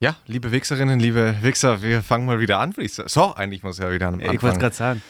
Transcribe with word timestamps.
Ja, 0.00 0.16
liebe 0.26 0.52
Wichserinnen, 0.52 1.00
liebe 1.00 1.36
Wichser, 1.42 1.82
wir 1.82 2.04
fangen 2.04 2.24
mal 2.24 2.38
wieder 2.38 2.60
an, 2.60 2.76
würde 2.76 2.86
ich 2.86 2.94
sagen. 2.94 3.08
So, 3.08 3.34
eigentlich 3.34 3.64
muss 3.64 3.78
ja 3.78 3.90
wieder 3.90 4.08
an 4.08 4.20
Ich 4.20 4.26
wollte 4.26 4.48
es 4.48 4.58
gerade 4.58 4.74
sagen. 4.76 5.02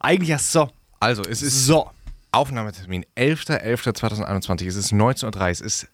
Eigentlich 0.00 0.30
ja 0.30 0.38
so. 0.38 0.70
Also, 0.98 1.22
es 1.22 1.40
ist 1.40 1.66
So. 1.66 1.90
Aufnahmetermin 2.32 3.06
11.11.2021. 3.16 4.66
Es 4.66 4.74
ist 4.74 4.92
19.30 4.92 5.36
Uhr. 5.36 5.48
Es 5.50 5.60
ist 5.60 5.88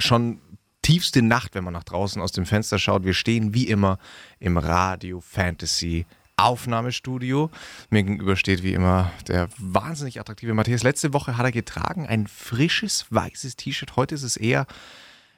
schon 0.00 0.40
tiefste 0.82 1.22
Nacht, 1.22 1.54
wenn 1.54 1.62
man 1.62 1.74
nach 1.74 1.84
draußen 1.84 2.20
aus 2.20 2.32
dem 2.32 2.44
Fenster 2.44 2.80
schaut. 2.80 3.04
Wir 3.04 3.14
stehen 3.14 3.54
wie 3.54 3.68
immer 3.68 3.98
im 4.40 4.58
Radio 4.58 5.20
Fantasy 5.20 6.06
Aufnahmestudio. 6.36 7.50
Mir 7.90 8.02
gegenüber 8.02 8.34
steht 8.34 8.64
wie 8.64 8.72
immer 8.72 9.12
der 9.28 9.48
wahnsinnig 9.58 10.18
attraktive 10.20 10.54
Matthias. 10.54 10.82
Letzte 10.82 11.12
Woche 11.12 11.36
hat 11.36 11.44
er 11.44 11.52
getragen 11.52 12.06
ein 12.06 12.26
frisches 12.26 13.06
weißes 13.10 13.54
T-Shirt. 13.54 13.94
Heute 13.94 14.16
ist 14.16 14.24
es 14.24 14.36
eher, 14.36 14.66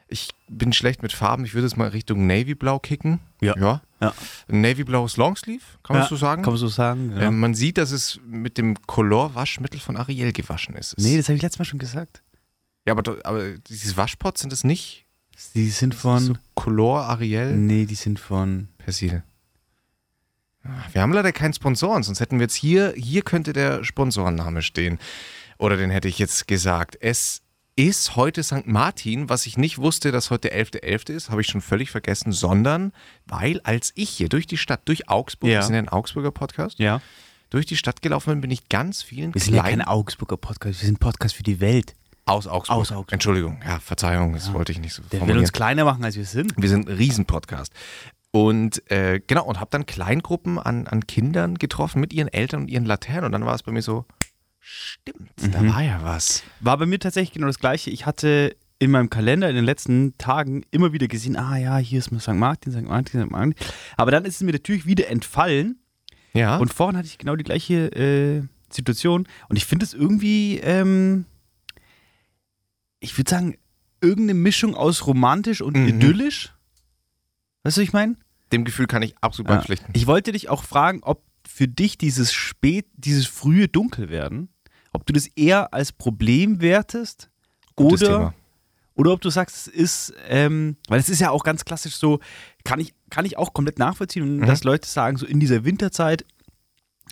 ich 0.08 0.30
bin 0.48 0.72
schlecht 0.72 1.02
mit 1.02 1.12
Farben. 1.12 1.44
Ich 1.44 1.54
würde 1.54 1.66
es 1.66 1.76
mal 1.76 1.88
Richtung 1.88 2.26
Navy-Blau 2.26 2.78
kicken. 2.78 3.20
Ja. 3.40 3.56
ja. 3.58 3.82
Ja. 4.00 4.14
Navy-blaues 4.46 5.16
Longsleeve, 5.16 5.62
kann 5.82 5.96
man 5.96 6.04
Ja, 6.04 6.08
so 6.08 6.16
sagen? 6.16 6.42
Kann 6.42 6.52
man 6.52 6.58
so 6.58 6.68
sagen. 6.68 7.12
Ja. 7.16 7.22
Ähm, 7.28 7.40
man 7.40 7.54
sieht, 7.54 7.78
dass 7.78 7.90
es 7.90 8.20
mit 8.26 8.56
dem 8.56 8.80
Color-Waschmittel 8.86 9.80
von 9.80 9.96
Ariel 9.96 10.32
gewaschen 10.32 10.76
ist. 10.76 10.94
Nee, 10.98 11.16
das 11.16 11.28
habe 11.28 11.36
ich 11.36 11.42
letztes 11.42 11.58
Mal 11.58 11.64
schon 11.64 11.80
gesagt. 11.80 12.22
ja, 12.86 12.92
aber, 12.96 13.16
aber 13.24 13.58
dieses 13.58 13.96
Waschpot 13.96 14.38
sind 14.38 14.52
es 14.52 14.62
nicht 14.64 15.04
Die 15.54 15.68
sind 15.70 15.94
von. 15.96 16.20
so 16.20 16.34
Color 16.54 17.02
Ariel 17.06 17.56
nee, 17.56 17.86
die 17.86 17.94
sind 17.96 18.20
von. 18.20 18.68
Persil. 18.78 19.22
Ah, 20.64 20.68
Wir 20.92 21.02
haben 21.02 21.12
leider 21.12 21.32
keinen 21.32 21.52
Sponsoren, 21.54 22.02
sonst 22.02 22.20
hätten 22.20 22.36
wir 22.38 22.44
jetzt 22.44 22.54
hier, 22.54 22.92
hier 22.96 23.22
könnte 23.22 23.52
der 23.52 23.84
Sponsorenname 23.84 24.62
stehen. 24.62 24.98
Oder 25.58 25.76
den 25.76 25.90
hätte 25.90 26.06
ich 26.08 26.18
jetzt 26.20 26.46
gesagt. 26.46 26.96
Es 27.00 27.42
ist 27.78 28.16
heute 28.16 28.42
St. 28.42 28.66
Martin, 28.66 29.28
was 29.28 29.46
ich 29.46 29.56
nicht 29.56 29.78
wusste, 29.78 30.10
dass 30.10 30.30
heute 30.30 30.52
11.11. 30.52 31.10
ist, 31.12 31.30
habe 31.30 31.42
ich 31.42 31.46
schon 31.46 31.60
völlig 31.60 31.92
vergessen, 31.92 32.32
sondern 32.32 32.92
weil 33.26 33.60
als 33.62 33.92
ich 33.94 34.10
hier 34.10 34.28
durch 34.28 34.48
die 34.48 34.56
Stadt, 34.56 34.80
durch 34.86 35.08
Augsburg, 35.08 35.48
Ja. 35.48 35.60
wir 35.60 35.62
sind 35.62 35.74
ja 35.74 35.80
ein 35.82 35.88
Augsburger 35.88 36.32
Podcast, 36.32 36.80
Ja. 36.80 37.00
durch 37.50 37.66
die 37.66 37.76
Stadt 37.76 38.02
gelaufen 38.02 38.30
bin, 38.32 38.40
bin 38.40 38.50
ich 38.50 38.68
ganz 38.68 39.02
vielen 39.04 39.32
Wir 39.32 39.40
sind 39.40 39.54
ja 39.54 39.62
kein 39.62 39.80
Augsburger 39.82 40.36
Podcast, 40.36 40.82
wir 40.82 40.86
sind 40.86 40.98
Podcast 40.98 41.36
für 41.36 41.44
die 41.44 41.60
Welt. 41.60 41.94
Aus 42.24 42.48
Augsburg. 42.48 42.76
Aus 42.78 42.90
Augsburg. 42.90 43.12
Entschuldigung, 43.12 43.60
ja, 43.64 43.78
Verzeihung, 43.78 44.32
das 44.34 44.52
wollte 44.52 44.72
ich 44.72 44.80
nicht 44.80 44.92
so 44.94 45.02
Der 45.12 45.24
will 45.28 45.38
uns 45.38 45.52
kleiner 45.52 45.84
machen, 45.84 46.02
als 46.04 46.16
wir 46.16 46.24
sind. 46.24 46.52
Wir 46.56 46.68
sind 46.68 46.88
ein 46.88 46.96
Riesenpodcast. 46.96 47.72
Und 48.32 48.90
äh, 48.90 49.20
genau, 49.26 49.44
und 49.46 49.60
habe 49.60 49.70
dann 49.70 49.86
Kleingruppen 49.86 50.58
an, 50.58 50.86
an 50.88 51.06
Kindern 51.06 51.54
getroffen 51.54 52.00
mit 52.00 52.12
ihren 52.12 52.28
Eltern 52.28 52.62
und 52.62 52.68
ihren 52.68 52.84
Laternen. 52.84 53.24
Und 53.24 53.32
dann 53.32 53.46
war 53.46 53.54
es 53.54 53.62
bei 53.62 53.72
mir 53.72 53.80
so, 53.82 54.04
stimmt, 54.70 55.30
da 55.54 55.62
Mhm. 55.62 55.72
war 55.72 55.82
ja 55.82 56.00
was. 56.02 56.42
War 56.60 56.76
bei 56.78 56.86
mir 56.86 56.98
tatsächlich 56.98 57.32
genau 57.32 57.46
das 57.46 57.58
Gleiche. 57.58 57.90
Ich 57.90 58.04
hatte 58.06 58.56
in 58.78 58.90
meinem 58.90 59.10
Kalender 59.10 59.48
in 59.48 59.56
den 59.56 59.64
letzten 59.64 60.16
Tagen 60.18 60.64
immer 60.70 60.92
wieder 60.92 61.08
gesehen, 61.08 61.36
ah 61.36 61.56
ja, 61.56 61.78
hier 61.78 61.98
ist 61.98 62.10
mal 62.12 62.20
St. 62.20 62.34
Martin, 62.34 62.72
St. 62.72 62.82
Martin, 62.82 63.22
St. 63.24 63.30
Martin. 63.30 63.54
Aber 63.96 64.10
dann 64.10 64.24
ist 64.24 64.36
es 64.36 64.40
mir 64.42 64.52
natürlich 64.52 64.86
wieder 64.86 65.08
entfallen. 65.08 65.80
Ja. 66.34 66.58
Und 66.58 66.72
vorhin 66.72 66.96
hatte 66.96 67.08
ich 67.08 67.18
genau 67.18 67.34
die 67.34 67.44
gleiche 67.44 67.90
äh, 67.96 68.42
Situation. 68.70 69.26
Und 69.48 69.56
ich 69.56 69.64
finde 69.64 69.84
es 69.84 69.94
irgendwie, 69.94 70.58
ähm, 70.58 71.24
ich 73.00 73.16
würde 73.18 73.30
sagen, 73.30 73.56
irgendeine 74.00 74.38
Mischung 74.38 74.74
aus 74.74 75.06
romantisch 75.06 75.60
und 75.60 75.76
Mhm. 75.76 75.88
idyllisch. 75.88 76.52
Weißt 77.64 77.76
du, 77.76 77.80
was 77.80 77.88
ich 77.88 77.92
meine? 77.92 78.16
dem 78.50 78.64
Gefühl 78.64 78.86
kann 78.86 79.02
ich 79.02 79.14
absolut 79.20 79.50
Ja. 79.50 79.56
beipflichten. 79.56 79.90
Ich 79.92 80.06
wollte 80.06 80.32
dich 80.32 80.48
auch 80.48 80.62
fragen, 80.64 81.00
ob 81.02 81.22
für 81.46 81.68
dich 81.68 81.98
dieses 81.98 82.32
spät, 82.32 82.86
dieses 82.94 83.26
frühe 83.26 83.68
Dunkelwerden, 83.68 84.48
ob 84.98 85.06
du 85.06 85.12
das 85.12 85.26
eher 85.36 85.72
als 85.72 85.92
Problem 85.92 86.60
wertest 86.60 87.30
Gutes 87.76 88.02
oder, 88.02 88.12
Thema. 88.18 88.34
oder 88.96 89.12
ob 89.12 89.20
du 89.20 89.30
sagst, 89.30 89.56
es 89.56 89.66
ist, 89.68 90.12
ähm, 90.28 90.76
weil 90.88 90.98
es 90.98 91.08
ist 91.08 91.20
ja 91.20 91.30
auch 91.30 91.44
ganz 91.44 91.64
klassisch 91.64 91.94
so, 91.96 92.18
kann 92.64 92.80
ich, 92.80 92.94
kann 93.10 93.24
ich 93.24 93.38
auch 93.38 93.52
komplett 93.54 93.78
nachvollziehen, 93.78 94.38
Mhm. 94.38 94.46
dass 94.46 94.64
Leute 94.64 94.88
sagen, 94.88 95.16
so 95.16 95.24
in 95.26 95.38
dieser 95.40 95.64
Winterzeit, 95.64 96.24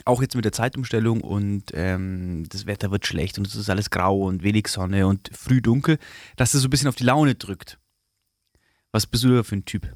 auch 0.05 0.21
jetzt 0.21 0.35
mit 0.35 0.45
der 0.45 0.53
Zeitumstellung 0.53 1.21
und 1.23 1.65
ähm, 1.73 2.45
das 2.51 2.67
Wetter 2.67 2.91
wird 2.91 3.07
schlecht 3.07 3.39
und 3.39 3.47
es 3.47 3.55
ist 3.55 3.71
alles 3.71 3.89
grau 3.91 4.23
und 4.27 4.43
wenig 4.43 4.67
Sonne 4.69 5.07
und 5.07 5.31
früh 5.33 5.63
dunkel, 5.63 5.99
dass 6.37 6.53
das 6.53 6.61
so 6.63 6.67
ein 6.67 6.71
bisschen 6.71 6.89
auf 6.89 6.97
die 6.97 7.05
Laune 7.05 7.35
drückt. 7.37 7.79
Was 8.93 9.07
bist 9.07 9.25
du 9.25 9.35
da 9.35 9.43
für 9.43 9.57
ein 9.57 9.65
Typ? 9.65 9.91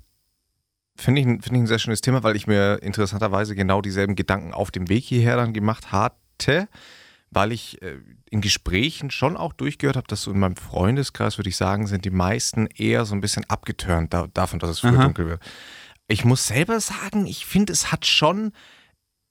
Finde 0.96 1.20
ich, 1.20 1.26
ein- 1.26 1.40
finde 1.42 1.58
ich 1.58 1.62
ein 1.64 1.66
sehr 1.66 1.78
schönes 1.78 2.00
Thema, 2.00 2.22
weil 2.22 2.36
ich 2.36 2.46
mir 2.46 2.78
interessanterweise 2.82 3.54
genau 3.54 3.82
dieselben 3.82 4.16
Gedanken 4.16 4.52
auf 4.54 4.70
dem 4.70 4.88
Weg 4.88 5.04
hierher 5.04 5.36
dann 5.36 5.52
gemacht 5.52 5.92
hatte, 5.92 6.68
weil 7.30 7.52
ich 7.52 7.80
äh, 7.82 7.98
in 8.30 8.40
Gesprächen 8.40 9.10
schon 9.10 9.36
auch 9.36 9.52
durchgehört 9.52 9.96
habe, 9.96 10.06
dass 10.08 10.22
so 10.22 10.32
in 10.32 10.38
meinem 10.40 10.56
Freundeskreis, 10.56 11.38
würde 11.38 11.48
ich 11.48 11.56
sagen, 11.56 11.86
sind 11.86 12.04
die 12.04 12.10
meisten 12.10 12.66
eher 12.66 13.04
so 13.04 13.14
ein 13.14 13.20
bisschen 13.20 13.44
abgeturnt 13.48 14.12
da, 14.12 14.26
davon, 14.34 14.58
dass 14.58 14.70
es 14.70 14.80
früh 14.80 14.88
Aha. 14.88 15.04
dunkel 15.04 15.26
wird. 15.28 15.42
Ich 16.08 16.24
muss 16.24 16.46
selber 16.46 16.80
sagen, 16.80 17.26
ich 17.26 17.46
finde, 17.46 17.72
es 17.72 17.92
hat 17.92 18.04
schon 18.06 18.52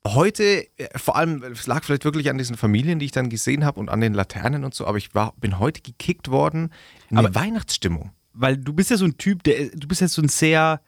heute, 0.08 0.66
äh, 0.78 0.98
vor 0.98 1.18
allem, 1.18 1.44
es 1.44 1.68
lag 1.68 1.84
vielleicht 1.84 2.06
wirklich 2.06 2.30
an 2.30 2.38
diesen 2.38 2.56
Familien, 2.56 3.00
die 3.00 3.06
ich 3.06 3.12
dann 3.12 3.30
gesehen 3.30 3.66
habe 3.66 3.80
und 3.80 3.90
an 3.90 4.00
den 4.02 4.14
Laternen 4.14 4.64
und 4.64 4.74
so, 4.74 4.88
aber 4.88 4.98
ich 4.98 5.14
war, 5.14 5.34
bin 5.38 5.60
heute 5.60 5.82
gekickt 5.82 6.30
worden 6.30 6.72
in 7.10 7.18
Aber- 7.18 7.36
Weihnachtsstimmung. 7.36 8.12
weil 8.34 8.56
du 8.58 8.72
bist 8.72 8.90
ja 8.92 8.96
so 8.98 9.04
ein 9.06 9.18
Typ, 9.18 9.44
der 9.44 9.70
du 9.72 9.88
bist 9.88 10.00
ja 10.00 10.08
so 10.08 10.22
ein 10.22 10.30
sehr, 10.30 10.82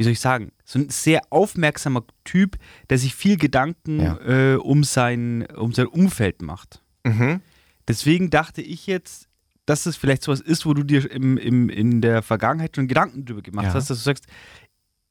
wie 0.00 0.04
soll 0.04 0.12
ich 0.14 0.20
sagen, 0.20 0.50
so 0.64 0.78
ein 0.78 0.88
sehr 0.88 1.20
aufmerksamer 1.28 2.04
Typ, 2.24 2.56
der 2.88 2.96
sich 2.96 3.14
viel 3.14 3.36
Gedanken 3.36 4.00
Ja. 4.00 4.16
äh, 4.54 4.54
um 4.56 4.82
sein 4.82 5.44
um 5.54 5.74
sein 5.74 5.88
Umfeld 5.88 6.40
macht. 6.40 6.82
Mhm. 7.04 7.42
Deswegen 7.86 8.30
dachte 8.30 8.62
ich 8.62 8.86
jetzt, 8.86 9.28
dass 9.66 9.84
es 9.84 9.98
vielleicht 9.98 10.22
sowas 10.22 10.40
ist, 10.40 10.64
wo 10.64 10.72
du 10.72 10.84
dir 10.84 11.10
im, 11.10 11.36
im, 11.36 11.68
in 11.68 12.00
der 12.00 12.22
Vergangenheit 12.22 12.76
schon 12.76 12.88
Gedanken 12.88 13.26
drüber 13.26 13.42
gemacht 13.42 13.66
Ja. 13.66 13.74
hast, 13.74 13.90
dass 13.90 13.98
du 13.98 14.02
sagst, 14.04 14.24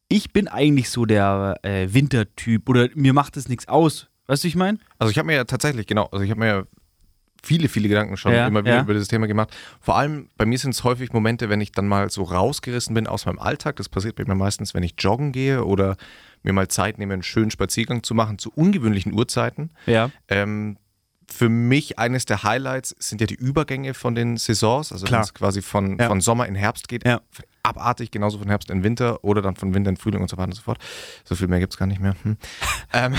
ich 0.08 0.34
bin 0.34 0.48
eigentlich 0.48 0.90
so 0.90 1.06
der 1.06 1.60
äh, 1.62 1.88
Wintertyp 1.94 2.68
oder 2.68 2.90
mir 2.96 3.14
macht 3.14 3.38
es 3.38 3.48
nichts 3.48 3.68
aus. 3.68 4.08
Weißt 4.26 4.44
du, 4.44 4.48
ich 4.48 4.56
meine? 4.56 4.80
Also 4.98 5.12
ich 5.12 5.20
habe 5.20 5.28
mir 5.28 5.36
ja 5.36 5.44
tatsächlich, 5.44 5.86
genau, 5.86 6.06
also 6.12 6.24
ich 6.26 6.32
habe 6.32 6.40
mir 6.40 6.48
ja 6.48 6.64
viele, 7.44 7.70
viele 7.70 7.88
Gedanken 7.90 8.18
schon 8.18 8.34
Ja, 8.34 8.48
immer 8.48 8.64
wieder 8.64 8.76
ja. 8.76 8.82
über 8.82 8.94
dieses 8.94 9.08
Thema 9.08 9.28
gemacht. 9.28 9.56
Vor 9.82 9.98
allem 9.98 10.30
bei 10.38 10.46
mir 10.46 10.58
sind 10.58 10.72
es 10.72 10.84
häufig 10.84 11.14
Momente, 11.14 11.50
wenn 11.50 11.62
ich 11.62 11.72
dann 11.72 11.88
mal 11.88 12.10
so 12.10 12.24
rausgerissen 12.24 12.94
bin 12.94 13.08
aus 13.08 13.26
meinem 13.26 13.40
Alltag. 13.40 13.76
Das 13.78 13.90
passiert 13.90 14.16
bei 14.16 14.26
mir 14.26 14.36
meistens, 14.36 14.74
wenn 14.74 14.84
ich 14.84 14.96
joggen 15.00 15.32
gehe 15.32 15.64
oder 15.66 15.98
mir 16.44 16.54
mal 16.54 16.68
Zeit 16.68 16.98
nehme, 16.98 17.14
einen 17.14 17.24
schönen 17.24 17.52
Spaziergang 17.52 18.04
zu 18.04 18.14
machen 18.14 18.38
zu 18.40 18.52
ungewöhnlichen 18.54 19.14
Uhrzeiten. 19.14 19.72
Ja. 19.86 20.10
Ähm, 20.28 20.78
für 21.32 21.48
mich 21.50 22.00
eines 22.00 22.26
der 22.26 22.42
Highlights 22.44 22.96
sind 22.98 23.22
ja 23.22 23.28
die 23.28 23.36
Übergänge 23.36 23.94
von 23.94 24.16
den 24.16 24.38
Saisons, 24.38 24.92
also 24.92 25.10
wenn 25.12 25.20
es 25.20 25.34
quasi 25.36 25.62
von, 25.62 25.98
Ja. 26.00 26.08
von 26.08 26.22
Sommer 26.22 26.48
in 26.48 26.56
Herbst 26.56 26.88
geht. 26.88 27.06
Ja. 27.06 27.22
Abartig, 27.62 28.10
genauso 28.10 28.40
von 28.40 28.48
Herbst 28.48 28.72
in 28.72 28.84
Winter 28.84 29.24
oder 29.24 29.42
dann 29.44 29.56
von 29.56 29.74
Winter 29.76 29.92
in 29.92 29.98
Frühling 29.98 30.22
und 30.22 30.30
so 30.30 30.38
weiter 30.38 30.48
und 30.48 30.56
so 30.56 30.64
fort. 30.64 30.80
So 31.26 31.36
viel 31.36 31.48
mehr 31.48 31.60
gibt 31.60 31.74
es 31.74 31.78
gar 31.78 31.86
nicht 31.86 32.02
mehr. 32.02 32.16
Hm. 32.24 32.38
ähm, 32.94 33.14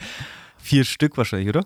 Vier 0.58 0.84
Stück 0.84 1.16
wahrscheinlich, 1.16 1.48
oder? 1.48 1.64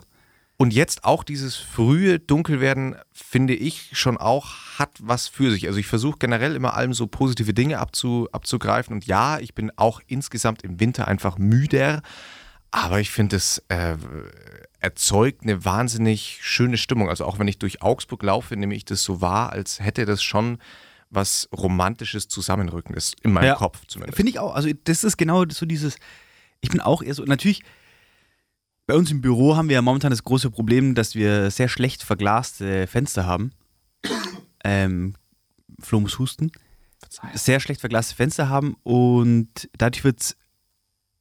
Und 0.57 0.73
jetzt 0.73 1.03
auch 1.03 1.23
dieses 1.25 1.57
frühe 1.57 2.17
Dunkelwerden, 2.17 2.95
finde 3.11 3.53
ich 3.53 3.89
schon 3.91 4.17
auch, 4.17 4.53
hat 4.79 4.91
was 5.01 5.27
für 5.27 5.51
sich. 5.51 5.67
Also 5.67 5.79
ich 5.79 5.87
versuche 5.87 6.17
generell 6.17 6.55
immer 6.55 6.75
allem 6.75 6.93
so 6.93 7.07
positive 7.07 7.53
Dinge 7.53 7.79
abzu, 7.79 8.29
abzugreifen. 8.31 8.93
Und 8.93 9.05
ja, 9.05 9.37
ich 9.39 9.53
bin 9.53 9.71
auch 9.75 9.99
insgesamt 10.07 10.63
im 10.63 10.79
Winter 10.79 11.09
einfach 11.09 11.37
müder. 11.37 12.01
Aber 12.71 13.01
ich 13.01 13.09
finde, 13.09 13.35
es 13.35 13.63
äh, 13.67 13.97
erzeugt 14.79 15.43
eine 15.43 15.65
wahnsinnig 15.65 16.39
schöne 16.41 16.77
Stimmung. 16.77 17.09
Also 17.09 17.25
auch 17.25 17.37
wenn 17.37 17.49
ich 17.49 17.59
durch 17.59 17.81
Augsburg 17.81 18.23
laufe, 18.23 18.55
nehme 18.55 18.75
ich 18.75 18.85
das 18.85 19.03
so 19.03 19.19
wahr, 19.19 19.51
als 19.51 19.81
hätte 19.81 20.05
das 20.05 20.23
schon 20.23 20.57
was 21.09 21.49
Romantisches, 21.55 22.27
Zusammenrückendes 22.27 23.13
in 23.21 23.33
meinem 23.33 23.45
Ja. 23.45 23.55
Kopf 23.55 23.81
zumindest. 23.87 24.17
Finde 24.17 24.31
ich 24.31 24.39
auch. 24.39 24.55
Also, 24.55 24.69
das 24.85 25.03
ist 25.03 25.17
genau 25.17 25.45
so 25.49 25.65
dieses. 25.65 25.97
Ich 26.61 26.69
bin 26.69 26.81
auch 26.81 27.01
eher 27.01 27.13
so. 27.13 27.23
Natürlich, 27.23 27.63
bei 28.87 28.95
uns 28.95 29.11
im 29.11 29.21
Büro 29.21 29.55
haben 29.55 29.69
wir 29.69 29.75
ja 29.75 29.81
momentan 29.81 30.11
das 30.11 30.23
große 30.23 30.51
Problem, 30.51 30.95
dass 30.95 31.15
wir 31.15 31.49
sehr 31.49 31.69
schlecht 31.69 32.03
verglaste 32.03 32.87
Fenster 32.87 33.25
haben. 33.25 33.51
Ähm, 34.67 35.13
Flo 35.79 35.99
muss 35.99 36.17
husten. 36.17 36.51
Sehr 37.35 37.59
schlecht 37.59 37.81
verglaste 37.81 38.15
Fenster 38.15 38.49
haben 38.49 38.75
und 38.81 39.69
dadurch 39.77 40.03
wird 40.03 40.21
es 40.21 40.37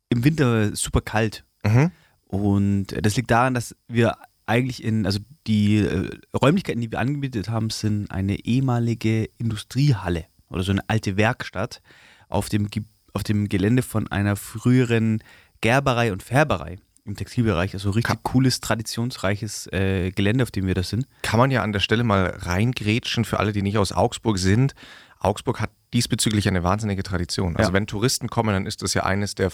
im 0.08 0.24
Winter 0.24 0.74
super 0.74 1.02
kalt. 1.02 1.44
Mhm. 1.62 1.90
Und 2.26 2.86
das 3.02 3.16
liegt 3.16 3.30
daran, 3.30 3.52
dass 3.52 3.76
wir 3.86 4.16
eigentlich 4.46 4.82
in, 4.82 5.04
also 5.04 5.18
die 5.46 5.76
äh, 5.76 6.08
Räumlichkeiten, 6.34 6.80
die 6.80 6.90
wir 6.90 7.00
angemietet 7.00 7.50
haben, 7.50 7.68
sind 7.68 8.10
eine 8.10 8.46
ehemalige 8.46 9.28
Industriehalle 9.36 10.24
oder 10.48 10.62
so 10.62 10.72
eine 10.72 10.88
alte 10.88 11.18
Werkstatt 11.18 11.82
auf 12.30 12.48
dem, 12.48 12.70
auf 13.12 13.24
dem 13.24 13.50
Gelände 13.50 13.82
von 13.82 14.08
einer 14.08 14.36
früheren 14.36 15.22
Gerberei 15.60 16.12
und 16.12 16.22
Färberei 16.22 16.78
im 17.04 17.16
Textilbereich. 17.16 17.74
Also 17.74 17.90
richtig 17.90 18.22
cooles, 18.22 18.60
traditionsreiches 18.60 19.66
äh, 19.72 20.10
Gelände, 20.10 20.42
auf 20.42 20.50
dem 20.50 20.66
wir 20.66 20.74
das 20.74 20.88
sind. 20.88 21.06
kann 21.22 21.38
man 21.38 21.50
ja 21.50 21.62
an 21.62 21.72
der 21.72 21.80
Stelle 21.80 22.04
mal 22.04 22.26
reingrätschen 22.40 23.24
für 23.24 23.38
alle, 23.40 23.52
die 23.52 23.62
nicht 23.62 23.78
aus 23.78 23.92
Augsburg 23.92 24.38
sind. 24.38 24.74
Augsburg 25.18 25.60
hat 25.60 25.70
diesbezüglich 25.92 26.48
eine 26.48 26.62
wahnsinnige 26.64 27.02
Tradition. 27.02 27.56
Also 27.56 27.70
Ja. 27.70 27.74
wenn 27.74 27.86
Touristen 27.86 28.28
kommen, 28.28 28.52
dann 28.52 28.66
ist 28.66 28.82
das 28.82 28.94
ja 28.94 29.04
eines 29.04 29.34
der 29.34 29.50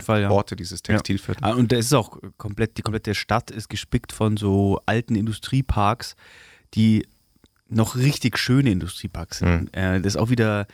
Fall, 0.00 0.22
ja. 0.22 0.28
Dieses 0.56 0.82
Textilviertels. 0.82 1.42
Ah, 1.42 1.52
Und 1.54 1.70
da 1.70 1.76
ist 1.76 1.92
auch 1.92 2.18
komplett, 2.38 2.78
die 2.78 2.82
komplette 2.82 3.14
Stadt 3.14 3.50
ist 3.50 3.68
gespickt 3.68 4.12
von 4.12 4.36
so 4.36 4.80
alten 4.86 5.14
Industrieparks, 5.16 6.16
die 6.74 7.06
noch 7.68 7.96
richtig 7.96 8.38
schöne 8.38 8.70
Industrieparks 8.70 9.38
sind. 9.38 9.76
Äh, 9.76 10.00
das 10.00 10.14
ist 10.14 10.16
auch 10.16 10.30
wieder 10.30 10.66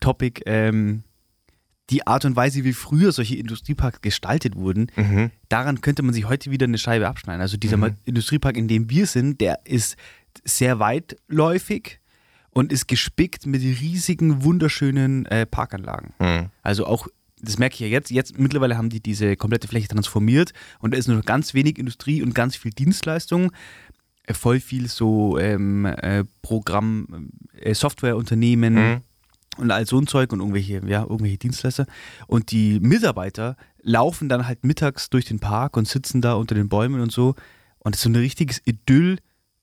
Topic, 0.00 0.42
ähm, 0.46 1.02
die 1.90 2.06
Art 2.06 2.24
und 2.24 2.36
Weise, 2.36 2.64
wie 2.64 2.72
früher 2.72 3.12
solche 3.12 3.36
Industrieparks 3.36 4.00
gestaltet 4.00 4.54
wurden, 4.56 4.90
Mhm. 4.96 5.30
daran 5.48 5.80
könnte 5.80 6.02
man 6.02 6.14
sich 6.14 6.28
heute 6.28 6.50
wieder 6.50 6.64
eine 6.64 6.78
Scheibe 6.78 7.08
abschneiden. 7.08 7.40
Also 7.42 7.56
dieser 7.56 7.76
Mhm. 7.76 7.96
Industriepark, 8.04 8.56
in 8.56 8.68
dem 8.68 8.88
wir 8.90 9.06
sind, 9.06 9.40
der 9.40 9.60
ist 9.64 9.96
sehr 10.44 10.78
weitläufig 10.78 11.98
und 12.50 12.72
ist 12.72 12.88
gespickt 12.88 13.46
mit 13.46 13.62
riesigen, 13.62 14.42
wunderschönen 14.44 15.26
äh, 15.26 15.46
Parkanlagen. 15.46 16.12
Mhm. 16.18 16.50
Also 16.62 16.86
auch, 16.86 17.08
das 17.40 17.58
merke 17.58 17.74
ich 17.74 17.80
ja 17.80 17.86
jetzt, 17.86 18.10
jetzt 18.10 18.38
mittlerweile 18.38 18.76
haben 18.76 18.90
die 18.90 19.00
diese 19.00 19.36
komplette 19.36 19.66
Fläche 19.68 19.88
transformiert 19.88 20.52
und 20.78 20.92
da 20.92 20.98
ist 20.98 21.08
nur 21.08 21.16
noch 21.16 21.24
ganz 21.24 21.54
wenig 21.54 21.78
Industrie 21.78 22.22
und 22.22 22.34
ganz 22.34 22.56
viel 22.56 22.70
Dienstleistung. 22.72 23.52
Äh, 24.26 24.34
Voll 24.34 24.60
viel 24.60 24.86
so 24.88 25.38
ähm, 25.38 25.86
äh, 25.86 26.24
Programm, 26.42 27.30
äh, 27.58 27.74
Softwareunternehmen 27.74 28.74
Mhm. 28.74 29.00
Und 29.60 29.70
all 29.70 29.86
so 29.86 29.98
ein 29.98 30.06
Zeug 30.06 30.32
und 30.32 30.40
irgendwelche, 30.40 30.80
ja, 30.86 31.02
irgendwelche 31.02 31.38
Dienstleister. 31.38 31.86
Und 32.26 32.50
die 32.50 32.80
Mitarbeiter 32.80 33.56
laufen 33.82 34.28
dann 34.28 34.46
halt 34.46 34.64
mittags 34.64 35.10
durch 35.10 35.24
den 35.24 35.40
Park 35.40 35.76
und 35.76 35.86
sitzen 35.88 36.20
da 36.20 36.34
unter 36.34 36.54
den 36.54 36.68
Bäumen 36.68 37.00
und 37.00 37.12
so. 37.12 37.34
Und 37.78 37.94
es 37.94 38.00
ist 38.00 38.04
so 38.04 38.10
ein 38.10 38.16
richtiges 38.16 38.60
Idyll 38.64 39.18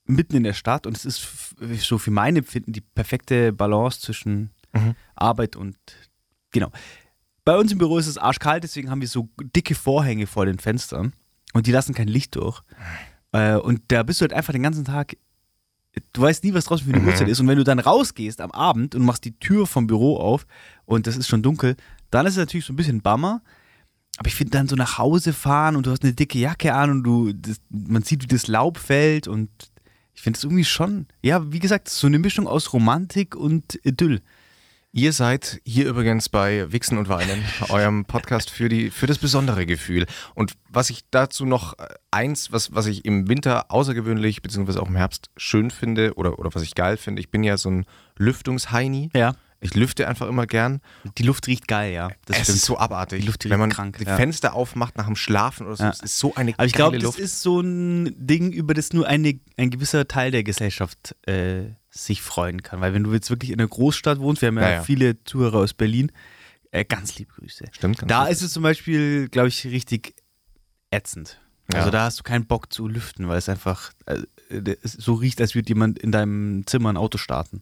mitten 0.05 0.35
in 0.35 0.43
der 0.43 0.53
Stadt. 0.53 0.87
Und 0.87 0.95
es 0.95 1.05
ist 1.05 1.55
so 1.79 1.97
für 1.97 2.11
mein 2.11 2.35
Empfinden 2.35 2.73
die 2.73 2.81
perfekte 2.81 3.51
Balance 3.53 3.99
zwischen 4.01 4.51
Mhm. 4.73 4.95
Arbeit 5.15 5.55
und 5.55 5.77
genau. 6.51 6.71
Bei 7.45 7.57
uns 7.57 7.71
im 7.71 7.77
Büro 7.77 7.97
ist 7.97 8.07
es 8.07 8.17
arschkalt, 8.17 8.63
deswegen 8.63 8.89
haben 8.89 9.01
wir 9.01 9.07
so 9.07 9.29
dicke 9.55 9.75
Vorhänge 9.75 10.27
vor 10.27 10.45
den 10.45 10.59
Fenstern 10.59 11.13
und 11.53 11.67
die 11.67 11.71
lassen 11.71 11.93
kein 11.95 12.07
Licht 12.09 12.35
durch. 12.35 12.61
Äh, 13.31 13.55
und 13.55 13.81
da 13.87 14.03
bist 14.03 14.19
du 14.19 14.23
halt 14.23 14.33
einfach 14.33 14.53
den 14.53 14.63
ganzen 14.63 14.85
Tag, 14.85 15.15
du 16.13 16.21
weißt 16.21 16.43
nie, 16.43 16.53
was 16.53 16.65
draußen 16.65 16.85
für 16.85 16.93
eine 16.93 17.01
Mhm. 17.01 17.07
Uhrzeit 17.09 17.27
ist. 17.27 17.39
Und 17.39 17.47
wenn 17.47 17.57
du 17.57 17.63
dann 17.63 17.79
rausgehst 17.79 18.41
am 18.41 18.51
Abend 18.51 18.95
und 18.95 19.03
machst 19.05 19.25
die 19.25 19.37
Tür 19.39 19.65
vom 19.67 19.87
Büro 19.87 20.17
auf 20.17 20.45
und 20.85 21.07
das 21.07 21.17
ist 21.17 21.27
schon 21.27 21.41
dunkel, 21.43 21.75
dann 22.11 22.25
ist 22.25 22.33
es 22.33 22.37
natürlich 22.39 22.65
so 22.65 22.73
ein 22.73 22.77
bisschen 22.77 23.01
Bummer. 23.01 23.41
Aber 24.17 24.27
ich 24.27 24.35
finde 24.35 24.51
dann 24.51 24.67
so 24.67 24.75
nach 24.75 24.97
Hause 24.97 25.31
fahren 25.33 25.75
und 25.75 25.85
du 25.85 25.91
hast 25.91 26.03
eine 26.03 26.13
dicke 26.13 26.39
Jacke 26.39 26.73
an 26.73 26.89
und 26.89 27.03
du, 27.03 27.33
das, 27.33 27.57
man 27.69 28.01
sieht, 28.01 28.23
wie 28.23 28.27
das 28.27 28.47
Laub 28.47 28.77
fällt 28.79 29.27
und 29.27 29.49
ich 30.15 30.21
finde 30.23 30.37
es 30.37 30.43
irgendwie 30.43 30.65
schon, 30.65 31.05
ja, 31.21 31.51
wie 31.51 31.59
gesagt, 31.59 31.89
so 31.89 32.07
eine 32.07 32.17
Mischung 32.17 32.47
aus 32.47 32.73
Romantik 32.73 33.35
und 33.35 33.79
Idyll. 33.83 34.21
Ihr 34.97 35.13
seid 35.13 35.61
hier 35.63 35.85
übrigens 35.87 36.27
bei 36.27 36.71
Wichsen 36.71 36.97
und 36.97 37.07
Weinen, 37.07 37.45
eurem 37.69 38.05
Podcast 38.05 38.49
für, 38.49 38.67
die, 38.67 38.89
für 38.89 39.05
das 39.05 39.19
besondere 39.19 39.67
Gefühl. 39.67 40.07
Und 40.33 40.53
was 40.69 40.89
ich 40.89 41.01
dazu 41.11 41.45
noch 41.45 41.77
äh, 41.77 41.85
eins, 42.09 42.51
was, 42.51 42.73
was 42.73 42.87
ich 42.87 43.05
im 43.05 43.29
Winter 43.29 43.69
außergewöhnlich, 43.69 44.41
beziehungsweise 44.41 44.81
auch 44.81 44.87
im 44.87 44.95
Herbst 44.95 45.29
schön 45.37 45.69
finde 45.69 46.15
oder, 46.15 46.39
oder 46.39 46.49
was 46.55 46.63
ich 46.63 46.73
geil 46.73 46.97
finde, 46.97 47.19
ich 47.19 47.29
bin 47.29 47.43
ja 47.43 47.57
so 47.57 47.69
ein 47.69 47.85
Lüftungsheini. 48.17 49.11
Ja. 49.13 49.35
Ich 49.59 49.75
lüfte 49.75 50.07
einfach 50.07 50.27
immer 50.27 50.47
gern. 50.47 50.81
Die 51.19 51.23
Luft 51.23 51.45
riecht 51.45 51.67
geil, 51.67 51.93
ja. 51.93 52.09
Das 52.25 52.37
es 52.37 52.43
stimmt. 52.43 52.57
ist 52.57 52.65
so 52.65 52.79
abartig. 52.79 53.21
Die 53.21 53.27
Luft 53.27 53.43
riecht 53.43 53.51
Wenn 53.51 53.59
man 53.59 53.69
krank, 53.69 53.99
die 53.99 54.05
ja. 54.05 54.15
Fenster 54.15 54.55
aufmacht 54.55 54.97
nach 54.97 55.05
dem 55.05 55.15
Schlafen 55.15 55.67
oder 55.67 55.75
so, 55.75 55.83
Ja. 55.83 55.89
es 55.91 55.99
ist 55.99 56.17
so 56.17 56.33
eine 56.33 56.53
Aber 56.53 56.65
ich 56.65 56.73
glaube, 56.73 56.97
das 56.97 57.17
ist 57.19 57.43
so 57.43 57.59
ein 57.61 58.15
Ding, 58.17 58.51
über 58.51 58.73
das 58.73 58.93
nur 58.93 59.07
eine, 59.07 59.39
ein 59.57 59.69
gewisser 59.69 60.07
Teil 60.07 60.31
der 60.31 60.43
Gesellschaft 60.43 61.15
äh, 61.27 61.65
sich 62.05 62.21
freuen 62.21 62.63
kann. 62.63 62.81
Weil 62.81 62.93
wenn 62.93 63.03
du 63.03 63.13
jetzt 63.13 63.29
wirklich 63.29 63.51
in 63.51 63.59
einer 63.59 63.67
Großstadt 63.67 64.19
wohnst, 64.19 64.41
wir 64.41 64.47
haben 64.47 64.57
ja, 64.57 64.63
Ja, 64.69 64.73
ja. 64.75 64.83
viele 64.83 65.23
Zuhörer 65.23 65.57
aus 65.59 65.73
Berlin, 65.73 66.11
äh, 66.71 66.85
ganz 66.85 67.17
liebe 67.17 67.33
Grüße. 67.33 67.65
Stimmt, 67.71 67.97
ganz 67.99 68.09
Da 68.09 68.23
richtig. 68.23 68.37
ist 68.37 68.41
es 68.47 68.53
zum 68.53 68.63
Beispiel, 68.63 69.29
glaube 69.29 69.47
ich, 69.49 69.65
richtig 69.65 70.15
ätzend. 70.91 71.39
Ja. 71.71 71.79
Also 71.79 71.91
da 71.91 72.03
hast 72.05 72.19
du 72.19 72.23
keinen 72.23 72.45
Bock 72.45 72.71
zu 72.71 72.87
lüften, 72.87 73.27
weil 73.27 73.37
es 73.37 73.49
einfach 73.49 73.91
äh, 74.05 74.75
so 74.83 75.15
riecht, 75.15 75.41
als 75.41 75.53
würde 75.55 75.67
jemand 75.69 75.99
in 75.99 76.11
deinem 76.11 76.65
Zimmer 76.65 76.89
ein 76.93 76.97
Auto 76.97 77.17
starten. 77.17 77.61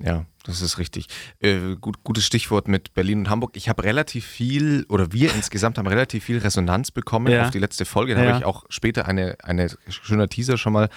Ja, 0.00 0.26
das 0.42 0.60
ist 0.60 0.78
richtig. 0.78 1.06
Äh, 1.38 1.76
gut, 1.80 2.02
gutes 2.02 2.26
Stichwort 2.26 2.66
mit 2.66 2.94
Berlin 2.94 3.20
und 3.20 3.30
Hamburg. 3.30 3.52
Ich 3.56 3.68
habe 3.68 3.84
relativ 3.84 4.26
viel, 4.26 4.84
oder 4.88 5.12
wir 5.12 5.32
insgesamt 5.34 5.78
haben 5.78 5.86
relativ 5.86 6.24
viel 6.24 6.38
Resonanz 6.38 6.90
bekommen 6.90 7.28
Ja. 7.28 7.44
auf 7.44 7.50
die 7.52 7.60
letzte 7.60 7.84
Folge. 7.84 8.16
Da 8.16 8.22
Ja. 8.24 8.28
habe 8.30 8.38
ich 8.40 8.44
auch 8.44 8.64
später 8.70 9.06
eine, 9.06 9.36
eine 9.44 9.68
schöner 9.88 10.28
Teaser 10.28 10.58
schon 10.58 10.72
mal 10.72 10.88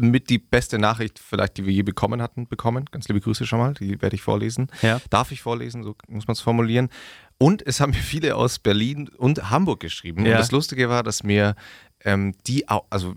mit 0.00 0.28
die 0.30 0.38
beste 0.38 0.78
Nachricht 0.78 1.18
vielleicht, 1.18 1.56
die 1.56 1.66
wir 1.66 1.72
je 1.72 1.82
bekommen 1.82 2.20
hatten, 2.22 2.46
bekommen. 2.48 2.84
Ganz 2.90 3.08
liebe 3.08 3.20
Grüße 3.20 3.46
schon 3.46 3.58
mal, 3.58 3.74
die 3.74 4.00
werde 4.02 4.16
ich 4.16 4.22
vorlesen. 4.22 4.68
Ja. 4.82 5.00
Darf 5.10 5.32
ich 5.32 5.40
vorlesen, 5.42 5.82
so 5.82 5.94
muss 6.08 6.26
man 6.26 6.32
es 6.32 6.40
formulieren. 6.40 6.88
Und 7.38 7.66
es 7.66 7.80
haben 7.80 7.90
mir 7.90 7.96
viele 8.02 8.36
aus 8.36 8.58
Berlin 8.58 9.08
und 9.16 9.50
Hamburg 9.50 9.80
geschrieben. 9.80 10.24
Ja. 10.26 10.32
Und 10.32 10.38
das 10.38 10.50
Lustige 10.50 10.88
war, 10.88 11.02
dass 11.02 11.22
mir 11.22 11.54
ähm, 12.04 12.34
die, 12.46 12.68
au- 12.68 12.86
also 12.90 13.14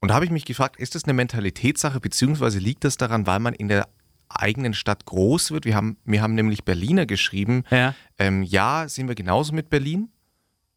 und 0.00 0.08
da 0.08 0.14
habe 0.14 0.26
ich 0.26 0.30
mich 0.30 0.44
gefragt, 0.44 0.76
ist 0.76 0.94
das 0.94 1.04
eine 1.04 1.14
Mentalitätssache, 1.14 1.98
beziehungsweise 1.98 2.58
liegt 2.58 2.84
das 2.84 2.98
daran, 2.98 3.26
weil 3.26 3.40
man 3.40 3.54
in 3.54 3.68
der 3.68 3.88
eigenen 4.28 4.74
Stadt 4.74 5.06
groß 5.06 5.50
wird? 5.50 5.64
Wir 5.64 5.74
haben, 5.74 5.96
mir 6.04 6.20
haben 6.20 6.34
nämlich 6.34 6.64
Berliner 6.64 7.06
geschrieben, 7.06 7.64
Ja. 7.70 7.94
ähm, 8.18 8.42
ja, 8.42 8.86
sind 8.88 9.08
wir 9.08 9.14
genauso 9.14 9.54
mit 9.54 9.70
Berlin 9.70 10.10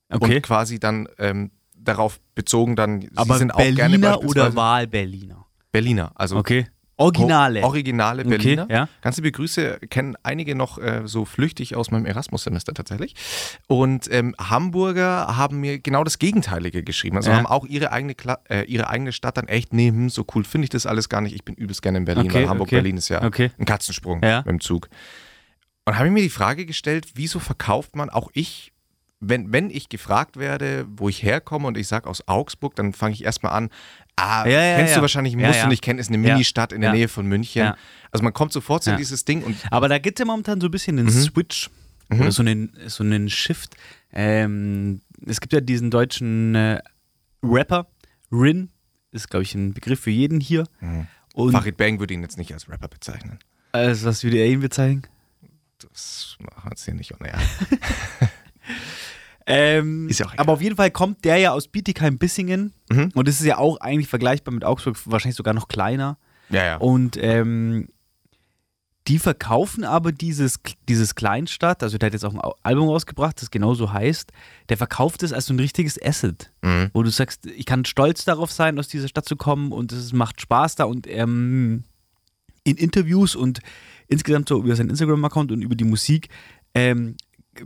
Okay. 0.09 0.35
und 0.37 0.41
quasi 0.43 0.79
dann 0.79 1.09
ähm, 1.17 1.51
darauf 1.87 2.19
bezogen 2.35 2.75
dann, 2.75 3.01
sie 3.01 3.09
Aber 3.15 3.37
sind 3.37 3.51
auch 3.53 3.57
gerne 3.57 3.75
Berliner 3.99 4.23
oder 4.23 4.55
Wahlberliner? 4.55 5.45
Berliner, 5.71 6.11
also 6.15 6.37
Okay. 6.37 6.67
Originale. 6.99 7.59
Or- 7.61 7.67
Originale 7.67 8.21
Okay, 8.23 8.29
Berliner. 8.37 8.67
ja. 8.71 8.89
Ganz 9.01 9.17
liebe 9.17 9.31
Grüße, 9.31 9.77
kennen 9.91 10.15
einige 10.23 10.55
noch 10.55 10.79
äh, 10.79 11.03
so 11.05 11.25
flüchtig 11.25 11.75
aus 11.75 11.91
meinem 11.91 12.07
Erasmus-Semester 12.07 12.73
tatsächlich. 12.73 13.13
Und 13.67 14.11
ähm, 14.11 14.33
Hamburger 14.39 15.37
haben 15.37 15.59
mir 15.59 15.77
genau 15.77 16.03
das 16.03 16.17
Gegenteilige 16.17 16.81
geschrieben. 16.81 17.17
Also 17.17 17.29
Ja. 17.29 17.37
haben 17.37 17.45
auch 17.45 17.67
ihre 17.67 17.91
eigene, 17.91 18.15
Kla 18.15 18.39
äh, 18.49 18.63
ihre 18.63 18.89
eigene 18.89 19.11
Stadt 19.11 19.37
dann 19.37 19.47
echt, 19.47 19.73
nee, 19.73 19.89
hm, 19.89 20.09
so 20.09 20.25
cool 20.33 20.43
finde 20.43 20.63
ich 20.65 20.69
das 20.71 20.87
alles 20.87 21.07
gar 21.07 21.21
nicht. 21.21 21.35
Ich 21.35 21.45
bin 21.45 21.53
übelst 21.53 21.83
gerne 21.83 21.99
in 21.99 22.05
Berlin, 22.05 22.25
Okay, 22.25 22.41
weil 22.41 22.49
Hamburg, 22.49 22.69
okay. 22.73 22.89
Ist 22.89 23.09
ja 23.09 23.23
Okay. 23.23 23.51
ein 23.59 23.65
Katzensprung 23.65 24.23
Ja. 24.23 24.37
mit 24.39 24.47
dem 24.47 24.59
Zug. 24.59 24.89
Und 25.85 25.97
habe 25.97 26.07
ich 26.07 26.13
mir 26.13 26.23
die 26.23 26.29
Frage 26.29 26.65
gestellt, 26.65 27.09
wieso 27.13 27.37
verkauft 27.39 27.95
man 27.95 28.09
auch 28.09 28.31
ich, 28.33 28.73
wenn, 29.19 29.51
wenn 29.51 29.69
ich 29.69 29.89
gefragt 29.89 30.37
werde, 30.37 30.85
wo 30.89 31.09
ich 31.09 31.23
herkomme 31.23 31.67
und 31.67 31.77
ich 31.77 31.87
sage 31.87 32.07
aus 32.09 32.27
Augsburg, 32.27 32.75
dann 32.75 32.93
fange 32.93 33.13
ich 33.15 33.23
erstmal 33.23 33.51
an, 33.53 33.69
ah, 34.15 34.45
Ja, 34.47 34.61
ja, 34.63 34.75
kennst 34.77 34.91
ja. 34.91 34.97
du 34.97 35.01
wahrscheinlich, 35.01 35.35
musst 35.35 35.63
du 35.63 35.67
nicht 35.67 35.81
kennen, 35.81 35.99
ist 35.99 36.09
eine. 36.09 36.17
Ministadt 36.19 36.71
in 36.71 36.81
der. 36.81 36.93
Nähe 36.93 37.07
von 37.07 37.25
München. 37.27 37.73
Also 38.11 38.23
man 38.23 38.33
kommt 38.33 38.53
sofort 38.53 38.83
zu 38.83 38.91
Ja. 38.91 38.95
dieses 38.95 39.25
Ding 39.25 39.43
und 39.43 39.57
Aber 39.71 39.87
da 39.89 39.97
gibt 39.97 40.19
es 40.19 40.23
ja 40.23 40.25
momentan 40.25 40.61
so 40.61 40.67
ein 40.67 40.71
bisschen 40.71 40.99
einen 40.99 41.07
Mhm. 41.07 41.11
Switch 41.21 41.69
oder 42.11 42.31
so 42.31 42.41
einen, 42.41 42.71
so 42.87 43.03
einen 43.03 43.29
Shift. 43.29 43.75
Ähm, 44.13 45.01
es 45.25 45.41
gibt 45.41 45.51
ja 45.53 45.61
diesen 45.61 45.89
deutschen 45.91 46.55
äh, 46.55 46.79
Rapper, 47.43 47.87
Rin, 48.31 48.69
ist 49.11 49.29
glaube 49.29 49.43
ich 49.43 49.55
ein 49.55 49.73
Begriff 49.73 49.99
für 50.01 50.11
jeden 50.11 50.39
hier. 50.39 50.65
Und 51.33 51.51
Farid 51.53 51.75
Bang 51.77 51.99
würde 51.99 52.13
ihn 52.13 52.21
jetzt 52.21 52.37
nicht 52.37 52.53
als 52.53 52.69
Rapper 52.69 52.87
bezeichnen. 52.87 53.39
also, 53.71 54.07
was 54.07 54.23
würde 54.23 54.37
er 54.37 54.47
ihn 54.47 54.59
bezeichnen? 54.59 55.05
Das 55.79 56.35
machen 56.39 56.63
wir 56.65 56.69
jetzt 56.71 56.85
hier 56.85 56.93
nicht. 56.93 57.11
Ja. 57.11 57.17
Ähm, 59.49 60.09
Ist 60.09 60.19
ja 60.19 60.25
auch 60.25 60.33
egal. 60.33 60.43
aber 60.43 60.53
auf 60.53 60.61
jeden 60.61 60.75
Fall 60.75 60.91
kommt 60.91 61.23
der 61.23 61.37
ja 61.37 61.51
aus 61.53 61.67
Bietigheim-Bissingen 61.69 62.73
Mhm. 62.91 63.11
und 63.15 63.27
das 63.27 63.39
ist 63.39 63.45
ja 63.45 63.57
auch 63.57 63.79
eigentlich 63.79 64.07
vergleichbar 64.09 64.53
mit 64.53 64.63
Augsburg, 64.65 64.97
wahrscheinlich 65.05 65.37
sogar 65.37 65.53
noch 65.53 65.67
kleiner. 65.69 66.17
ja, 66.49 66.63
ja. 66.65 66.77
Und 66.77 67.17
ähm, 67.21 67.87
die 69.07 69.19
verkaufen 69.19 69.85
aber 69.85 70.11
dieses, 70.11 70.59
dieses 70.89 71.15
Kleinstadt, 71.15 71.81
also 71.81 71.97
der 71.97 72.07
hat 72.07 72.13
jetzt 72.13 72.25
auch 72.25 72.33
ein 72.33 72.41
Album 72.63 72.89
rausgebracht, 72.89 73.41
das 73.41 73.51
genauso 73.51 73.93
heißt, 73.93 74.33
der 74.67 74.75
verkauft 74.75 75.23
es 75.23 75.31
als 75.31 75.45
so 75.45 75.53
ein 75.53 75.59
richtiges 75.61 75.97
Asset, 76.01 76.51
Mhm. 76.61 76.89
wo 76.93 77.03
du 77.03 77.09
sagst, 77.09 77.45
ich 77.45 77.65
kann 77.65 77.85
stolz 77.85 78.25
darauf 78.25 78.51
sein, 78.51 78.77
aus 78.77 78.89
dieser 78.89 79.07
Stadt 79.07 79.23
zu 79.25 79.37
kommen 79.37 79.71
und 79.71 79.93
es 79.93 80.11
macht 80.11 80.41
Spaß 80.41 80.75
da 80.75 80.83
und 80.83 81.07
ähm, 81.07 81.85
in 82.65 82.75
Interviews 82.75 83.33
und 83.33 83.61
insgesamt 84.09 84.49
so 84.49 84.59
über 84.61 84.75
seinen 84.75 84.89
Instagram-Account 84.89 85.53
und 85.53 85.61
über 85.61 85.75
die 85.75 85.85
Musik 85.85 86.27
ähm, 86.73 87.15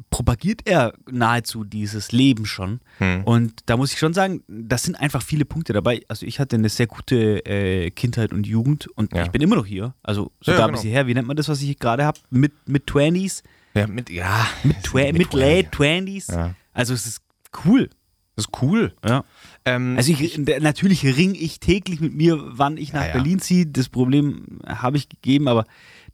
propagiert 0.09 0.61
er 0.65 0.93
nahezu 1.09 1.63
dieses 1.63 2.11
Leben 2.11 2.45
schon. 2.45 2.79
Hm. 2.97 3.23
Und 3.23 3.53
da 3.65 3.77
muss 3.77 3.93
ich 3.93 3.99
schon 3.99 4.13
sagen, 4.13 4.43
das 4.47 4.83
sind 4.83 4.95
einfach 4.95 5.21
viele 5.21 5.45
Punkte 5.45 5.73
dabei. 5.73 6.01
Also 6.07 6.25
ich 6.25 6.39
hatte 6.39 6.55
eine 6.55 6.69
sehr 6.69 6.87
gute 6.87 7.45
äh, 7.45 7.91
Kindheit 7.91 8.33
und 8.33 8.47
Jugend 8.47 8.87
und 8.95 9.13
Ja. 9.13 9.23
ich 9.23 9.29
bin 9.31 9.41
immer 9.41 9.55
noch 9.55 9.65
hier. 9.65 9.93
Also 10.03 10.31
sogar 10.41 10.59
Ja, 10.61 10.65
genau. 10.67 10.77
bis 10.77 10.81
hierher. 10.83 11.07
Wie 11.07 11.13
nennt 11.13 11.27
man 11.27 11.37
das, 11.37 11.47
was 11.49 11.61
ich 11.61 11.77
gerade 11.79 12.05
habe? 12.05 12.19
Mit, 12.29 12.53
mit 12.67 12.89
20s? 12.89 13.43
ja, 13.73 13.87
mit, 13.87 14.09
ja. 14.09 14.47
Mit, 14.63 14.83
twa 14.83 15.11
mit 15.11 15.33
late 15.33 15.69
20s? 15.69 16.31
Ja. 16.33 16.55
Also 16.73 16.93
es 16.93 17.05
ist 17.05 17.21
cool. 17.65 17.89
Das 18.35 18.45
ist 18.45 18.61
cool. 18.61 18.93
Ja. 19.05 19.23
Ähm, 19.65 19.95
Also 19.97 20.13
ich, 20.13 20.37
natürlich 20.37 21.03
ringe 21.05 21.37
ich 21.37 21.59
täglich 21.59 21.99
mit 21.99 22.13
mir, 22.15 22.39
wann 22.41 22.77
ich 22.77 22.93
nach. 22.93 23.11
Berlin 23.11 23.39
ziehe. 23.39 23.65
Das 23.65 23.89
Problem 23.89 24.59
habe 24.65 24.97
ich 24.97 25.09
gegeben, 25.09 25.47
aber 25.47 25.65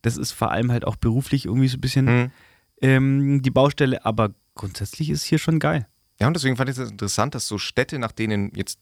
das 0.01 0.17
ist 0.17 0.31
vor 0.31 0.51
allem 0.51 0.71
halt 0.71 0.85
auch 0.85 0.95
beruflich 0.95 1.45
irgendwie 1.45 1.67
so 1.67 1.77
ein 1.77 1.81
bisschen 1.81 2.07
hm. 2.07 2.31
Ähm, 2.81 3.41
die 3.41 3.51
Baustelle. 3.51 4.05
Aber 4.05 4.31
grundsätzlich 4.55 5.09
ist 5.09 5.23
hier 5.23 5.39
schon 5.39 5.59
geil. 5.59 5.87
Ja, 6.19 6.27
und 6.27 6.33
deswegen 6.33 6.57
fand 6.57 6.69
ich 6.69 6.77
es 6.77 6.89
interessant, 6.89 7.35
dass 7.35 7.47
so 7.47 7.57
Städte, 7.57 7.99
nach 7.99 8.11
denen 8.11 8.51
jetzt 8.55 8.79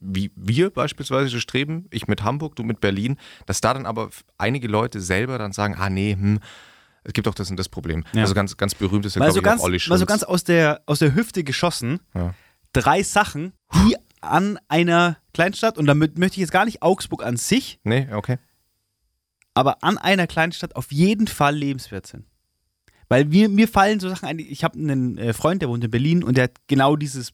wie 0.00 0.30
wir 0.34 0.70
beispielsweise 0.70 1.40
streben, 1.40 1.86
ich 1.90 2.08
mit 2.08 2.22
Hamburg, 2.22 2.56
du 2.56 2.64
mit 2.64 2.80
Berlin, 2.80 3.16
dass 3.46 3.60
da 3.60 3.72
dann 3.72 3.86
aber 3.86 4.10
einige 4.38 4.68
Leute 4.68 5.00
selber 5.00 5.38
dann 5.38 5.52
sagen, 5.52 5.76
ah 5.78 5.88
nee, 5.88 6.12
hm, 6.12 6.40
es 7.04 7.12
gibt 7.12 7.28
auch 7.28 7.34
das 7.34 7.50
und 7.50 7.56
das 7.56 7.68
Problem. 7.68 8.04
Ja. 8.12 8.22
Also 8.22 8.34
ganz, 8.34 8.56
ganz 8.56 8.74
berühmt 8.74 9.06
ist 9.06 9.14
ja, 9.14 9.20
glaube 9.20 9.32
so, 9.32 9.38
ich, 9.38 9.44
ganz, 9.44 9.62
Olli 9.62 9.80
mal 9.88 9.98
so 9.98 10.06
ganz 10.06 10.22
aus 10.22 10.44
der, 10.44 10.82
aus 10.86 10.98
der 10.98 11.14
Hüfte 11.14 11.44
geschossen. 11.44 12.00
Ja. 12.14 12.34
Drei 12.72 13.02
Sachen, 13.02 13.52
die 13.74 13.96
an 14.20 14.58
einer 14.68 15.16
Kleinstadt, 15.32 15.78
und 15.78 15.86
damit 15.86 16.18
möchte 16.18 16.34
ich 16.34 16.40
jetzt 16.40 16.52
gar 16.52 16.64
nicht 16.64 16.82
Augsburg 16.82 17.24
an 17.24 17.36
sich, 17.36 17.78
Nee, 17.84 18.08
okay. 18.12 18.38
aber 19.54 19.82
an 19.84 19.98
einer 19.98 20.26
kleinen 20.26 20.52
Stadt 20.52 20.74
auf 20.74 20.90
jeden 20.90 21.28
Fall 21.28 21.54
lebenswert 21.54 22.06
sind. 22.06 22.26
Weil 23.08 23.24
mir, 23.26 23.48
mir 23.48 23.68
fallen 23.68 24.00
so 24.00 24.08
Sachen 24.08 24.26
ein. 24.28 24.38
Ich 24.38 24.64
habe 24.64 24.78
einen 24.78 25.16
äh, 25.18 25.32
Freund, 25.32 25.62
der 25.62 25.68
wohnt 25.68 25.84
in 25.84 25.90
Berlin 25.90 26.22
und 26.24 26.36
der 26.36 26.44
hat 26.44 26.56
genau 26.66 26.96
dieses, 26.96 27.32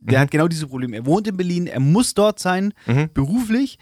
der 0.00 0.18
Mhm. 0.18 0.22
hat 0.22 0.30
genau 0.30 0.48
dieses 0.48 0.66
Problem. 0.68 0.92
Er 0.92 1.06
wohnt 1.06 1.26
in 1.28 1.36
Berlin, 1.36 1.66
er 1.66 1.80
muss 1.80 2.14
dort 2.14 2.38
sein, 2.40 2.72
Mhm. 2.86 3.10
beruflich. 3.14 3.78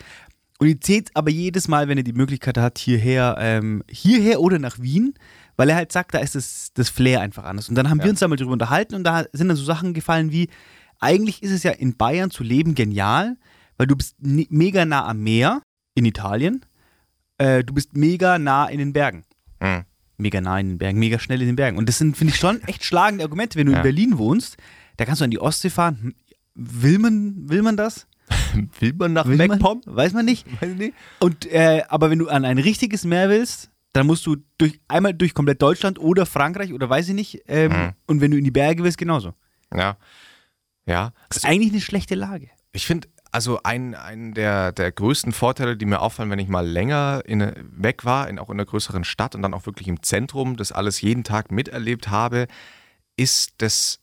Und 0.58 0.68
die 0.68 0.78
zählt 0.78 1.10
aber 1.14 1.30
jedes 1.30 1.66
Mal, 1.68 1.88
wenn 1.88 1.98
er 1.98 2.04
die 2.04 2.12
Möglichkeit 2.12 2.56
hat, 2.58 2.78
hierher, 2.78 3.36
ähm, 3.38 3.82
hierher 3.90 4.40
oder 4.40 4.58
nach 4.60 4.78
Wien, 4.78 5.14
weil 5.56 5.68
er 5.70 5.76
halt 5.76 5.90
sagt, 5.90 6.14
da 6.14 6.18
ist 6.18 6.34
das, 6.36 6.70
das 6.74 6.88
Flair 6.88 7.20
einfach 7.20 7.44
anders. 7.44 7.68
Und 7.68 7.74
dann 7.74 7.90
haben 7.90 7.98
Ja. 7.98 8.04
wir 8.04 8.10
uns 8.10 8.20
da 8.20 8.28
mal 8.28 8.36
drüber 8.36 8.52
unterhalten 8.52 8.94
und 8.94 9.02
da 9.04 9.24
sind 9.32 9.48
dann 9.48 9.56
so 9.56 9.64
Sachen 9.64 9.92
gefallen 9.94 10.30
wie, 10.30 10.48
eigentlich 11.00 11.42
ist 11.42 11.50
es 11.50 11.62
ja 11.64 11.72
in 11.72 11.96
Bayern 11.96 12.30
zu 12.30 12.44
leben 12.44 12.74
genial, 12.76 13.36
weil 13.76 13.86
du 13.88 13.96
bist 13.96 14.14
ne- 14.20 14.46
mega 14.50 14.84
nah 14.84 15.06
am 15.08 15.18
Meer 15.22 15.62
in 15.96 16.04
Italien, 16.04 16.64
äh, 17.38 17.64
du 17.64 17.74
bist 17.74 17.96
mega 17.96 18.38
nah 18.38 18.66
in 18.66 18.78
den 18.78 18.92
Bergen. 18.92 19.24
Mhm. 19.60 19.84
Mega 20.18 20.40
nah 20.40 20.58
in 20.58 20.70
den 20.70 20.78
Bergen, 20.78 20.98
mega 20.98 21.18
schnell 21.18 21.40
in 21.40 21.46
den 21.48 21.56
Bergen. 21.56 21.78
Und 21.78 21.88
das 21.88 21.98
sind, 21.98 22.16
finde 22.16 22.32
ich, 22.34 22.38
schon 22.40 22.62
echt 22.66 22.84
schlagende 22.84 23.24
Argumente. 23.24 23.58
Wenn 23.58 23.66
du 23.66 23.72
Ja. 23.72 23.78
in 23.78 23.82
Berlin 23.82 24.18
wohnst, 24.18 24.56
da 24.96 25.04
kannst 25.04 25.20
du 25.20 25.24
an 25.24 25.30
die 25.30 25.40
Ostsee 25.40 25.70
fahren. 25.70 25.98
Hm, 26.02 26.14
Will 26.54 26.98
man, 26.98 27.48
will 27.48 27.62
man 27.62 27.76
das? 27.78 28.06
Will 28.80 28.92
man 28.94 29.14
nach? 29.14 29.24
MacPom? 29.24 29.80
Weiß 29.86 30.12
man 30.12 30.24
nicht. 30.26 30.46
Weiß 30.60 30.70
ich 30.72 30.76
nicht. 30.78 30.94
Und, 31.18 31.46
äh, 31.46 31.82
aber 31.88 32.10
wenn 32.10 32.18
du 32.18 32.28
an 32.28 32.44
ein 32.44 32.58
richtiges 32.58 33.04
Meer 33.04 33.28
willst, 33.30 33.70
dann 33.94 34.06
musst 34.06 34.24
du 34.26 34.36
durch, 34.58 34.80
einmal 34.88 35.12
durch 35.14 35.32
komplett 35.34 35.60
Deutschland 35.62 35.98
oder 35.98 36.24
Frankreich 36.26 36.72
oder 36.72 36.88
weiß 36.90 37.08
ich 37.08 37.14
nicht. 37.14 37.42
Ähm, 37.48 37.72
Mhm. 37.72 37.92
Und 38.06 38.20
wenn 38.20 38.30
du 38.30 38.36
in 38.38 38.44
die 38.44 38.50
Berge 38.50 38.84
willst, 38.84 38.98
genauso. 38.98 39.34
Ja. 39.74 39.96
Ja. 40.86 41.12
Das 41.28 41.38
ist 41.38 41.44
eigentlich 41.46 41.72
eine 41.72 41.80
schlechte 41.80 42.14
Lage. 42.14 42.48
Ich 42.72 42.86
finde, 42.86 43.08
also 43.32 43.60
ein, 43.62 43.94
ein 43.94 44.34
der, 44.34 44.72
der 44.72 44.92
größten 44.92 45.32
Vorteile, 45.32 45.76
die 45.76 45.86
mir 45.86 46.00
auffallen, 46.00 46.30
wenn 46.30 46.38
ich 46.38 46.48
mal 46.48 46.66
länger 46.66 47.22
in, 47.24 47.52
weg 47.72 48.04
war, 48.04 48.28
in, 48.28 48.38
auch 48.38 48.50
in 48.50 48.56
einer 48.56 48.66
größeren 48.66 49.04
Stadt 49.04 49.34
und 49.34 49.40
dann 49.40 49.54
auch 49.54 49.64
wirklich 49.64 49.88
im 49.88 50.02
Zentrum, 50.02 50.56
das 50.56 50.70
alles 50.70 51.00
jeden 51.00 51.24
Tag 51.24 51.50
miterlebt 51.50 52.08
habe, 52.08 52.46
ist 53.16 53.54
das 53.58 54.01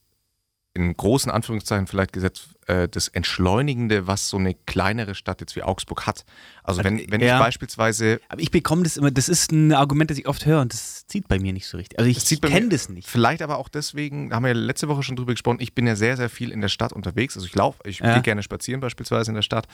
in 0.80 0.96
großen 0.96 1.32
Anführungszeichen 1.32 1.88
vielleicht 1.88 2.14
gesetzt, 2.14 2.50
äh, 2.68 2.88
das 2.88 3.08
Entschleunigende, 3.10 4.08
was 4.08 4.30
so 4.30 4.38
eine 4.38 4.54
kleinere 4.54 5.14
Stadt 5.16 5.42
jetzt 5.42 5.56
wie 5.56 5.64
Augsburg 5.64 6.08
hat. 6.08 6.26
Also 6.64 6.84
wenn, 6.84 7.00
wenn 7.12 7.22
Ja. 7.22 7.36
ich 7.38 7.44
beispielsweise 7.44 8.20
Aber 8.30 8.42
ich 8.42 8.52
bekomme 8.52 8.84
das 8.84 8.98
immer, 8.98 9.12
das 9.12 9.28
ist 9.30 9.52
ein 9.52 9.74
Argument, 9.74 10.10
das 10.10 10.18
ich 10.18 10.28
oft 10.28 10.46
höre 10.46 10.62
und 10.62 10.74
das 10.74 11.06
zieht 11.08 11.28
bei 11.28 11.40
mir 11.40 11.54
nicht 11.54 11.68
so 11.68 11.78
richtig. 11.78 12.00
Also 12.00 12.10
ich, 12.10 12.32
ich 12.32 12.42
kenne 12.42 12.70
das 12.70 12.90
nicht. 12.90 13.08
Vielleicht 13.08 13.42
aber 13.42 13.58
auch 13.58 13.70
deswegen, 13.70 14.30
da 14.30 14.38
haben 14.38 14.44
wir 14.44 14.50
ja 14.54 14.58
letzte 14.58 14.88
Woche 14.88 15.04
schon 15.04 15.16
drüber 15.16 15.34
gesprochen, 15.34 15.58
ich 15.60 15.74
bin 15.76 15.86
ja 15.86 15.96
sehr, 15.96 16.16
sehr 16.18 16.30
viel 16.30 16.52
in 16.52 16.62
der 16.62 16.70
Stadt 16.70 16.94
unterwegs. 16.94 17.36
Also 17.36 17.46
ich 17.48 17.56
laufe, 17.56 17.80
ich 17.86 18.00
Ja. 18.00 18.14
gehe 18.14 18.22
gerne 18.22 18.44
spazieren 18.44 18.80
beispielsweise 18.82 19.32
in 19.32 19.36
der 19.36 19.42
Stadt. 19.42 19.68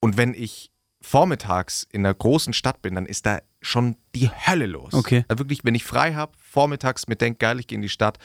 Und 0.00 0.16
wenn 0.16 0.34
ich 0.34 0.70
vormittags 1.00 1.86
in 1.90 2.04
einer 2.06 2.14
großen 2.14 2.52
Stadt 2.52 2.80
bin, 2.82 2.94
dann 2.94 3.06
ist 3.06 3.26
da 3.26 3.40
schon 3.60 3.96
die 4.14 4.28
Hölle 4.30 4.66
los. 4.66 4.94
Okay. 4.94 5.24
Also 5.28 5.40
wirklich, 5.40 5.64
wenn 5.64 5.74
ich 5.74 5.84
frei 5.84 6.14
habe, 6.14 6.32
vormittags 6.38 7.08
mir 7.08 7.16
denke, 7.16 7.38
geil, 7.38 7.58
ich 7.60 7.66
gehe 7.66 7.76
in 7.76 7.82
die 7.82 7.88
Stadt. 7.88 8.18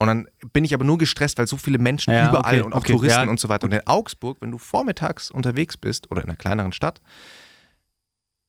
Und 0.00 0.06
dann 0.06 0.26
bin 0.54 0.64
ich 0.64 0.72
aber 0.74 0.84
nur 0.84 0.96
gestresst, 0.98 1.36
weil 1.38 1.46
so 1.46 1.56
viele 1.58 1.78
Menschen 1.78 2.12
Ja, 2.12 2.30
überall 2.30 2.54
okay, 2.56 2.62
und 2.62 2.72
auch 2.72 2.78
okay, 2.78 2.92
Touristen 2.94 3.20
ja, 3.24 3.28
und 3.30 3.38
so 3.38 3.48
weiter. 3.50 3.66
Und 3.66 3.72
in 3.74 3.86
Augsburg, 3.86 4.38
wenn 4.40 4.50
du 4.50 4.56
vormittags 4.58 5.30
unterwegs 5.30 5.76
bist 5.76 6.10
oder 6.10 6.22
in 6.22 6.28
einer 6.30 6.36
kleineren 6.36 6.72
Stadt, 6.72 7.00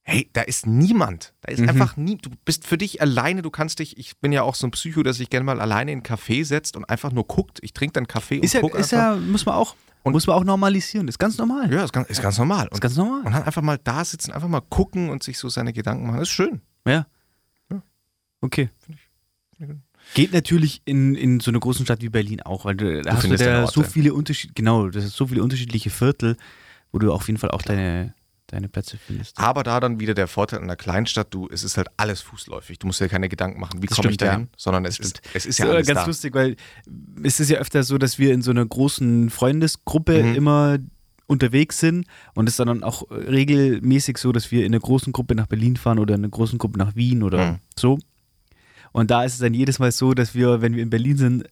hey, 0.03 0.29
da 0.33 0.41
ist 0.41 0.65
niemand. 0.65 1.33
Da 1.41 1.51
ist 1.51 1.59
Mhm. 1.59 1.69
einfach 1.69 1.97
nie. 1.97 2.15
Du 2.17 2.29
bist 2.45 2.65
für 2.65 2.77
dich 2.77 3.01
alleine. 3.01 3.41
Du 3.41 3.49
kannst 3.51 3.79
dich, 3.79 3.97
ich 3.97 4.17
bin 4.19 4.31
ja 4.31 4.43
auch 4.43 4.55
so 4.55 4.65
ein 4.65 4.71
Psycho, 4.71 5.03
dass 5.03 5.19
ich 5.19 5.29
gerne 5.29 5.43
mal 5.43 5.59
alleine 5.61 5.91
in 5.91 5.97
einen 5.99 6.03
Café 6.05 6.43
setzt 6.45 6.75
und 6.77 6.85
einfach 6.89 7.11
nur 7.11 7.27
guckt. 7.27 7.59
Ich 7.61 7.73
trinke 7.73 7.93
dann 7.93 8.07
Kaffee 8.07 8.37
und 8.37 8.43
Ist 8.45 8.53
ja, 8.53 8.61
guck 8.61 8.75
ist 8.75 8.93
einfach. 8.93 9.15
ja, 9.15 9.21
muss 9.21 9.45
man 9.45 9.55
auch, 9.55 9.75
Und- 10.03 10.13
muss 10.13 10.25
man 10.27 10.37
auch 10.37 10.43
normalisieren. 10.45 11.05
Das 11.05 11.15
ist 11.15 11.19
ganz 11.19 11.37
normal. 11.37 11.71
ja, 11.71 11.83
ist 11.83 11.91
ganz, 11.93 12.09
ist 12.09 12.21
ganz 12.21 12.37
normal. 12.37 12.67
Das 12.69 12.71
ist 12.71 12.75
Und, 12.75 12.81
ganz 12.81 12.95
normal. 12.95 13.21
und 13.25 13.31
dann 13.33 13.43
einfach 13.43 13.61
mal 13.61 13.77
da 13.77 14.03
sitzen, 14.05 14.31
einfach 14.31 14.47
mal 14.47 14.61
gucken 14.61 15.09
und 15.09 15.21
sich 15.21 15.37
so 15.37 15.49
seine 15.49 15.73
Gedanken 15.73 16.07
machen. 16.07 16.19
Das 16.19 16.29
ist 16.29 16.33
schön. 16.33 16.61
Ja. 16.87 17.05
Ja. 17.69 17.83
Okay. 18.39 18.69
Finde 18.79 18.99
ich 19.59 19.67
gut. 19.67 19.77
Geht 20.13 20.33
natürlich 20.33 20.81
in, 20.85 21.15
in 21.15 21.39
so 21.39 21.51
einer 21.51 21.59
großen 21.59 21.85
Stadt 21.85 22.01
wie 22.01 22.09
Berlin 22.09 22.41
auch, 22.41 22.65
weil 22.65 22.75
du, 22.75 23.01
da 23.01 23.13
hast 23.13 23.23
du 23.23 23.35
deine 23.35 23.61
da 23.61 23.67
so 23.67 23.83
viele 23.83 24.13
Unterschied, 24.13 24.55
genau, 24.55 24.89
das 24.89 25.05
ist 25.05 25.15
so 25.15 25.27
viele 25.27 25.41
unterschiedliche 25.43 25.89
Viertel, 25.89 26.37
wo 26.91 26.99
du 26.99 27.13
auf 27.13 27.27
jeden 27.27 27.39
Fall 27.39 27.51
auch 27.51 27.61
deine, 27.61 28.13
deine 28.47 28.67
Plätze 28.67 28.97
findest. 28.97 29.39
Aber 29.39 29.63
da 29.63 29.79
dann 29.79 29.99
wieder 30.01 30.13
der 30.13 30.27
Vorteil 30.27 30.59
in 30.59 30.65
einer 30.65 30.75
Kleinstadt, 30.75 31.33
du, 31.33 31.47
es 31.49 31.63
ist 31.63 31.77
halt 31.77 31.87
alles 31.95 32.19
fußläufig. 32.21 32.79
Du 32.79 32.87
musst 32.87 32.99
dir 32.99 33.07
keine 33.07 33.29
Gedanken 33.29 33.59
machen, 33.61 33.81
wie 33.81 33.87
komme 33.87 34.09
ich 34.11 34.17
dahin, 34.17 34.41
ja. 34.41 34.47
sondern 34.57 34.83
es 34.85 34.99
ist, 34.99 35.21
es 35.33 35.45
ist 35.45 35.59
ja 35.59 35.67
alles 35.67 35.87
ganz 35.87 36.01
da. 36.01 36.05
lustig, 36.07 36.33
weil 36.35 36.57
es 37.23 37.39
ist 37.39 37.49
ja 37.49 37.59
öfter 37.59 37.83
so, 37.83 37.97
dass 37.97 38.19
wir 38.19 38.33
in 38.33 38.41
so 38.41 38.51
einer 38.51 38.65
großen 38.65 39.29
Freundesgruppe 39.29 40.21
Mhm. 40.23 40.35
immer 40.35 40.77
unterwegs 41.27 41.79
sind 41.79 42.05
und 42.35 42.47
es 42.49 42.53
ist 42.53 42.59
dann 42.59 42.83
auch 42.83 43.09
regelmäßig 43.09 44.17
so, 44.17 44.33
dass 44.33 44.51
wir 44.51 44.65
in 44.65 44.73
einer 44.73 44.81
großen 44.81 45.13
Gruppe 45.13 45.35
nach 45.35 45.47
Berlin 45.47 45.77
fahren 45.77 45.97
oder 45.99 46.15
in 46.15 46.21
einer 46.21 46.29
großen 46.29 46.57
Gruppe 46.59 46.77
nach 46.77 46.95
Wien 46.95 47.23
oder 47.23 47.51
Mhm. 47.53 47.57
so. 47.79 47.97
Und 48.91 49.11
da 49.11 49.23
ist 49.23 49.33
es 49.33 49.39
dann 49.39 49.53
jedes 49.53 49.79
Mal 49.79 49.91
so, 49.91 50.13
dass 50.13 50.35
wir, 50.35 50.61
wenn 50.61 50.75
wir 50.75 50.83
in 50.83 50.89
Berlin 50.89 51.17
sind, 51.17 51.45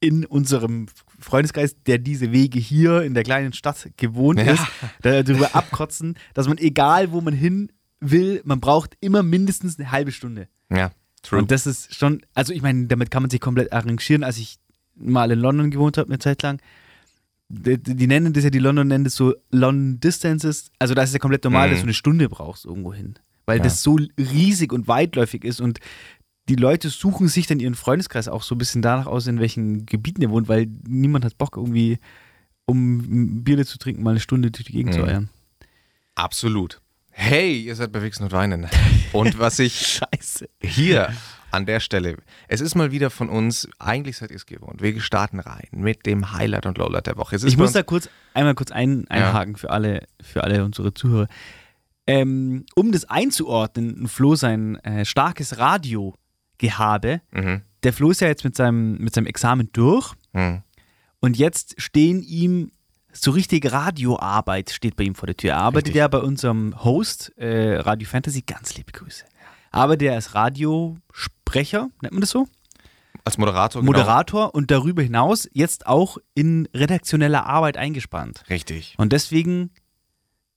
in 0.00 0.24
unserem 0.24 0.86
Freundeskreis, 1.18 1.74
der 1.86 1.98
diese 1.98 2.30
Wege 2.30 2.60
hier 2.60 3.02
in 3.02 3.14
der 3.14 3.24
kleinen 3.24 3.52
Stadt 3.52 3.90
gewohnt 3.96 4.38
Ja. 4.38 4.52
ist, 4.52 4.62
darüber 5.02 5.54
abkotzen, 5.56 6.16
dass 6.34 6.46
man 6.46 6.58
egal, 6.58 7.10
wo 7.10 7.20
man 7.20 7.34
hin 7.34 7.72
will, 8.00 8.40
man 8.44 8.60
braucht 8.60 8.96
immer 9.00 9.24
mindestens 9.24 9.76
eine 9.78 9.90
halbe 9.90 10.12
Stunde. 10.12 10.46
Ja, 10.70 10.92
true. 11.22 11.40
Und 11.40 11.50
das 11.50 11.66
ist 11.66 11.96
schon, 11.96 12.22
also 12.34 12.52
ich 12.52 12.62
meine, 12.62 12.86
damit 12.86 13.10
kann 13.10 13.24
man 13.24 13.30
sich 13.30 13.40
komplett 13.40 13.72
arrangieren. 13.72 14.22
Als 14.22 14.38
ich 14.38 14.58
mal 14.94 15.32
in 15.32 15.40
London 15.40 15.70
gewohnt 15.72 15.98
habe, 15.98 16.08
eine 16.08 16.20
Zeit 16.20 16.42
lang, 16.42 16.60
die, 17.48 17.78
die 17.82 18.06
nennen 18.06 18.32
das 18.32 18.44
ja, 18.44 18.50
die 18.50 18.58
London 18.60 18.86
nennen 18.86 19.02
das 19.04 19.14
so 19.16 19.34
London 19.50 19.98
Distances. 19.98 20.70
Also 20.78 20.94
da 20.94 21.02
ist 21.02 21.08
es 21.10 21.14
ja 21.14 21.18
komplett 21.18 21.42
normal, 21.42 21.66
Mhm. 21.68 21.70
dass 21.72 21.80
du 21.80 21.86
eine 21.86 21.94
Stunde 21.94 22.28
brauchst 22.28 22.66
irgendwo 22.66 22.94
hin. 22.94 23.14
Weil 23.46 23.58
Ja. 23.58 23.64
das 23.64 23.82
so 23.82 23.98
riesig 24.18 24.72
und 24.72 24.86
weitläufig 24.86 25.42
ist 25.44 25.60
und 25.60 25.80
die 26.48 26.56
Leute 26.56 26.88
suchen 26.88 27.28
sich 27.28 27.46
dann 27.46 27.60
ihren 27.60 27.74
Freundeskreis 27.74 28.28
auch 28.28 28.42
so 28.42 28.54
ein 28.54 28.58
bisschen 28.58 28.82
danach 28.82 29.06
aus, 29.06 29.26
in 29.26 29.38
welchen 29.40 29.86
Gebieten 29.86 30.22
er 30.22 30.30
wohnt, 30.30 30.48
weil 30.48 30.66
niemand 30.86 31.24
hat 31.24 31.36
Bock 31.38 31.56
irgendwie, 31.56 31.98
um 32.66 33.42
Bier 33.44 33.64
zu 33.66 33.78
trinken, 33.78 34.02
mal 34.02 34.10
eine 34.10 34.20
Stunde 34.20 34.50
durch 34.50 34.64
die 34.66 34.72
Gegend 34.72 34.94
zu 34.94 35.00
Mhm. 35.00 35.06
eiern. 35.08 35.28
Absolut. 36.14 36.80
Hey, 37.10 37.60
ihr 37.62 37.74
seid 37.74 37.92
bei 37.92 38.02
Wichsen 38.02 38.24
und 38.24 38.32
Weinen. 38.32 38.68
Und 39.12 39.38
was 39.38 39.58
ich 39.58 40.00
hier 40.62 41.12
an 41.50 41.66
der 41.66 41.80
Stelle, 41.80 42.16
es 42.46 42.60
ist 42.60 42.74
mal 42.74 42.92
wieder 42.92 43.10
von 43.10 43.28
uns, 43.28 43.68
eigentlich 43.78 44.16
seid 44.18 44.30
ihr 44.30 44.36
es 44.36 44.46
gewohnt, 44.46 44.82
wir 44.82 45.00
starten 45.00 45.40
rein 45.40 45.66
mit 45.72 46.06
dem 46.06 46.32
Highlight 46.32 46.66
und 46.66 46.78
Lowlight 46.78 47.06
der 47.06 47.16
Woche. 47.16 47.36
Ich 47.36 47.56
muss 47.56 47.72
da 47.72 47.82
kurz 47.82 48.08
einmal 48.34 48.54
kurz 48.54 48.70
ein, 48.70 49.08
einhaken 49.08 49.56
für 49.56 49.70
alle, 49.70 50.06
für 50.22 50.44
alle 50.44 50.64
unsere 50.64 50.94
Zuhörer. 50.94 51.26
Ähm, 52.06 52.64
um 52.74 52.92
das 52.92 53.04
einzuordnen, 53.04 54.08
Flo 54.08 54.34
sein 54.34 54.76
äh, 54.84 55.04
starkes 55.04 55.58
Radiogehabe, 56.62 57.20
Mhm. 57.32 57.62
der 57.82 57.92
Flo 57.92 58.10
ist 58.10 58.20
ja 58.20 58.28
jetzt 58.28 58.44
mit 58.44 58.56
seinem, 58.56 58.98
mit 58.98 59.14
seinem 59.14 59.26
Examen 59.26 59.70
durch 59.72 60.14
Mhm. 60.32 60.62
und 61.20 61.36
jetzt 61.36 61.80
stehen 61.80 62.22
ihm 62.22 62.70
so 63.12 63.30
richtig 63.32 63.72
Radioarbeit 63.72 64.70
steht 64.70 64.94
bei 64.96 65.04
ihm 65.04 65.14
vor 65.14 65.26
der 65.26 65.36
Tür. 65.36 65.52
Er 65.52 65.56
arbeitet 65.58 65.88
Richtig. 65.88 65.98
ja 65.98 66.08
bei 66.08 66.18
unserem 66.18 66.74
Host 66.84 67.32
äh, 67.36 67.76
Radio 67.78 68.06
Fantasy, 68.06 68.42
ganz 68.42 68.76
liebe 68.76 68.92
Grüße. 68.92 69.24
Aber 69.70 69.96
der 69.96 70.16
ist 70.18 70.34
Radiosprecher, 70.34 71.88
nennt 72.02 72.12
man 72.12 72.20
das 72.20 72.30
so? 72.30 72.46
Als 73.24 73.36
Moderator. 73.38 73.82
genau. 73.82 73.92
Moderator 73.92 74.54
und 74.54 74.70
darüber 74.70 75.02
hinaus 75.02 75.48
jetzt 75.52 75.86
auch 75.86 76.18
in 76.34 76.68
redaktioneller 76.74 77.46
Arbeit 77.46 77.76
eingespannt. 77.76 78.44
Richtig. 78.48 78.94
Und 78.98 79.12
deswegen, 79.12 79.70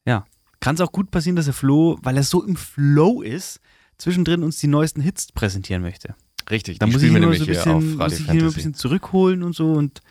ja, 0.05 0.25
kann 0.59 0.75
es 0.75 0.81
auch 0.81 0.91
gut 0.91 1.09
passieren, 1.09 1.35
dass 1.35 1.45
der 1.45 1.53
Flo, 1.55 1.97
weil 2.03 2.15
er 2.17 2.23
so 2.23 2.43
im 2.43 2.55
Flow 2.55 3.21
ist, 3.21 3.59
zwischendrin 4.01 4.43
uns 4.43 4.59
die 4.59 4.67
neuesten 4.67 5.01
Hits 5.01 5.31
präsentieren 5.31 5.81
möchte. 5.81 6.15
Richtig. 6.49 6.79
Da 6.79 6.87
muss 6.87 7.01
ich 7.01 7.09
ihn 7.09 7.15
wir 7.15 7.23
immer 7.23 7.33
so 7.35 7.43
ein 7.43 7.47
nämlich 7.47 7.63
hier 7.63 7.73
bisschen, 7.75 7.97
muss 7.97 8.19
ich 8.19 8.29
ein 8.29 8.53
bisschen 8.53 8.73
zurückholen 8.73 9.43
und 9.43 9.55
so 9.55 9.71
und 9.73 10.01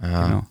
Ja. 0.00 0.26
genau. 0.26 0.46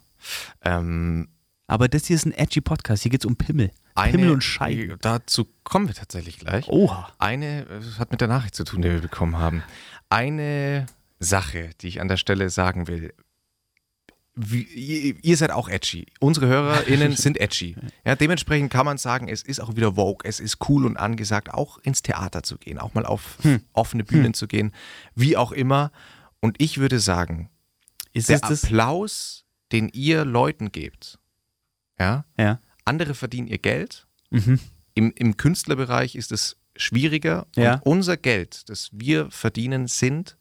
Ähm, 0.62 1.28
Aber 1.68 1.88
das 1.88 2.06
hier 2.06 2.16
ist 2.16 2.26
ein 2.26 2.34
edgy 2.34 2.62
Podcast. 2.62 3.04
Hier 3.04 3.12
geht 3.12 3.22
es 3.22 3.26
um 3.26 3.36
Pimmel. 3.36 3.72
eine, 3.96 4.12
Pimmel 4.12 4.32
und 4.32 4.44
Scheiben. 4.44 4.98
Dazu 5.02 5.48
kommen 5.64 5.88
wir 5.88 5.96
tatsächlich 5.96 6.40
gleich. 6.40 6.68
Oha. 6.68 7.12
Eine, 7.18 7.66
das 7.66 8.00
hat 8.00 8.12
mit 8.12 8.22
der 8.22 8.28
Nachricht 8.28 8.56
zu 8.56 8.64
tun, 8.64 8.82
die 8.82 8.90
wir 8.90 9.00
bekommen 9.00 9.38
haben. 9.38 9.64
Eine 10.10 10.86
Sache, 11.20 11.72
die 11.82 11.88
ich 11.88 12.02
an 12.02 12.08
der 12.08 12.18
Stelle 12.18 12.50
sagen 12.50 12.88
will. 12.88 13.14
Wie, 14.36 14.64
ihr, 15.22 15.38
seid 15.38 15.52
auch 15.52 15.70
edgy. 15.70 16.08
Unsere 16.20 16.48
HörerInnen 16.48 17.12
sind 17.16 17.40
edgy. 17.40 17.76
Ja, 18.04 18.16
dementsprechend 18.16 18.72
kann 18.72 18.86
man 18.86 18.98
sagen, 18.98 19.28
es 19.28 19.44
ist 19.44 19.60
auch 19.60 19.76
wieder 19.76 19.94
Vogue, 19.94 20.28
es 20.28 20.40
ist 20.40 20.58
cool 20.70 20.86
und 20.88 20.98
angesagt, 20.98 21.54
auch 21.54 21.78
ins 21.80 22.02
Theater 22.02 22.42
zu 22.42 22.58
gehen, 22.58 22.80
auch 22.80 22.94
mal 22.96 23.06
auf 23.06 23.38
Hm. 23.44 23.62
offene 23.74 24.04
Bühnen 24.04 24.34
zu 24.34 24.48
gehen, 24.48 24.72
wie 25.14 25.38
auch 25.38 25.52
immer. 25.52 25.92
Und 26.40 26.56
ich 26.60 26.80
würde 26.80 27.00
sagen, 27.00 27.50
Ist 28.12 28.30
der? 28.30 28.44
Applaus, 28.44 29.46
den 29.72 29.90
ihr 29.90 30.26
Leuten 30.26 30.72
gebt, 30.72 31.20
ja, 32.00 32.26
Ja. 32.38 32.60
andere 32.86 33.14
verdienen 33.14 33.48
ihr 33.48 33.60
Geld, 33.60 34.08
Mhm. 34.32 34.60
im, 34.96 35.12
im 35.16 35.38
Künstlerbereich 35.38 36.16
ist 36.16 36.32
es 36.32 36.58
schwieriger. 36.76 37.46
Ja. 37.56 37.76
Und 37.76 37.82
unser 37.86 38.18
Geld, 38.18 38.68
das 38.70 38.90
wir 38.92 39.30
verdienen, 39.30 39.86
sind 39.88 40.38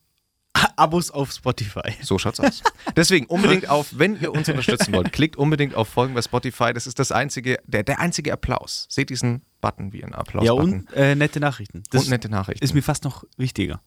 Abos 0.76 1.11
auf 1.11 1.33
Spotify. 1.33 1.95
So 2.02 2.19
schaut's 2.19 2.40
aus. 2.40 2.62
Deswegen 2.97 3.26
unbedingt 3.26 3.69
auf, 3.69 3.99
wenn 3.99 4.21
ihr 4.21 4.33
uns 4.33 4.49
unterstützen 4.49 4.92
wollt, 4.92 5.12
klickt 5.12 5.37
unbedingt 5.37 5.75
auf 5.75 5.88
Folgen 5.88 6.14
bei 6.14 6.23
Spotify. 6.23 6.73
Das 6.73 6.87
ist 6.87 6.99
das 6.99 7.12
einzige, 7.12 7.59
der, 7.64 7.83
der 7.83 8.00
einzige 8.00 8.33
Applaus. 8.33 8.87
Seht 8.88 9.11
diesen 9.11 9.42
Button 9.61 9.92
wie 9.92 10.04
ein 10.04 10.14
Applaus. 10.14 10.45
Ja, 10.45 10.52
und 10.52 10.92
äh, 10.92 11.14
nette 11.14 11.40
Nachrichten. 11.40 11.83
Das 11.90 12.04
und 12.04 12.11
nette 12.11 12.28
Nachrichten. 12.28 12.64
ist 12.64 12.75
mir 12.75 12.83
fast 12.83 13.04
noch 13.04 13.25
wichtiger. 13.37 13.81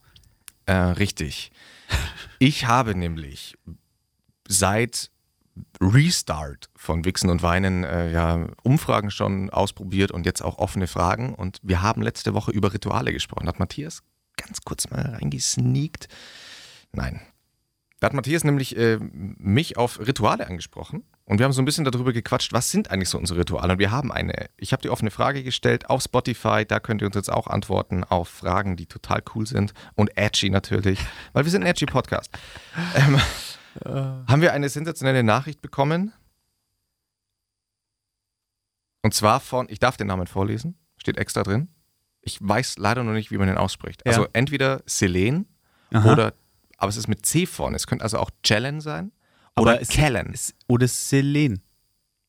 Äh, 0.65 0.73
richtig. 0.73 1.51
Ich 2.39 2.65
habe 2.65 2.95
nämlich 2.95 3.57
seit 4.47 5.11
Restart 5.79 6.69
von 6.75 7.05
Wichsen 7.05 7.29
und 7.29 7.41
Weinen 7.41 7.83
äh, 7.83 8.11
ja 8.11 8.47
Umfragen 8.63 9.11
schon 9.11 9.49
ausprobiert 9.49 10.11
und 10.11 10.25
jetzt 10.25 10.41
auch 10.41 10.57
offene 10.57 10.87
Fragen. 10.87 11.33
Und 11.33 11.59
wir 11.63 11.81
haben 11.81 12.01
letzte 12.01 12.33
Woche 12.33 12.51
über 12.51 12.73
Rituale 12.73 13.13
gesprochen. 13.13 13.47
Hat 13.47 13.59
Matthias 13.59 14.01
ganz 14.35 14.61
kurz 14.61 14.89
mal 14.89 15.01
reingesneakt? 15.01 16.07
Nein. 16.95 17.21
Da 17.99 18.07
hat 18.07 18.13
Matthias 18.13 18.43
nämlich 18.43 18.77
äh, 18.77 18.99
mich 18.99 19.77
auf 19.77 19.99
Rituale 19.99 20.47
angesprochen 20.47 21.03
und 21.23 21.39
wir 21.39 21.45
haben 21.45 21.53
so 21.53 21.61
ein 21.61 21.65
bisschen 21.65 21.85
darüber 21.85 22.13
gequatscht, 22.13 22.53
was 22.53 22.69
sind 22.69 22.91
eigentlich 22.91 23.09
so 23.09 23.17
unsere 23.17 23.39
Rituale? 23.39 23.73
Und 23.73 23.79
wir 23.79 23.89
haben 23.89 24.11
eine. 24.11 24.47
Ich 24.57 24.73
habe 24.73 24.81
die 24.81 24.89
offene 24.89 25.11
Frage 25.11 25.43
gestellt 25.43 25.89
auf 25.89 26.03
Spotify, 26.03 26.65
da 26.67 26.79
könnt 26.79 27.01
ihr 27.01 27.07
uns 27.07 27.15
jetzt 27.15 27.31
auch 27.31 27.47
antworten 27.47 28.03
auf 28.03 28.29
Fragen, 28.29 28.75
die 28.75 28.85
total 28.85 29.23
cool 29.33 29.47
sind 29.47 29.73
und 29.95 30.15
edgy 30.17 30.49
natürlich, 30.49 30.99
weil 31.33 31.45
wir 31.45 31.51
sind 31.51 31.63
ein 31.63 31.67
edgy 31.67 31.85
Podcast. 31.85 32.29
Ähm, 32.95 33.19
haben 34.27 34.41
wir 34.41 34.53
eine 34.53 34.69
sensationelle 34.69 35.23
Nachricht 35.23 35.61
bekommen. 35.61 36.13
Und 39.01 39.13
zwar 39.13 39.39
von, 39.39 39.67
ich 39.69 39.79
darf 39.79 39.97
den 39.97 40.07
Namen 40.07 40.27
vorlesen, 40.27 40.77
steht 40.97 41.17
extra 41.17 41.43
drin. 41.43 41.69
Ich 42.21 42.39
weiß 42.41 42.77
leider 42.77 43.03
noch 43.03 43.13
nicht, 43.13 43.31
wie 43.31 43.37
man 43.37 43.47
den 43.47 43.57
ausspricht. 43.57 44.01
Ja. 44.05 44.11
Also 44.11 44.27
entweder 44.33 44.81
Selene 44.85 45.45
Aha. 45.91 46.11
oder, 46.11 46.33
aber 46.85 46.89
es 46.89 46.97
ist 46.97 47.07
mit 47.07 47.25
C 47.25 47.45
vorne. 47.45 47.75
Es 47.75 47.87
könnte 47.87 48.03
also 48.03 48.17
auch 48.19 48.29
Jelen 48.45 48.79
sein 48.81 49.11
Aber 49.55 49.71
oder 49.71 49.81
es- 49.81 49.89
Kellen. 49.89 50.31
Es- 50.33 50.53
Oder 50.67 50.87
Celine. 50.87 51.59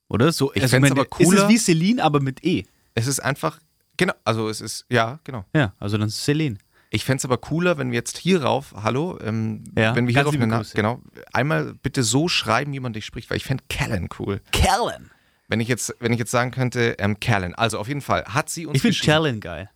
Oder 0.08 0.32
so? 0.32 0.52
Ich 0.54 0.62
also, 0.62 0.72
fänd's 0.76 0.88
meine, 0.90 1.00
aber 1.00 1.08
cooler- 1.08 1.34
Ist 1.36 1.42
es 1.44 1.48
wie 1.48 1.58
Celine, 1.58 2.02
aber 2.02 2.20
mit 2.20 2.44
E. 2.44 2.64
Es 2.94 3.06
ist 3.06 3.20
einfach, 3.20 3.58
genau, 3.96 4.14
also 4.24 4.48
es 4.48 4.60
ist, 4.60 4.86
ja, 4.88 5.18
genau. 5.24 5.44
Ja, 5.54 5.72
also 5.78 5.98
dann 5.98 6.08
Celine. 6.10 6.58
Ich 6.90 7.04
fände 7.04 7.18
es 7.18 7.24
aber 7.24 7.38
cooler, 7.38 7.76
wenn 7.78 7.90
wir 7.90 7.96
jetzt 7.96 8.16
hierauf, 8.16 8.72
hallo, 8.80 9.18
ähm, 9.20 9.64
Ja, 9.76 9.94
wenn 9.96 10.06
wir 10.06 10.14
hierauf 10.14 10.34
eine 10.34 10.46
Grüße. 10.48 10.74
genau, 10.76 11.02
einmal 11.32 11.74
bitte 11.82 12.02
so 12.04 12.28
schreiben, 12.28 12.72
wie 12.72 12.80
man 12.80 12.92
dich 12.92 13.04
spricht, 13.04 13.28
weil 13.28 13.36
ich 13.36 13.44
fände 13.44 13.64
Kellen 13.68 14.08
cool. 14.20 14.40
Kellen. 14.52 15.10
Wenn 15.48 15.60
ich 15.60 15.68
jetzt, 15.68 15.94
wenn 16.00 16.12
ich 16.12 16.18
jetzt 16.20 16.30
sagen 16.30 16.52
könnte, 16.52 16.96
ähm, 16.98 17.18
Kellen. 17.20 17.54
Also 17.56 17.78
auf 17.78 17.88
jeden 17.88 18.00
Fall 18.00 18.24
hat 18.26 18.48
sie 18.48 18.66
uns 18.66 18.76
Ich 18.76 18.82
finde 18.82 18.96
Challenge 18.96 19.40
geil. 19.40 19.70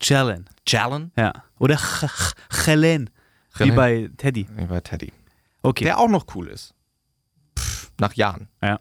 Challenge. 0.00 0.44
Jalen? 0.66 1.12
Ja. 1.16 1.32
Oder 1.58 1.78
Chelen. 2.64 3.10
Wie 3.58 3.70
bei 3.70 4.10
Teddy. 4.16 4.46
Nee, 4.56 4.66
bei 4.66 4.80
Teddy. 4.80 5.12
Okay. 5.62 5.84
Der 5.84 5.98
auch 5.98 6.08
noch 6.08 6.26
cool 6.34 6.48
ist. 6.48 6.74
Pff, 7.58 7.92
nach 7.98 8.14
Jahren. 8.14 8.48
Ja. 8.62 8.80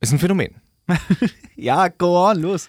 Ist 0.00 0.12
ein 0.12 0.18
Phänomen. 0.18 0.60
Ja, 1.54 1.88
go 1.88 2.28
on, 2.28 2.40
los. 2.40 2.68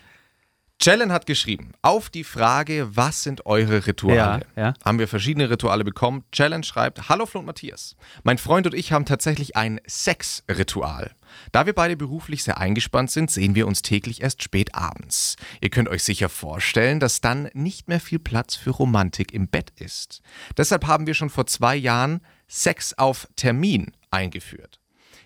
Jalen 0.85 1.13
hat 1.13 1.25
geschrieben, 1.27 1.71
auf 1.81 2.09
die 2.09 2.25
Frage, 2.25 2.89
was 2.91 3.23
sind 3.23 3.45
eure 3.45 3.87
Rituale? 3.87 4.45
Ja, 4.57 4.61
ja. 4.61 4.73
Haben 4.83 4.99
wir 4.99 5.07
verschiedene 5.07 5.49
Rituale 5.49 5.85
bekommen. 5.85 6.25
Jalen 6.33 6.61
schreibt, 6.61 7.07
Hallo 7.07 7.25
Flo 7.25 7.39
und 7.39 7.45
Matthias. 7.45 7.95
Mein 8.23 8.37
Freund 8.37 8.65
und 8.67 8.73
ich 8.73 8.91
haben 8.91 9.05
tatsächlich 9.05 9.55
ein 9.55 9.79
Sexritual. 9.87 11.11
Da 11.53 11.65
wir 11.65 11.71
beide 11.71 11.95
beruflich 11.95 12.43
sehr 12.43 12.57
eingespannt 12.57 13.11
sind, 13.11 13.31
sehen 13.31 13.55
wir 13.55 13.65
uns 13.65 13.81
täglich 13.81 14.21
erst 14.21 14.43
spät 14.43 14.75
abends. 14.75 15.37
Ihr 15.61 15.69
könnt 15.69 15.87
euch 15.87 16.03
sicher 16.03 16.27
vorstellen, 16.27 16.99
dass 16.99 17.21
dann 17.21 17.49
nicht 17.53 17.87
mehr 17.87 18.01
viel 18.01 18.19
Platz 18.19 18.57
für 18.57 18.71
Romantik 18.71 19.33
im 19.33 19.47
Bett 19.47 19.71
ist. 19.79 20.21
Deshalb 20.57 20.85
haben 20.85 21.07
wir 21.07 21.13
schon 21.13 21.29
vor 21.29 21.45
zwei 21.45 21.77
Jahren 21.77 22.19
Sex 22.49 22.93
auf 22.97 23.29
Termin 23.37 23.93
eingeführt. 24.11 24.81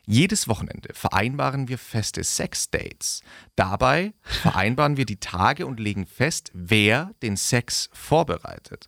Jedes 0.10 0.48
Wochenende 0.48 0.94
vereinbaren 0.94 1.68
wir 1.68 1.78
feste 1.78 2.24
Sex-Dates. 2.24 3.22
Dabei 3.58 4.14
vereinbaren 4.22 4.96
wir 4.96 5.06
die 5.06 5.20
Tage 5.20 5.68
und 5.68 5.82
legen 5.82 6.06
fest, 6.06 6.50
wer 6.54 7.12
den 7.22 7.36
Sex 7.36 7.90
vorbereitet. 7.92 8.88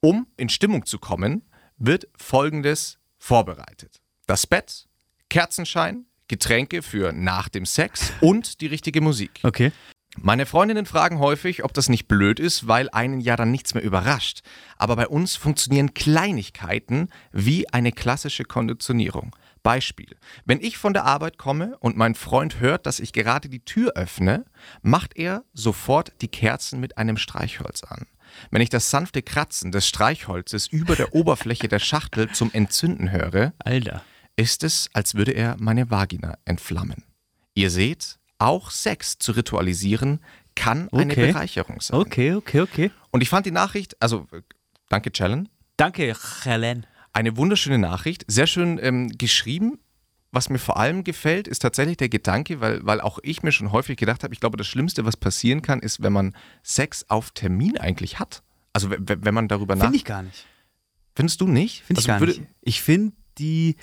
Um 0.00 0.26
in 0.38 0.48
Stimmung 0.48 0.86
zu 0.86 0.98
kommen, 0.98 1.42
wird 1.76 2.08
Folgendes 2.16 2.98
vorbereitet. 3.18 4.00
Das 4.26 4.46
Bett, 4.46 4.88
Kerzenschein, 5.28 6.06
Getränke 6.26 6.80
für 6.80 7.12
nach 7.12 7.50
dem 7.50 7.66
Sex 7.66 8.10
und 8.22 8.62
die 8.62 8.66
richtige 8.66 9.02
Musik. 9.02 9.40
Okay. 9.42 9.72
Meine 10.16 10.46
Freundinnen 10.46 10.86
fragen 10.86 11.18
häufig, 11.18 11.64
ob 11.64 11.74
das 11.74 11.90
nicht 11.90 12.08
blöd 12.08 12.40
ist, 12.40 12.66
weil 12.66 12.88
einen 12.90 13.20
ja 13.20 13.36
dann 13.36 13.50
nichts 13.50 13.74
mehr 13.74 13.82
überrascht. 13.82 14.40
Aber 14.78 14.96
bei 14.96 15.08
uns 15.08 15.36
funktionieren 15.36 15.92
Kleinigkeiten 15.92 17.10
wie 17.32 17.68
eine 17.70 17.92
klassische 17.92 18.44
Konditionierung. 18.44 19.36
Beispiel. 19.64 20.16
Wenn 20.44 20.60
ich 20.60 20.78
von 20.78 20.92
der 20.92 21.04
Arbeit 21.04 21.38
komme 21.38 21.76
und 21.80 21.96
mein 21.96 22.14
Freund 22.14 22.60
hört, 22.60 22.86
dass 22.86 23.00
ich 23.00 23.12
gerade 23.12 23.48
die 23.48 23.64
Tür 23.64 23.94
öffne, 23.96 24.44
macht 24.82 25.16
er 25.16 25.42
sofort 25.52 26.12
die 26.20 26.28
Kerzen 26.28 26.78
mit 26.78 26.96
einem 26.98 27.16
Streichholz 27.16 27.82
an. 27.82 28.06
Wenn 28.52 28.62
ich 28.62 28.68
das 28.68 28.90
sanfte 28.90 29.22
Kratzen 29.22 29.72
des 29.72 29.88
Streichholzes 29.88 30.68
über 30.68 30.94
der 30.94 31.14
Oberfläche 31.14 31.66
der 31.66 31.78
Schachtel 31.80 32.30
zum 32.30 32.52
Entzünden 32.52 33.10
höre, 33.10 33.52
Alter. 33.58 34.04
ist 34.36 34.62
es, 34.62 34.88
als 34.92 35.14
würde 35.14 35.32
er 35.32 35.56
meine 35.58 35.90
Vagina 35.90 36.36
entflammen. 36.44 37.02
Ihr 37.54 37.70
seht, 37.70 38.18
auch 38.38 38.70
Sex 38.70 39.18
zu 39.18 39.32
ritualisieren 39.32 40.20
kann 40.54 40.88
eine 40.92 41.12
Okay. 41.12 41.32
Bereicherung 41.32 41.80
sein. 41.80 41.98
Okay, 41.98 42.34
okay, 42.34 42.60
okay. 42.60 42.90
Und 43.10 43.22
ich 43.22 43.28
fand 43.28 43.46
die 43.46 43.50
Nachricht, 43.50 43.96
also 44.00 44.26
äh, 44.32 44.42
danke 44.88 45.10
Challenge, 45.10 45.46
Danke, 45.76 46.14
Helen. 46.44 46.86
Eine 47.14 47.36
wunderschöne 47.36 47.78
Nachricht, 47.78 48.24
sehr 48.28 48.46
schön 48.46 48.78
ähm, 48.82 49.08
geschrieben. 49.16 49.78
Was 50.32 50.50
mir 50.50 50.58
vor 50.58 50.76
allem 50.76 51.04
gefällt, 51.04 51.46
ist 51.46 51.60
tatsächlich 51.60 51.96
der 51.96 52.08
Gedanke, 52.08 52.60
weil, 52.60 52.84
weil 52.84 53.00
auch 53.00 53.20
ich 53.22 53.44
mir 53.44 53.52
schon 53.52 53.70
häufig 53.70 53.96
gedacht 53.96 54.24
habe, 54.24 54.34
ich 54.34 54.40
glaube, 54.40 54.56
das 54.56 54.66
Schlimmste, 54.66 55.04
was 55.04 55.16
passieren 55.16 55.62
kann, 55.62 55.78
ist, 55.78 56.02
wenn 56.02 56.12
man 56.12 56.34
Sex 56.64 57.04
auf 57.08 57.30
Termin 57.30 57.78
eigentlich 57.78 58.18
hat. 58.18 58.42
Also 58.72 58.90
wenn 58.90 59.32
man 59.34 59.46
darüber 59.46 59.76
nach... 59.76 59.84
Finde 59.84 59.96
ich 59.96 60.04
gar 60.04 60.24
nicht. 60.24 60.44
Findest 61.14 61.40
du 61.40 61.46
nicht? 61.46 61.84
Finde 61.84 62.00
ich 62.00 62.10
also 62.10 62.26
gar 62.26 62.26
nicht. 62.26 62.42
Ich 62.62 62.82
finde 62.82 63.12
die 63.38 63.76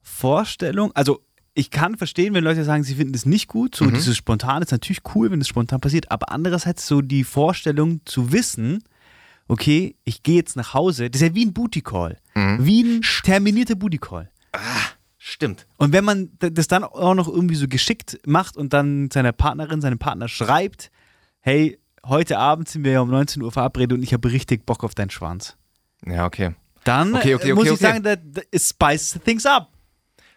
Vorstellung, 0.00 0.92
also 0.94 1.24
ich 1.54 1.70
kann 1.72 1.96
verstehen, 1.96 2.34
wenn 2.34 2.44
Leute 2.44 2.62
sagen, 2.62 2.84
sie 2.84 2.94
finden 2.94 3.14
es 3.14 3.26
nicht 3.26 3.48
gut. 3.48 3.74
So 3.74 3.84
Mhm. 3.84 3.94
dieses 3.94 4.16
Spontan 4.16 4.62
ist 4.62 4.70
natürlich 4.70 5.00
cool, 5.16 5.32
wenn 5.32 5.40
es 5.40 5.48
spontan 5.48 5.80
passiert. 5.80 6.12
Aber 6.12 6.30
andererseits 6.30 6.86
so 6.86 7.02
die 7.02 7.24
Vorstellung 7.24 8.00
zu 8.04 8.30
wissen, 8.30 8.84
okay, 9.48 9.96
ich 10.04 10.22
gehe 10.22 10.36
jetzt 10.36 10.56
nach 10.56 10.74
Hause, 10.74 11.10
das 11.10 11.20
ist 11.20 11.28
ja 11.28 11.34
wie 11.34 11.44
ein 11.46 11.52
Booty 11.52 11.80
Call. 11.80 12.18
Mhm. 12.34 12.58
Wie 12.64 12.82
ein 12.82 13.00
terminierter 13.24 13.74
Booty 13.74 13.98
Call. 13.98 14.30
Stimmt. 15.16 15.66
Und 15.76 15.92
wenn 15.92 16.04
man 16.04 16.30
das 16.38 16.68
dann 16.68 16.84
auch 16.84 17.14
noch 17.14 17.28
irgendwie 17.28 17.56
so 17.56 17.66
geschickt 17.68 18.18
macht 18.24 18.56
und 18.56 18.72
dann 18.72 19.10
seiner 19.10 19.32
Partnerin, 19.32 19.80
seinem 19.80 19.98
Partner 19.98 20.28
schreibt, 20.28 20.90
hey, 21.40 21.78
heute 22.06 22.38
Abend 22.38 22.68
sind 22.68 22.84
wir 22.84 22.92
ja 22.92 23.00
um 23.00 23.10
19 23.10 23.42
Uhr 23.42 23.52
verabredet 23.52 23.96
und 23.98 24.02
ich 24.02 24.12
habe 24.12 24.30
richtig 24.30 24.64
Bock 24.64 24.84
auf 24.84 24.94
deinen 24.94 25.10
Schwanz. 25.10 25.56
Ja, 26.06 26.24
okay. 26.24 26.54
Dann 26.84 27.14
Okay, 27.14 27.34
okay, 27.34 27.50
äh, 27.50 27.54
muss 27.54 27.64
okay, 27.64 27.74
ich 27.74 27.84
okay. 27.84 28.02
sagen, 28.02 28.02
da 28.34 28.40
it 28.52 28.62
spice 28.62 29.18
things 29.24 29.44
up. 29.44 29.68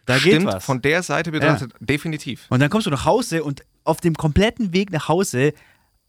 Da 0.06 0.17
Stimmt, 0.17 0.39
geht 0.39 0.45
was. 0.56 0.65
von 0.65 0.82
der 0.82 1.04
Seite 1.04 1.32
betrachtet, 1.32 1.74
definitiv. 1.80 2.47
und 2.50 2.60
dann 2.60 2.69
kommst 2.71 2.88
du 2.88 2.91
nach 2.91 3.06
Hause 3.06 3.43
und 3.43 3.62
auf 3.84 4.02
dem 4.02 4.15
kompletten 4.15 4.74
Weg 4.74 4.91
nach 4.91 5.08
Hause 5.08 5.54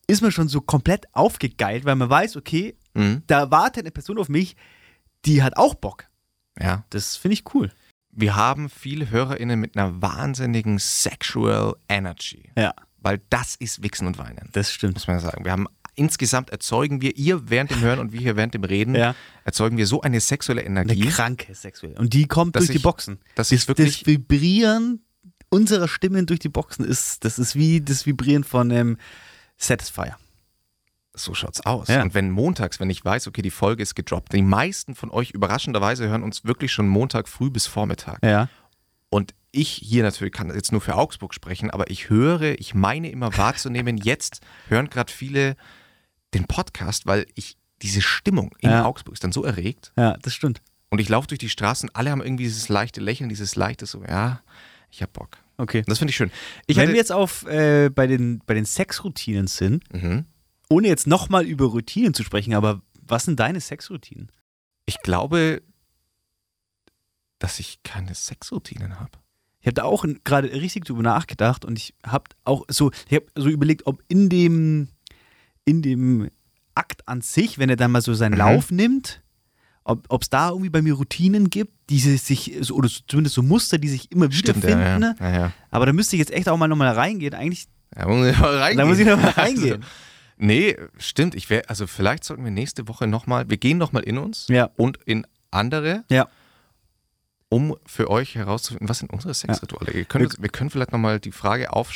ist 0.06 0.22
man 0.22 0.32
schon 0.32 0.48
so 0.48 0.60
komplett 0.60 1.06
aufgegeilt, 1.12 1.84
weil 1.84 1.96
man 1.96 2.10
weiß, 2.10 2.36
okay, 2.36 2.76
Mhm. 2.94 3.22
da 3.26 3.50
wartet 3.50 3.84
eine 3.84 3.90
Person 3.90 4.18
auf 4.18 4.28
mich, 4.28 4.56
die 5.24 5.42
hat 5.42 5.56
auch 5.56 5.74
Bock. 5.74 6.06
Ja. 6.60 6.84
Das 6.90 7.16
finde 7.16 7.34
ich 7.34 7.44
cool. 7.54 7.72
Wir 8.10 8.36
haben 8.36 8.68
viele 8.68 9.10
HörerInnen 9.10 9.58
mit 9.58 9.76
einer 9.76 10.02
wahnsinnigen 10.02 10.78
Sexual 10.78 11.74
Energy. 11.88 12.50
Ja, 12.58 12.74
Weil 12.98 13.20
das 13.30 13.56
ist 13.56 13.82
Wichsen 13.82 14.06
und 14.06 14.18
Weinen. 14.18 14.48
das 14.52 14.70
stimmt. 14.70 14.94
muss 14.94 15.06
man 15.06 15.18
sagen. 15.20 15.44
Wir 15.44 15.52
haben 15.52 15.66
insgesamt 15.94 16.50
erzeugen 16.50 17.00
wir, 17.00 17.16
ihr 17.16 17.48
während 17.50 17.70
dem 17.70 17.80
Hören 17.80 17.98
und 17.98 18.12
wir 18.12 18.20
hier 18.20 18.36
während 18.36 18.54
dem 18.54 18.64
Reden, 18.64 18.94
Ja. 18.94 19.14
erzeugen 19.44 19.76
wir 19.78 19.86
so 19.86 20.02
eine 20.02 20.20
sexuelle 20.20 20.60
Eine 20.62 20.80
Energie. 20.82 21.08
kranke 21.08 21.54
sexuell. 21.54 21.96
Und 21.98 22.12
die 22.12 22.26
kommt 22.26 22.56
durch 22.56 22.66
die 22.68 22.76
ich- 22.76 22.82
Boxen. 22.82 23.18
dass 23.34 23.48
das, 23.48 23.52
ich 23.62 23.68
wirklich- 23.68 23.98
das 24.00 24.06
Vibrieren 24.06 25.04
unserer 25.48 25.88
Stimmen 25.88 26.26
durch 26.26 26.40
die 26.40 26.48
Boxen 26.48 26.84
ist, 26.84 27.24
das 27.24 27.38
ist 27.38 27.54
wie 27.56 27.80
das 27.80 28.04
Vibrieren 28.06 28.44
von 28.44 28.70
einem 28.72 28.98
Satisfier. 29.62 30.16
So 31.14 31.34
schaut's 31.34 31.60
aus. 31.66 31.88
Ja. 31.88 32.02
Und 32.02 32.14
wenn 32.14 32.30
montags, 32.30 32.80
wenn 32.80 32.88
ich 32.88 33.04
weiß, 33.04 33.26
okay, 33.26 33.42
die 33.42 33.50
Folge 33.50 33.82
ist 33.82 33.94
gedroppt, 33.94 34.32
die 34.32 34.42
meisten 34.42 34.94
von 34.94 35.10
euch 35.10 35.30
überraschenderweise 35.32 36.08
hören 36.08 36.22
uns 36.22 36.44
wirklich 36.44 36.72
schon 36.72 36.88
Montag 36.88 37.28
früh 37.28 37.50
bis 37.50 37.66
Vormittag. 37.66 38.18
Ja. 38.24 38.48
Und 39.10 39.34
ich 39.50 39.68
hier 39.68 40.02
natürlich 40.02 40.32
kann 40.32 40.48
jetzt 40.54 40.72
nur 40.72 40.80
für 40.80 40.94
Augsburg 40.94 41.34
sprechen, 41.34 41.70
aber 41.70 41.90
ich 41.90 42.08
höre, 42.08 42.58
ich 42.58 42.74
meine 42.74 43.10
immer 43.10 43.36
wahrzunehmen, 43.36 43.96
jetzt 44.02 44.40
hören 44.68 44.88
gerade 44.88 45.12
viele 45.12 45.56
den 46.32 46.46
Podcast, 46.46 47.04
weil 47.04 47.26
ich 47.34 47.58
diese 47.82 48.00
Stimmung 48.00 48.54
in 48.60 48.70
Ja. 48.70 48.86
Augsburg 48.86 49.12
ist 49.12 49.24
dann 49.24 49.32
so 49.32 49.44
erregt. 49.44 49.92
Ja, 49.98 50.16
das 50.22 50.32
stimmt. 50.32 50.62
Und 50.88 50.98
ich 50.98 51.10
laufe 51.10 51.28
durch 51.28 51.38
die 51.38 51.50
Straßen, 51.50 51.90
alle 51.94 52.10
haben 52.10 52.22
irgendwie 52.22 52.44
dieses 52.44 52.70
leichte 52.70 53.02
Lächeln, 53.02 53.28
dieses 53.28 53.54
leichte 53.54 53.84
so, 53.84 54.02
ja, 54.04 54.40
ich 54.90 55.02
hab 55.02 55.12
Bock. 55.12 55.36
Okay. 55.62 55.84
Das 55.86 55.98
finde 55.98 56.10
ich 56.10 56.16
schön. 56.16 56.32
Ich 56.66 56.76
Wenn 56.76 56.82
hatte, 56.82 56.92
wir 56.94 56.98
jetzt 56.98 57.12
auf 57.12 57.46
äh, 57.46 57.88
bei 57.88 58.08
den, 58.08 58.42
bei 58.46 58.54
den 58.54 58.64
Sexroutinen 58.64 59.46
sind, 59.46 59.84
mhm. 59.94 60.24
ohne 60.68 60.88
jetzt 60.88 61.06
nochmal 61.06 61.46
über 61.46 61.66
Routinen 61.66 62.14
zu 62.14 62.24
sprechen, 62.24 62.54
aber 62.54 62.82
Was 63.06 63.24
sind 63.26 63.38
deine 63.38 63.60
Sexroutinen? 63.60 64.32
Ich 64.86 64.98
glaube, 65.02 65.62
dass 67.38 67.60
ich 67.60 67.84
keine 67.84 68.12
Sexroutinen 68.14 68.98
habe. 68.98 69.12
Ich 69.60 69.66
habe 69.66 69.74
da 69.74 69.84
auch 69.84 70.04
gerade 70.24 70.52
richtig 70.52 70.84
drüber 70.84 71.02
nachgedacht 71.02 71.64
und 71.64 71.78
ich 71.78 71.94
habe 72.04 72.24
auch 72.42 72.64
so, 72.68 72.90
ich 73.08 73.14
habe 73.14 73.26
so 73.36 73.48
überlegt, 73.48 73.86
ob 73.86 74.02
in 74.08 74.28
dem, 74.28 74.88
in 75.64 75.82
dem 75.82 76.28
Akt 76.74 77.06
an 77.06 77.20
sich, 77.20 77.58
wenn 77.60 77.70
er 77.70 77.76
dann 77.76 77.92
mal 77.92 78.02
so 78.02 78.14
seinen 78.14 78.32
Mhm. 78.32 78.38
Lauf 78.38 78.72
nimmt, 78.72 79.21
ob 79.84 80.22
es 80.22 80.30
da 80.30 80.50
irgendwie 80.50 80.70
bei 80.70 80.80
mir 80.82 80.94
Routinen 80.94 81.50
gibt, 81.50 81.72
die 81.90 81.98
sich, 81.98 82.70
oder 82.72 82.88
zumindest 83.08 83.34
so 83.34 83.42
Muster, 83.42 83.78
die 83.78 83.88
sich 83.88 84.10
immer 84.12 84.26
wieder 84.26 84.36
Stimmt, 84.52 84.64
finden. 84.64 84.80
ja, 84.80 84.98
ne? 84.98 85.16
ja. 85.20 85.30
ja. 85.32 85.52
Aber 85.70 85.86
da 85.86 85.92
müsste 85.92 86.16
ich 86.16 86.20
jetzt 86.20 86.32
echt 86.32 86.48
auch 86.48 86.56
mal 86.56 86.68
nochmal 86.68 86.92
reingehen. 86.94 87.34
Eigentlich, 87.34 87.66
Da 87.90 88.06
muss 88.06 88.26
ich 88.28 88.38
mal 88.38 88.56
reingehen. 88.58 88.78
da 88.78 88.84
muss 88.86 88.98
ich 88.98 89.06
nochmal 89.06 89.30
reingehen. 89.36 89.82
Also, 89.82 89.86
nee, 90.36 90.76
stimmt. 90.98 91.34
Ich 91.34 91.50
wär, 91.50 91.68
also 91.68 91.86
vielleicht 91.86 92.24
sollten 92.24 92.44
wir 92.44 92.50
nächste 92.52 92.86
Woche 92.88 93.06
nochmal, 93.06 93.50
wir 93.50 93.56
gehen 93.56 93.78
nochmal 93.78 94.02
in 94.04 94.18
uns 94.18 94.46
und 94.76 94.98
in 95.04 95.26
andere, 95.50 96.04
um 97.48 97.76
für 97.84 98.08
euch 98.08 98.34
herauszufinden, 98.36 98.88
was 98.88 98.98
sind 99.00 99.12
unsere 99.12 99.34
Sexrituale. 99.34 99.92
Wir, 99.92 100.04
können, 100.04 100.28
wir 100.38 100.48
können 100.48 100.70
vielleicht 100.70 100.92
nochmal 100.92 101.20
die 101.20 101.32
Frage 101.32 101.72
auf. 101.72 101.92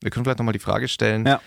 Wir 0.00 0.10
können 0.10 0.24
vielleicht 0.24 0.38
nochmal 0.38 0.54
die 0.54 0.58
Frage 0.58 0.88
stellen, 0.88 1.26
Ja. 1.26 1.40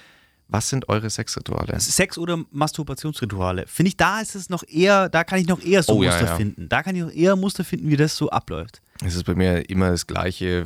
Was 0.54 0.70
sind 0.70 0.88
eure 0.88 1.10
Sexrituale? 1.10 1.80
Sex- 1.80 2.18
oder 2.20 2.38
Masturbationsrituale. 2.52 3.66
Finde 3.68 3.90
ich, 3.90 3.98
da 3.98 4.22
ist 4.22 4.36
es 4.36 4.50
noch 4.50 4.64
eher, 4.68 5.10
da 5.10 5.24
kann 5.24 5.40
ich 5.40 5.48
noch 5.48 5.60
eher 5.62 5.82
so 5.82 5.94
Oh, 5.98 6.04
ja, 6.04 6.12
Muster 6.12 6.28
ja. 6.28 6.36
finden. 6.36 6.70
Da 6.70 6.84
kann 6.84 6.96
ich 6.96 7.02
noch 7.02 7.12
eher 7.12 7.36
Muster 7.36 7.64
finden, 7.64 7.90
wie 7.90 7.98
das 7.98 8.16
so 8.16 8.30
abläuft. 8.30 8.82
Es 9.04 9.16
ist 9.16 9.24
bei 9.24 9.34
mir 9.34 9.68
immer 9.70 9.90
das 9.90 10.06
gleiche, 10.06 10.66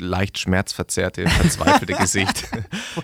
leicht 0.00 0.38
schmerzverzerrte, 0.38 1.28
verzweifelte 1.28 1.92
Gesicht. 1.98 2.48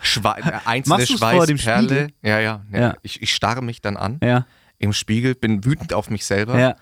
Schwe 0.02 0.34
äh, 0.38 0.52
einzelne 0.64 1.06
Schweißperle. 1.06 2.08
Ja, 2.22 2.40
ja. 2.40 2.64
ja. 2.72 2.80
Ja. 2.80 2.94
Ich, 3.02 3.20
ich 3.22 3.34
starre 3.34 3.62
mich 3.62 3.82
dann 3.82 3.96
an 3.98 4.18
Ja. 4.22 4.46
im 4.78 4.94
Spiegel, 4.94 5.34
bin 5.34 5.64
wütend 5.66 5.92
auf 5.92 6.08
mich 6.08 6.24
selber 6.24 6.58
Ja. 6.58 6.76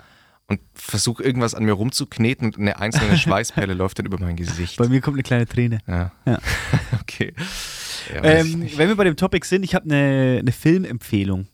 und 0.46 0.60
versuche 0.74 1.24
irgendwas 1.24 1.54
an 1.54 1.64
mir 1.64 1.72
rumzukneten 1.72 2.46
und 2.54 2.58
eine 2.58 2.78
einzelne 2.78 3.18
Schweißperle 3.18 3.74
läuft 3.74 3.98
dann 3.98 4.06
über 4.06 4.18
mein 4.20 4.36
Gesicht. 4.36 4.76
Bei 4.76 4.86
mir 4.88 5.00
kommt 5.00 5.16
eine 5.16 5.24
kleine 5.24 5.46
Träne. 5.46 5.80
Ja. 5.88 6.12
Ja. 6.24 6.38
okay. 7.00 7.34
Ja, 8.12 8.22
Ähm, 8.24 8.68
wenn 8.76 8.88
wir 8.88 8.96
bei 8.96 9.04
dem 9.04 9.16
Topic 9.16 9.46
sind, 9.46 9.62
ich 9.62 9.74
habe 9.74 9.84
eine, 9.86 10.38
eine 10.40 10.52
Filmempfehlung. 10.52 11.46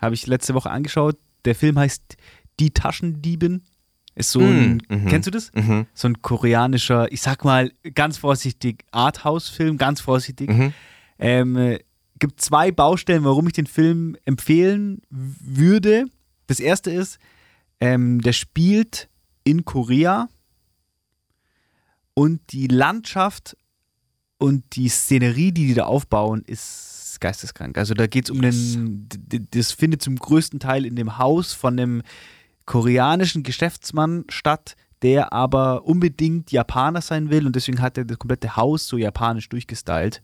Habe 0.00 0.14
ich 0.14 0.26
letzte 0.26 0.54
Woche 0.54 0.70
angeschaut. 0.70 1.16
Der 1.44 1.54
Film 1.54 1.78
heißt 1.78 2.16
Die 2.60 2.70
Taschendiebin. 2.70 3.62
Ist 4.14 4.32
so 4.32 4.40
ein, 4.40 4.82
Mm, 4.88 5.06
kennst 5.06 5.28
du 5.28 5.30
das? 5.30 5.52
Mhm. 5.54 5.86
So 5.94 6.08
ein 6.08 6.20
koreanischer, 6.22 7.10
ich 7.12 7.20
sag 7.22 7.44
mal 7.44 7.70
ganz 7.94 8.18
vorsichtig, 8.18 8.84
Arthouse-Film, 8.90 9.78
ganz 9.78 10.00
vorsichtig. 10.00 10.50
Mhm. 10.50 10.72
Ähm, 11.20 11.56
äh, 11.56 11.78
gibt 12.18 12.40
zwei 12.40 12.72
Baustellen, 12.72 13.22
warum 13.24 13.46
ich 13.46 13.52
den 13.52 13.66
Film 13.68 14.16
empfehlen 14.24 15.02
würde. 15.08 16.06
Das 16.48 16.58
erste 16.58 16.90
ist, 16.90 17.18
ähm, 17.80 18.20
der 18.20 18.32
spielt 18.32 19.08
in 19.44 19.64
Korea 19.64 20.28
und 22.14 22.40
die 22.50 22.66
Landschaft 22.66 23.56
und 24.38 24.76
die 24.76 24.88
Szenerie, 24.88 25.52
die 25.52 25.66
die 25.66 25.74
da 25.74 25.84
aufbauen, 25.84 26.42
ist 26.46 27.18
geisteskrank. 27.20 27.76
Also 27.76 27.94
da 27.94 28.06
geht 28.06 28.26
es 28.26 28.30
um 28.30 28.40
den, 28.40 29.08
das 29.50 29.72
findet 29.72 30.02
zum 30.02 30.16
größten 30.16 30.60
Teil 30.60 30.86
in 30.86 30.96
dem 30.96 31.18
Haus 31.18 31.52
von 31.52 31.78
einem 31.78 32.02
koreanischen 32.64 33.42
Geschäftsmann 33.42 34.24
statt, 34.28 34.76
der 35.02 35.32
aber 35.32 35.84
unbedingt 35.84 36.52
Japaner 36.52 37.00
sein 37.00 37.30
will 37.30 37.46
und 37.46 37.56
deswegen 37.56 37.80
hat 37.80 37.98
er 37.98 38.04
das 38.04 38.18
komplette 38.18 38.56
Haus 38.56 38.86
so 38.86 38.96
japanisch 38.96 39.48
durchgestylt. 39.48 40.22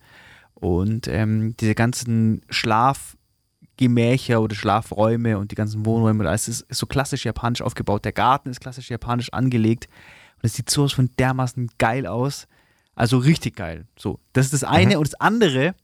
Und 0.54 1.08
ähm, 1.08 1.56
diese 1.58 1.74
ganzen 1.74 2.42
Schlafgemächer 2.48 4.40
oder 4.40 4.54
Schlafräume 4.54 5.38
und 5.38 5.50
die 5.50 5.56
ganzen 5.56 5.84
Wohnräume 5.84 6.20
und 6.20 6.26
alles 6.26 6.48
ist, 6.48 6.60
ist 6.62 6.78
so 6.78 6.86
klassisch 6.86 7.24
japanisch 7.24 7.62
aufgebaut. 7.62 8.04
Der 8.04 8.12
Garten 8.12 8.50
ist 8.50 8.60
klassisch 8.60 8.90
japanisch 8.90 9.32
angelegt 9.32 9.88
und 10.36 10.46
es 10.46 10.54
sieht 10.54 10.70
sowas 10.70 10.92
von 10.92 11.10
dermaßen 11.18 11.70
geil 11.78 12.06
aus. 12.06 12.46
Also 12.94 13.18
richtig 13.18 13.56
geil. 13.56 13.86
So, 13.98 14.20
das 14.32 14.46
ist 14.46 14.54
das 14.54 14.64
eine. 14.64 14.98
Und 14.98 15.06
das 15.06 15.20
andere, 15.20 15.74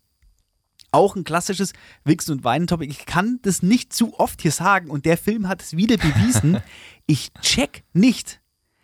auch 0.92 1.16
ein 1.16 1.24
klassisches 1.24 1.72
Wichsen- 2.04 2.32
und 2.32 2.44
Weinen-Topic. 2.44 2.90
Ich 2.90 3.06
kann 3.06 3.38
das 3.42 3.62
nicht 3.62 3.92
zu 3.92 4.18
oft 4.18 4.42
hier 4.42 4.52
sagen 4.52 4.90
und 4.90 5.04
der 5.06 5.16
Film 5.16 5.48
hat 5.48 5.62
es 5.62 5.76
wieder 5.76 5.96
bewiesen. 5.96 6.60
ich 7.06 7.32
check 7.40 7.84
nicht. 7.92 8.40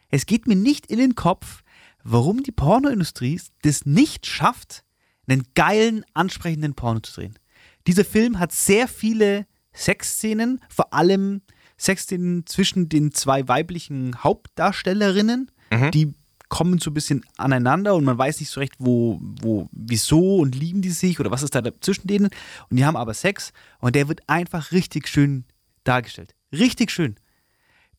Es 0.09 0.27
geht 0.27 0.47
mir 0.47 0.57
nicht 0.57 0.87
in 0.87 0.99
den 0.99 1.15
Kopf, 1.15 1.62
warum 2.03 2.43
die 2.43 2.53
Pornoindustrie 2.53 3.41
das 3.62 3.85
nicht 3.85 4.27
schafft, 4.27 4.85
einen 5.27 5.43
geilen, 5.55 6.05
ansprechenden 6.15 6.75
Porno 6.75 7.01
zu 7.01 7.12
drehen. 7.15 7.39
Dieser 7.87 8.05
Film 8.05 8.39
hat 8.39 8.53
sehr 8.53 8.87
viele 8.87 9.47
Sexszenen, 9.73 10.61
vor 10.69 10.93
allem 10.93 11.43
Sexszenen 11.79 12.47
zwischen 12.47 12.89
den 12.89 13.12
zwei 13.12 13.47
weiblichen 13.49 14.23
Hauptdarstellerinnen, 14.23 15.51
die 15.93 16.15
kommen 16.49 16.79
so 16.79 16.91
ein 16.91 16.95
bisschen 16.95 17.25
aneinander 17.37 17.95
und 17.95 18.05
man 18.05 18.17
weiß 18.19 18.41
nicht 18.41 18.51
so 18.51 18.61
recht, 18.61 18.75
wo, 18.79 19.19
wo, 19.21 19.69
wieso 19.73 20.37
und 20.37 20.55
lieben 20.55 20.81
die 20.83 20.91
sich 20.91 21.19
oder 21.19 21.31
was 21.31 21.43
ist 21.43 21.55
da 21.55 21.63
zwischen 21.81 22.07
denen. 22.07 22.27
Und 22.71 22.77
die 22.77 22.85
haben 22.85 22.97
aber 22.97 23.15
Sex 23.15 23.53
und 23.81 23.97
der 23.97 24.09
wird 24.09 24.21
einfach 24.29 24.71
richtig 24.73 25.09
schön 25.09 25.45
dargestellt. 25.85 26.35
Richtig 26.53 26.91
schön. 26.91 27.17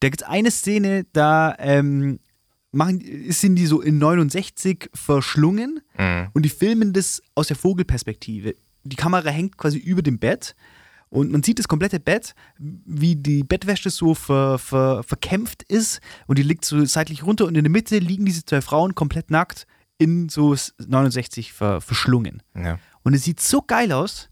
Da 0.00 0.08
gibt 0.08 0.22
es 0.22 0.28
eine 0.28 0.50
Szene, 0.50 1.04
da 1.12 1.54
ähm, 1.58 2.20
machen, 2.72 3.02
sind 3.30 3.56
die 3.56 3.66
so 3.66 3.80
in 3.80 3.98
69 3.98 4.90
verschlungen 4.94 5.80
Mhm. 5.98 6.28
und 6.32 6.42
die 6.44 6.48
filmen 6.48 6.92
das 6.92 7.20
aus 7.34 7.48
der 7.48 7.56
Vogelperspektive. 7.56 8.54
Die 8.84 8.96
Kamera 8.96 9.28
hängt 9.30 9.58
quasi 9.58 9.78
über 9.78 10.00
dem 10.02 10.18
Bett 10.18 10.54
und 11.10 11.30
man 11.30 11.42
sieht 11.42 11.58
das 11.58 11.68
komplette 11.68 12.00
Bett, 12.00 12.34
wie 12.58 13.16
die 13.16 13.42
Bettwäsche 13.42 13.90
so 13.90 14.14
ver, 14.14 14.58
ver, 14.58 15.02
verkämpft 15.02 15.62
ist 15.62 16.00
und 16.26 16.38
die 16.38 16.42
liegt 16.42 16.64
so 16.64 16.84
seitlich 16.84 17.24
runter 17.24 17.46
und 17.46 17.56
in 17.56 17.64
der 17.64 17.70
Mitte 17.70 17.98
liegen 17.98 18.24
diese 18.24 18.44
zwei 18.44 18.60
Frauen 18.60 18.94
komplett 18.94 19.30
nackt 19.30 19.66
in 19.98 20.28
so 20.28 20.54
69 20.78 21.52
ver, 21.52 21.80
verschlungen. 21.80 22.42
Ja. 22.54 22.78
Und 23.02 23.14
es 23.14 23.24
sieht 23.24 23.40
so 23.40 23.62
geil 23.62 23.92
aus. 23.92 24.28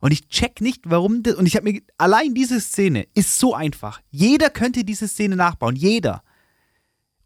Und 0.00 0.12
ich 0.12 0.28
check 0.28 0.60
nicht, 0.60 0.82
warum 0.84 1.22
das. 1.22 1.34
Und 1.34 1.46
ich 1.46 1.56
habe 1.56 1.70
mir. 1.70 1.80
Allein 1.98 2.34
diese 2.34 2.60
Szene 2.60 3.06
ist 3.14 3.38
so 3.38 3.54
einfach. 3.54 4.00
Jeder 4.10 4.50
könnte 4.50 4.84
diese 4.84 5.08
Szene 5.08 5.36
nachbauen. 5.36 5.74
Jeder. 5.74 6.22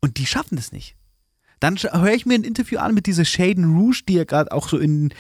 Und 0.00 0.16
die 0.18 0.26
schaffen 0.26 0.56
das 0.56 0.72
nicht. 0.72 0.96
Dann 1.58 1.76
höre 1.76 2.14
ich 2.14 2.24
mir 2.24 2.34
ein 2.34 2.44
Interview 2.44 2.78
an 2.78 2.94
mit 2.94 3.06
dieser 3.06 3.26
Shaden 3.26 3.76
Rouge, 3.76 4.02
die 4.08 4.14
ja 4.14 4.24
gerade 4.24 4.50
auch 4.50 4.68
so 4.68 4.78
in 4.78 5.12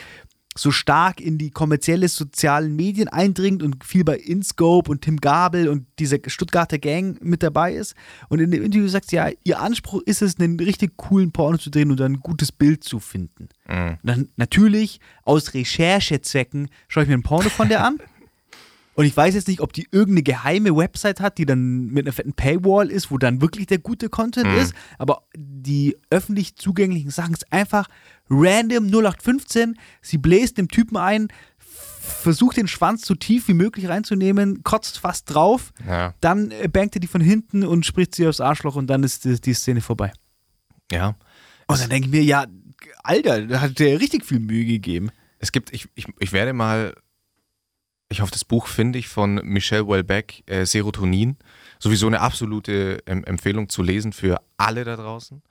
so 0.56 0.70
stark 0.72 1.20
in 1.20 1.38
die 1.38 1.50
kommerzielle 1.50 2.08
sozialen 2.08 2.74
Medien 2.74 3.08
eindringt 3.08 3.62
und 3.62 3.84
viel 3.84 4.04
bei 4.04 4.16
InScope 4.16 4.90
und 4.90 5.02
Tim 5.02 5.18
Gabel 5.18 5.68
und 5.68 5.86
dieser 5.98 6.18
Stuttgarter 6.26 6.78
Gang 6.78 7.22
mit 7.22 7.42
dabei 7.42 7.74
ist. 7.74 7.94
Und 8.28 8.40
in 8.40 8.50
dem 8.50 8.62
Interview 8.62 8.88
sagt 8.88 9.10
sie, 9.10 9.16
ja, 9.16 9.28
ihr 9.44 9.60
Anspruch 9.60 10.02
ist 10.06 10.22
es, 10.22 10.40
einen 10.40 10.58
richtig 10.58 10.96
coolen 10.96 11.30
Porno 11.30 11.56
zu 11.56 11.70
drehen 11.70 11.90
und 11.90 12.00
dann 12.00 12.14
ein 12.14 12.20
gutes 12.20 12.50
Bild 12.50 12.82
zu 12.82 12.98
finden. 12.98 13.48
Mhm. 13.68 13.98
Dann 14.02 14.28
natürlich 14.36 15.00
aus 15.24 15.54
Recherchezwecken 15.54 16.68
schaue 16.88 17.04
ich 17.04 17.08
mir 17.08 17.16
ein 17.16 17.22
Porno 17.22 17.48
von 17.48 17.68
der 17.68 17.84
an. 17.84 17.98
Und 18.94 19.04
ich 19.06 19.16
weiß 19.16 19.34
jetzt 19.34 19.48
nicht, 19.48 19.60
ob 19.60 19.72
die 19.72 19.86
irgendeine 19.92 20.22
geheime 20.22 20.76
Website 20.76 21.20
hat, 21.20 21.38
die 21.38 21.46
dann 21.46 21.86
mit 21.86 22.04
einer 22.06 22.12
fetten 22.12 22.32
Paywall 22.34 22.90
ist, 22.90 23.10
wo 23.10 23.18
dann 23.18 23.40
wirklich 23.40 23.66
der 23.66 23.78
gute 23.78 24.08
Content 24.08 24.46
Mhm. 24.48 24.58
ist. 24.58 24.74
Aber 24.98 25.22
die 25.36 25.96
öffentlich 26.10 26.56
zugänglichen 26.56 27.10
Sachen 27.10 27.32
ist 27.32 27.50
einfach 27.52 27.86
random 28.28 28.86
0815. 28.90 29.78
Sie 30.02 30.18
bläst 30.18 30.58
dem 30.58 30.68
Typen 30.68 30.96
ein, 30.96 31.28
versucht 31.58 32.56
den 32.56 32.66
Schwanz 32.66 33.06
so 33.06 33.14
tief 33.14 33.46
wie 33.48 33.54
möglich 33.54 33.88
reinzunehmen, 33.88 34.62
kotzt 34.64 34.98
fast 34.98 35.32
drauf. 35.32 35.72
Ja. 35.86 36.14
Dann 36.20 36.50
äh, 36.50 36.68
bangt 36.68 36.94
er 36.96 37.00
die 37.00 37.06
von 37.06 37.20
hinten 37.20 37.64
und 37.64 37.86
spricht 37.86 38.14
sie 38.14 38.26
aufs 38.26 38.40
Arschloch 38.40 38.74
und 38.76 38.88
dann 38.88 39.02
ist 39.04 39.24
die, 39.24 39.40
die 39.40 39.54
Szene 39.54 39.80
vorbei. 39.80 40.12
ja. 40.92 41.14
Und 41.68 41.80
dann 41.80 41.88
denke 41.88 42.06
ich 42.08 42.12
mir, 42.12 42.24
ja, 42.24 42.46
Alter, 43.04 43.46
da 43.46 43.60
hat 43.60 43.78
der 43.78 44.00
richtig 44.00 44.24
viel 44.24 44.40
Mühe 44.40 44.64
gegeben. 44.64 45.10
Es 45.38 45.52
gibt, 45.52 45.72
ich, 45.72 45.86
ich, 45.94 46.06
ich 46.18 46.32
werde 46.32 46.52
mal, 46.52 46.94
ich 48.10 48.20
hoffe, 48.20 48.32
das 48.32 48.44
Buch 48.44 48.66
finde 48.66 48.98
ich 48.98 49.08
von 49.08 49.36
Michelle 49.44 49.86
Welbeck, 49.86 50.42
äh, 50.46 50.66
Serotonin. 50.66 51.36
Sowieso 51.78 52.08
eine 52.08 52.20
absolute 52.20 52.98
ähm, 53.06 53.24
Empfehlung 53.24 53.68
zu 53.68 53.82
lesen 53.82 54.12
für 54.12 54.40
alle 54.56 54.84
da 54.84 54.96
draußen. 54.96 55.42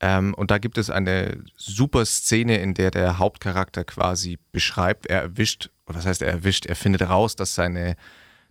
Ähm, 0.00 0.32
und 0.34 0.50
da 0.50 0.58
gibt 0.58 0.78
es 0.78 0.90
eine 0.90 1.42
super 1.56 2.06
Szene, 2.06 2.58
in 2.58 2.74
der 2.74 2.92
der 2.92 3.18
Hauptcharakter 3.18 3.84
quasi 3.84 4.38
beschreibt, 4.52 5.06
er 5.06 5.22
erwischt, 5.22 5.70
oder 5.86 5.98
was 5.98 6.06
heißt 6.06 6.22
er 6.22 6.28
erwischt, 6.28 6.66
er 6.66 6.76
findet 6.76 7.02
raus, 7.02 7.36
dass 7.36 7.54
seine 7.54 7.96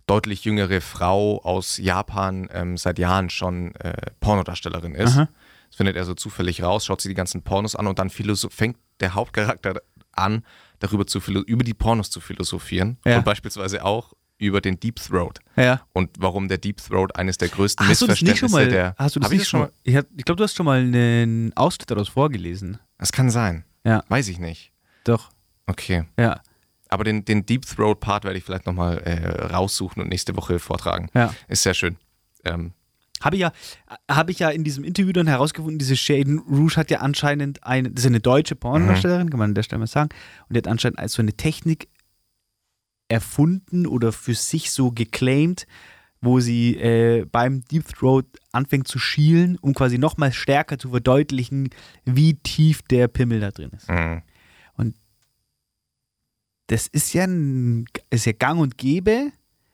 deutlich 0.06 0.44
jüngere 0.44 0.82
Frau 0.82 1.40
aus 1.42 1.78
Japan 1.78 2.48
ähm, 2.52 2.76
seit 2.76 2.98
Jahren 2.98 3.30
schon 3.30 3.74
äh, 3.76 3.94
Pornodarstellerin 4.20 4.94
ist. 4.94 5.16
Aha. 5.16 5.28
Das 5.68 5.76
findet 5.76 5.96
er 5.96 6.04
so 6.04 6.14
zufällig 6.14 6.62
raus, 6.62 6.84
schaut 6.84 7.00
sich 7.00 7.08
die 7.08 7.16
ganzen 7.16 7.42
Pornos 7.42 7.74
an 7.74 7.86
und 7.86 7.98
dann 7.98 8.10
fängt 8.10 8.76
der 9.00 9.14
Hauptcharakter 9.14 9.80
an, 10.12 10.44
darüber 10.84 11.06
zu 11.06 11.18
über 11.20 11.64
die 11.64 11.74
Pornos 11.74 12.10
zu 12.10 12.20
philosophieren 12.20 12.98
Ja. 13.04 13.18
und 13.18 13.24
beispielsweise 13.24 13.84
auch 13.84 14.12
über 14.38 14.60
den 14.60 14.78
Deep 14.80 14.96
Throat 14.96 15.38
Ja. 15.56 15.82
und 15.92 16.10
warum 16.18 16.48
der 16.48 16.58
Deep 16.58 16.78
Throat 16.78 17.16
eines 17.16 17.38
der 17.38 17.48
größten 17.48 17.86
Hast 17.88 18.02
du 18.02 18.06
das 18.06 18.20
nicht 18.20 18.38
schon 18.38 18.50
mal? 18.50 18.68
der 18.68 18.94
hast 18.98 19.16
du 19.16 19.20
das 19.20 19.30
ich 19.32 19.48
schon 19.48 19.60
mal? 19.60 19.72
Ich, 19.82 19.94
ich 19.94 20.24
glaube, 20.24 20.36
du 20.36 20.44
hast 20.44 20.54
schon 20.56 20.66
mal 20.66 20.80
einen 20.80 21.52
Ausschnitt 21.56 21.90
daraus 21.90 22.08
vorgelesen. 22.08 22.78
Das 22.98 23.12
kann 23.12 23.30
sein. 23.30 23.64
Ja. 23.84 24.02
Weiß 24.08 24.28
ich 24.28 24.38
nicht. 24.38 24.72
Doch. 25.04 25.30
Okay. 25.66 26.04
Ja. 26.18 26.40
Aber 26.88 27.04
den, 27.04 27.24
den 27.24 27.46
Deep 27.46 27.64
Throat 27.66 28.00
Part 28.00 28.24
werde 28.24 28.38
ich 28.38 28.44
vielleicht 28.44 28.66
nochmal 28.66 28.98
äh, 28.98 29.46
raussuchen 29.52 30.02
und 30.02 30.08
nächste 30.08 30.36
Woche 30.36 30.58
vortragen. 30.58 31.08
Ja. 31.14 31.34
Ist 31.48 31.62
sehr 31.62 31.74
schön. 31.74 31.96
Ähm, 32.44 32.72
Habe 33.24 33.36
ich, 33.36 33.40
ja, 33.42 33.52
habe 34.10 34.30
ich 34.32 34.38
ja 34.40 34.50
in 34.50 34.64
diesem 34.64 34.84
Interview 34.84 35.12
dann 35.12 35.26
herausgefunden, 35.26 35.78
diese 35.78 35.96
Shaden 35.96 36.38
Rouge 36.40 36.76
hat 36.76 36.90
ja 36.90 36.98
anscheinend 37.00 37.64
eine, 37.64 37.90
das 37.90 38.04
ist 38.04 38.08
eine 38.08 38.20
deutsche 38.20 38.54
Pornodarstellerin, 38.54 39.30
kann 39.30 39.38
man 39.38 39.50
an 39.50 39.54
der 39.54 39.62
Stelle 39.62 39.80
mal 39.80 39.86
sagen, 39.86 40.10
und 40.48 40.54
die 40.54 40.58
hat 40.58 40.68
anscheinend 40.68 40.98
als 40.98 41.14
so 41.14 41.22
eine 41.22 41.32
Technik 41.32 41.88
erfunden 43.08 43.86
oder 43.86 44.12
für 44.12 44.34
sich 44.34 44.70
so 44.72 44.90
geclaimed, 44.90 45.66
wo 46.20 46.40
sie 46.40 46.76
äh, 46.76 47.26
beim 47.30 47.64
Deep 47.64 47.86
Throat 47.88 48.26
anfängt 48.52 48.88
zu 48.88 48.98
schielen, 48.98 49.56
um 49.58 49.74
quasi 49.74 49.98
nochmal 49.98 50.32
stärker 50.32 50.78
zu 50.78 50.90
verdeutlichen, 50.90 51.70
wie 52.04 52.34
tief 52.34 52.82
der 52.82 53.08
Pimmel 53.08 53.40
da 53.40 53.50
drin 53.50 53.70
ist. 53.76 53.88
mh. 53.88 54.22
Das 56.66 56.86
ist 56.86 57.12
ja, 57.12 57.24
ein, 57.24 57.84
ist 58.10 58.24
ja 58.24 58.32
gang 58.32 58.58
und 58.60 58.78
gäbe 58.78 59.32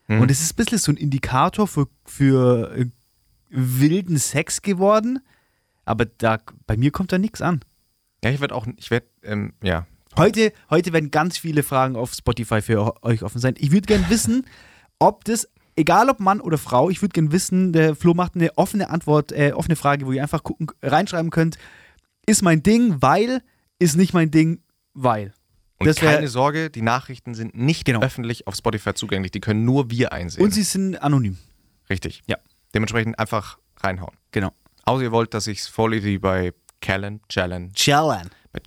Mhm. 0.09 0.23
und 0.23 0.31
es 0.33 0.41
ist 0.41 0.55
ein 0.55 0.57
bisschen 0.57 0.79
so 0.79 0.91
ein 0.91 0.97
Indikator 0.97 1.69
für, 1.69 1.87
für 2.05 2.77
äh, 2.77 2.87
wilden 3.51 4.17
Sex 4.19 4.63
geworden, 4.63 5.21
aber 5.85 6.05
da, 6.07 6.39
bei 6.67 6.77
mir 6.77 6.91
kommt 6.91 7.13
da 7.13 7.19
nichts 7.19 7.43
an. 7.43 7.61
ja, 8.25 8.31
ich 8.31 8.41
werde 8.41 8.55
auch, 8.55 8.67
ich 8.77 8.91
werde, 8.91 9.07
ähm, 9.23 9.53
ja. 9.63 9.87
Heute, 10.17 10.53
heute 10.71 10.93
werden 10.93 11.11
ganz 11.11 11.39
viele 11.39 11.63
Fragen 11.63 11.95
auf 11.97 12.13
Spotify 12.13 12.61
für 12.63 13.03
euch 13.05 13.23
offen 13.23 13.39
sein. 13.41 13.55
Ich 13.59 13.71
würde 13.71 13.87
gerne 13.87 14.09
wissen, 14.11 14.45
ob 14.99 15.25
das, 15.25 15.49
egal 15.77 16.09
ob 16.09 16.21
Mann 16.21 16.41
oder 16.41 16.59
Frau, 16.59 16.91
ich 16.91 17.01
würde 17.01 17.13
gerne 17.13 17.33
wissen, 17.33 17.73
der 17.73 17.95
Flo 17.95 18.15
macht 18.15 18.35
eine 18.35 18.57
offene 18.59 18.91
Antwort, 18.91 19.33
äh, 19.33 19.53
offene 19.55 19.77
Frage, 19.77 20.07
wo 20.07 20.13
ihr 20.13 20.23
einfach 20.23 20.43
gucken, 20.43 20.67
reinschreiben 20.83 21.31
könnt, 21.31 21.59
ist 22.27 22.43
mein 22.43 22.63
Ding, 22.63 22.97
weil, 23.01 23.43
ist 23.79 23.97
nicht 23.97 24.13
mein 24.13 24.31
Ding, 24.31 24.63
weil. 24.95 25.33
Und 25.79 25.87
Das 25.87 25.97
keine 25.97 26.29
Sorge, 26.29 26.69
die 26.69 26.83
Nachrichten 26.83 27.35
sind 27.35 27.57
nicht 27.57 27.87
Genau. 27.87 28.03
öffentlich 28.03 28.47
auf 28.47 28.55
Spotify 28.55 28.93
zugänglich. 28.93 29.33
Die 29.33 29.41
können 29.41 29.65
nur 29.65 29.91
wir 29.91 30.13
einsehen. 30.13 30.45
Und 30.45 30.51
sie 30.53 30.63
sind 30.63 30.97
anonym. 31.03 31.39
Richtig. 31.89 32.23
Ja. 32.27 32.37
Dementsprechend 32.75 33.19
einfach 33.19 33.59
reinhauen. 33.79 34.15
Genau. 34.33 34.53
Außer 34.85 35.03
ihr 35.05 35.13
wollt, 35.13 35.35
dass 35.35 35.47
ich 35.47 35.61
es 35.61 35.69
vorlese 35.69 36.07
wie 36.07 36.19
bei 36.19 36.53
Callan, 36.81 37.21
Challenge, 37.29 37.71
Challenge. 37.75 38.31
bei 38.53 38.61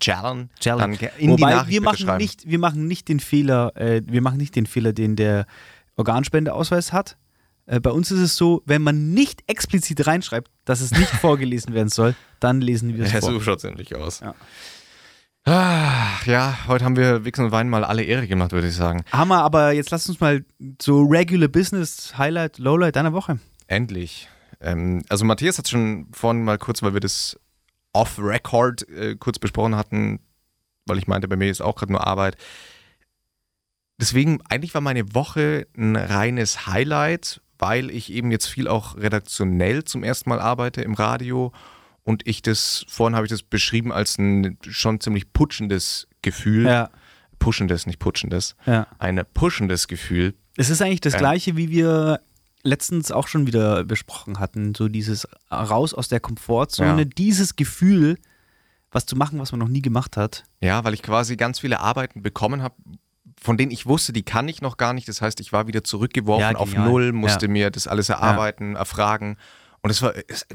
in 1.18 1.36
die 1.36 1.42
Wobei 1.42 1.66
wir 1.68 1.80
machen 1.82 2.16
nicht, 2.16 2.48
wir 2.48 2.58
machen 2.58 2.86
nicht 2.86 3.08
den 3.08 3.20
Fehler, 3.20 3.76
äh, 3.76 4.02
wir 4.06 4.22
machen 4.22 4.38
nicht 4.38 4.56
den 4.56 4.66
Fehler, 4.66 4.92
den 4.92 5.16
der 5.16 5.46
Organspendeausweis 5.96 6.92
hat. 6.92 7.16
Äh, 7.66 7.80
bei 7.80 7.90
uns 7.90 8.10
ist 8.10 8.20
es 8.20 8.36
so, 8.36 8.62
wenn 8.66 8.82
man 8.82 9.12
nicht 9.12 9.42
explizit 9.46 10.06
reinschreibt, 10.06 10.50
dass 10.64 10.80
es 10.80 10.90
nicht 10.92 11.08
vorgelesen 11.20 11.74
werden 11.74 11.88
soll, 11.88 12.14
dann 12.40 12.60
lesen 12.60 12.96
wir 12.96 13.04
es 13.04 13.12
Ja, 13.12 13.20
vor. 13.20 13.32
so 13.32 13.40
schaut 13.40 13.58
es 13.58 13.64
endlich 13.64 13.94
aus. 13.94 14.20
Ja. 14.20 14.34
Ah, 15.46 16.20
ja, 16.24 16.56
heute 16.68 16.86
haben 16.86 16.96
wir 16.96 17.26
Wichsen 17.26 17.44
und 17.44 17.52
Weinen 17.52 17.68
mal 17.68 17.84
alle 17.84 18.02
Ehre 18.02 18.26
gemacht, 18.26 18.52
würde 18.52 18.68
ich 18.68 18.74
sagen. 18.74 19.04
Hammer, 19.12 19.42
aber 19.42 19.72
jetzt 19.72 19.90
lass 19.90 20.08
uns 20.08 20.18
mal 20.18 20.42
so 20.80 21.02
Regular 21.02 21.48
Business 21.48 22.16
Highlight, 22.16 22.56
Lowlight 22.58 22.96
deiner 22.96 23.12
Woche. 23.12 23.38
Endlich. 23.66 24.28
Ähm, 24.60 25.02
also 25.08 25.24
Matthias 25.24 25.58
hat 25.58 25.68
schon 25.68 26.06
vorhin 26.12 26.44
mal 26.44 26.58
kurz, 26.58 26.82
weil 26.82 26.94
wir 26.94 27.00
das 27.00 27.38
off-Record 27.92 28.88
äh, 28.88 29.16
kurz 29.16 29.38
besprochen 29.38 29.76
hatten, 29.76 30.20
weil 30.86 30.98
ich 30.98 31.06
meinte, 31.06 31.28
bei 31.28 31.36
mir 31.36 31.50
ist 31.50 31.60
auch 31.60 31.76
gerade 31.76 31.92
nur 31.92 32.06
Arbeit. 32.06 32.36
Deswegen, 34.00 34.40
eigentlich 34.48 34.74
war 34.74 34.80
meine 34.80 35.14
Woche 35.14 35.66
ein 35.76 35.96
reines 35.96 36.66
Highlight, 36.66 37.40
weil 37.58 37.90
ich 37.90 38.12
eben 38.12 38.30
jetzt 38.32 38.46
viel 38.46 38.66
auch 38.66 38.96
redaktionell 38.96 39.84
zum 39.84 40.02
ersten 40.02 40.28
Mal 40.30 40.40
arbeite 40.40 40.82
im 40.82 40.94
Radio 40.94 41.52
und 42.02 42.26
ich 42.26 42.42
das, 42.42 42.84
vorhin 42.88 43.14
habe 43.14 43.26
ich 43.26 43.30
das 43.30 43.42
beschrieben 43.42 43.92
als 43.92 44.18
ein 44.18 44.58
schon 44.68 45.00
ziemlich 45.00 45.32
putschendes 45.32 46.08
Gefühl. 46.22 46.66
Ja, 46.66 46.90
Puschendes, 47.38 47.86
nicht 47.86 47.98
putschendes. 47.98 48.56
ja. 48.64 48.86
Ein 48.98 49.22
puschendes 49.34 49.86
Gefühl. 49.86 50.34
Es 50.56 50.70
ist 50.70 50.80
eigentlich 50.82 51.00
das 51.02 51.14
Ähm. 51.14 51.18
gleiche, 51.20 51.56
wie 51.56 51.68
wir 51.70 52.20
letztens 52.64 53.12
auch 53.12 53.28
schon 53.28 53.46
wieder 53.46 53.84
besprochen 53.84 54.38
hatten. 54.40 54.74
So 54.74 54.88
dieses 54.88 55.28
raus 55.52 55.94
aus 55.94 56.08
der 56.08 56.20
Komfortzone, 56.20 57.02
Ja. 57.02 57.04
dieses 57.04 57.56
Gefühl, 57.56 58.18
was 58.90 59.06
zu 59.06 59.16
machen, 59.16 59.38
was 59.38 59.52
man 59.52 59.58
noch 59.60 59.68
nie 59.68 59.82
gemacht 59.82 60.16
hat. 60.16 60.44
Ja, 60.60 60.82
weil 60.84 60.94
ich 60.94 61.02
quasi 61.02 61.36
ganz 61.36 61.60
viele 61.60 61.80
Arbeiten 61.80 62.22
bekommen 62.22 62.62
habe, 62.62 62.74
von 63.40 63.56
denen 63.58 63.70
ich 63.72 63.86
wusste, 63.86 64.12
die 64.12 64.22
kann 64.22 64.48
ich 64.48 64.62
noch 64.62 64.76
gar 64.76 64.94
nicht. 64.94 65.08
Das 65.08 65.20
heißt, 65.20 65.40
ich 65.40 65.52
war 65.52 65.66
wieder 65.66 65.84
zurückgeworfen 65.84 66.40
Ja, 66.54 66.56
auf. 66.56 66.74
Null, 66.74 67.12
musste 67.12 67.46
Ja. 67.46 67.52
mir 67.52 67.70
das 67.70 67.86
alles 67.86 68.08
erarbeiten, 68.08 68.76
erfragen. 68.76 69.36
Und 69.82 69.90
es 69.90 70.00
war, 70.00 70.14
es, 70.28 70.46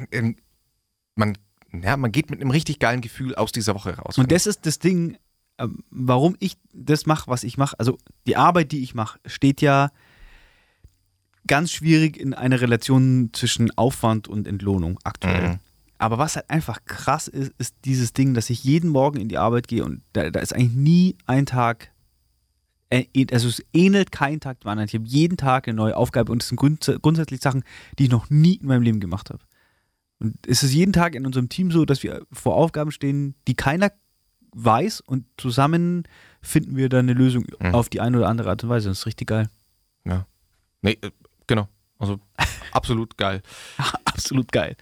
man, 1.15 1.37
ja, 1.71 1.97
man 1.97 2.11
geht 2.11 2.31
mit 2.31 2.41
einem 2.41 2.49
richtig 2.51 2.79
geilen 2.79 3.01
Gefühl 3.01 3.35
aus 3.35 3.51
dieser 3.51 3.75
Woche 3.75 3.95
raus. 3.97 4.17
Und 4.17 4.31
das 4.31 4.47
ist 4.47 4.65
das 4.65 4.79
Ding, 4.79 5.17
ähm, 5.59 5.83
warum 5.91 6.35
ich 6.39 6.57
das 6.73 7.05
mache, 7.05 7.29
was 7.29 7.43
ich 7.43 7.57
mache. 7.57 7.77
Also 7.77 7.97
die 8.25 8.37
Arbeit, 8.37 8.71
die 8.71 8.81
ich 8.81 8.95
mache, 8.95 9.19
steht 9.25 9.61
ja 9.61 9.91
ganz 11.49 11.71
schwierig 11.71 12.15
in 12.15 12.33
einer 12.33 12.61
Relation 12.61 13.31
zwischen 13.33 13.71
Aufwand 13.77 14.27
und 14.29 14.47
Entlohnung 14.47 14.99
aktuell. 15.03 15.49
Mhm. 15.49 15.59
Aber 15.97 16.17
was 16.17 16.37
halt 16.37 16.49
einfach 16.49 16.85
krass 16.85 17.27
ist, 17.27 17.51
ist 17.57 17.75
dieses 17.83 18.13
Ding, 18.13 18.33
dass 18.33 18.49
ich 18.49 18.63
jeden 18.63 18.89
Morgen 18.89 19.19
in 19.19 19.27
die 19.27 19.37
Arbeit 19.37 19.67
gehe 19.67 19.83
und 19.83 20.01
da, 20.13 20.29
da 20.29 20.39
ist 20.39 20.53
eigentlich 20.55 20.73
nie 20.75 21.17
ein 21.25 21.45
Tag, 21.45 21.91
äh, 22.89 23.03
also 23.33 23.49
es 23.49 23.61
ähnelt 23.73 24.13
kein 24.13 24.39
Tag 24.39 24.61
dem 24.61 24.69
anderen. 24.69 24.87
Ich 24.87 24.93
habe 24.93 25.05
jeden 25.05 25.35
Tag 25.35 25.67
eine 25.67 25.75
neue 25.75 25.97
Aufgabe 25.97 26.31
und 26.31 26.41
es 26.41 26.47
sind 26.47 26.55
grunds 26.55 26.89
grundsätzlich 27.01 27.41
Sachen, 27.41 27.63
die 27.97 28.05
ich 28.05 28.09
noch 28.11 28.29
nie 28.29 28.53
in 28.55 28.67
meinem 28.67 28.83
Leben 28.83 28.99
gemacht 29.01 29.29
habe. 29.29 29.43
Und 30.19 30.37
es 30.47 30.63
ist 30.63 30.73
jeden 30.73 30.93
Tag 30.93 31.15
in 31.15 31.25
unserem 31.25 31.49
Team 31.49 31.71
so, 31.71 31.83
dass 31.83 32.03
wir 32.03 32.25
vor 32.31 32.55
Aufgaben 32.55 32.91
stehen, 32.91 33.35
die 33.47 33.55
keiner 33.55 33.91
weiß 34.51 35.01
und 35.01 35.25
zusammen 35.37 36.03
finden 36.41 36.77
wir 36.77 36.89
dann 36.89 37.09
eine 37.09 37.13
Lösung 37.13 37.45
Mhm. 37.59 37.75
auf 37.75 37.89
die 37.89 37.99
eine 38.01 38.17
oder 38.17 38.29
andere 38.29 38.49
Art 38.49 38.63
und 38.63 38.69
Weise. 38.69 38.89
Das 38.89 38.99
ist 38.99 39.05
richtig 39.05 39.27
geil. 39.27 39.49
Nee, 40.81 40.97
äh, 41.01 41.11
genau. 41.49 41.67
Also 41.97 42.19
absolut 42.71 43.17
geil. 43.17 43.41
Absolut 44.05 44.51
geil. 44.51 44.75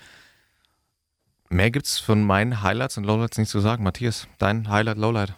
Mehr 1.49 1.71
gibt 1.71 1.86
es 1.86 1.99
von 1.99 2.23
meinen 2.23 2.62
Highlights 2.62 2.97
und 2.97 3.06
Lowlights 3.06 3.38
nicht 3.38 3.49
zu 3.49 3.60
sagen. 3.60 3.84
Matthias, 3.84 4.27
dein 4.38 4.69
Highlight, 4.69 4.97
Lowlight. 4.97 5.34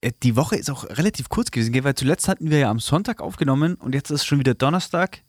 Äh, 0.00 0.12
Die 0.22 0.36
Woche 0.36 0.56
ist 0.56 0.70
auch 0.70 0.84
relativ 0.84 1.28
kurz 1.28 1.50
gewesen, 1.50 1.84
weil 1.84 1.94
zuletzt 1.94 2.28
hatten 2.28 2.50
wir 2.50 2.58
ja 2.58 2.70
am 2.70 2.80
Sonntag 2.80 3.20
aufgenommen 3.20 3.74
und 3.74 3.94
jetzt 3.94 4.10
ist 4.10 4.24
schon 4.24 4.38
wieder 4.38 4.54
Donnerstag. 4.54 5.22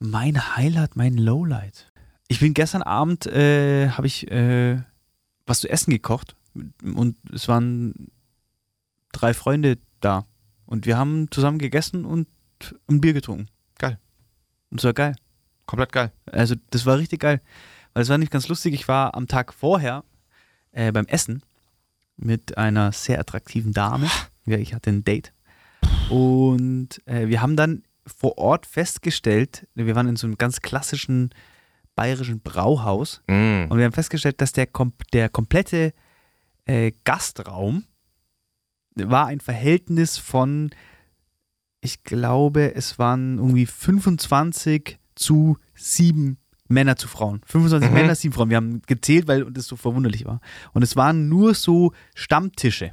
Mein 0.00 0.56
Highlight, 0.56 0.96
mein 0.96 1.14
Lowlight. 1.14 1.92
Ich 2.28 2.40
bin 2.40 2.54
gestern 2.54 2.82
Abend, 2.82 3.26
äh, 3.26 3.90
habe 3.90 4.06
ich 4.06 4.30
äh, 4.30 4.82
was 5.46 5.60
zu 5.60 5.68
essen 5.68 5.90
gekocht 5.90 6.34
und 6.82 7.16
es 7.32 7.48
waren 7.48 8.10
drei 9.12 9.34
Freunde 9.34 9.78
da 10.00 10.24
und 10.66 10.86
wir 10.86 10.98
haben 10.98 11.30
zusammen 11.30 11.58
gegessen 11.58 12.04
und 12.04 12.26
ein 12.88 13.00
Bier 13.00 13.12
getrunken. 13.12 13.48
Und 14.70 14.78
es 14.80 14.84
war 14.84 14.92
geil. 14.92 15.14
Komplett 15.66 15.92
geil. 15.92 16.12
Also 16.30 16.54
das 16.70 16.86
war 16.86 16.98
richtig 16.98 17.20
geil. 17.20 17.40
Weil 17.94 18.02
es 18.02 18.08
war 18.08 18.18
nicht 18.18 18.32
ganz 18.32 18.48
lustig. 18.48 18.74
Ich 18.74 18.88
war 18.88 19.14
am 19.14 19.26
Tag 19.28 19.52
vorher 19.52 20.04
äh, 20.72 20.92
beim 20.92 21.06
Essen 21.06 21.42
mit 22.16 22.58
einer 22.58 22.92
sehr 22.92 23.20
attraktiven 23.20 23.72
Dame. 23.72 24.08
Ja, 24.46 24.56
ich 24.56 24.74
hatte 24.74 24.90
ein 24.90 25.04
Date. 25.04 25.32
Und 26.10 27.00
äh, 27.06 27.28
wir 27.28 27.42
haben 27.42 27.56
dann 27.56 27.82
vor 28.06 28.38
Ort 28.38 28.66
festgestellt, 28.66 29.66
wir 29.74 29.94
waren 29.94 30.08
in 30.08 30.16
so 30.16 30.26
einem 30.26 30.38
ganz 30.38 30.62
klassischen 30.62 31.30
bayerischen 31.94 32.40
Brauhaus 32.40 33.22
Mm. 33.26 33.66
und 33.68 33.76
wir 33.76 33.84
haben 33.84 33.92
festgestellt, 33.92 34.40
dass 34.40 34.52
der, 34.52 34.66
kom 34.66 34.92
der 35.12 35.28
komplette 35.28 35.92
äh, 36.64 36.92
Gastraum 37.04 37.84
war 38.94 39.26
ein 39.26 39.40
Verhältnis 39.40 40.16
von, 40.16 40.70
ich 41.88 42.04
glaube, 42.04 42.74
es 42.74 42.98
waren 42.98 43.38
irgendwie 43.38 43.64
25 43.64 44.98
zu 45.14 45.56
7 45.74 46.36
Männer 46.68 46.96
zu 46.96 47.08
Frauen. 47.08 47.40
25 47.46 47.88
Mhm. 47.88 47.94
Männer, 47.94 48.14
7 48.14 48.34
Frauen. 48.34 48.50
Wir 48.50 48.58
haben 48.58 48.82
gezählt, 48.86 49.26
weil 49.26 49.50
das 49.50 49.66
so 49.66 49.76
verwunderlich 49.76 50.26
war. 50.26 50.40
Und 50.74 50.82
es 50.82 50.96
waren 50.96 51.30
nur 51.30 51.54
so 51.54 51.92
Stammtische. 52.14 52.92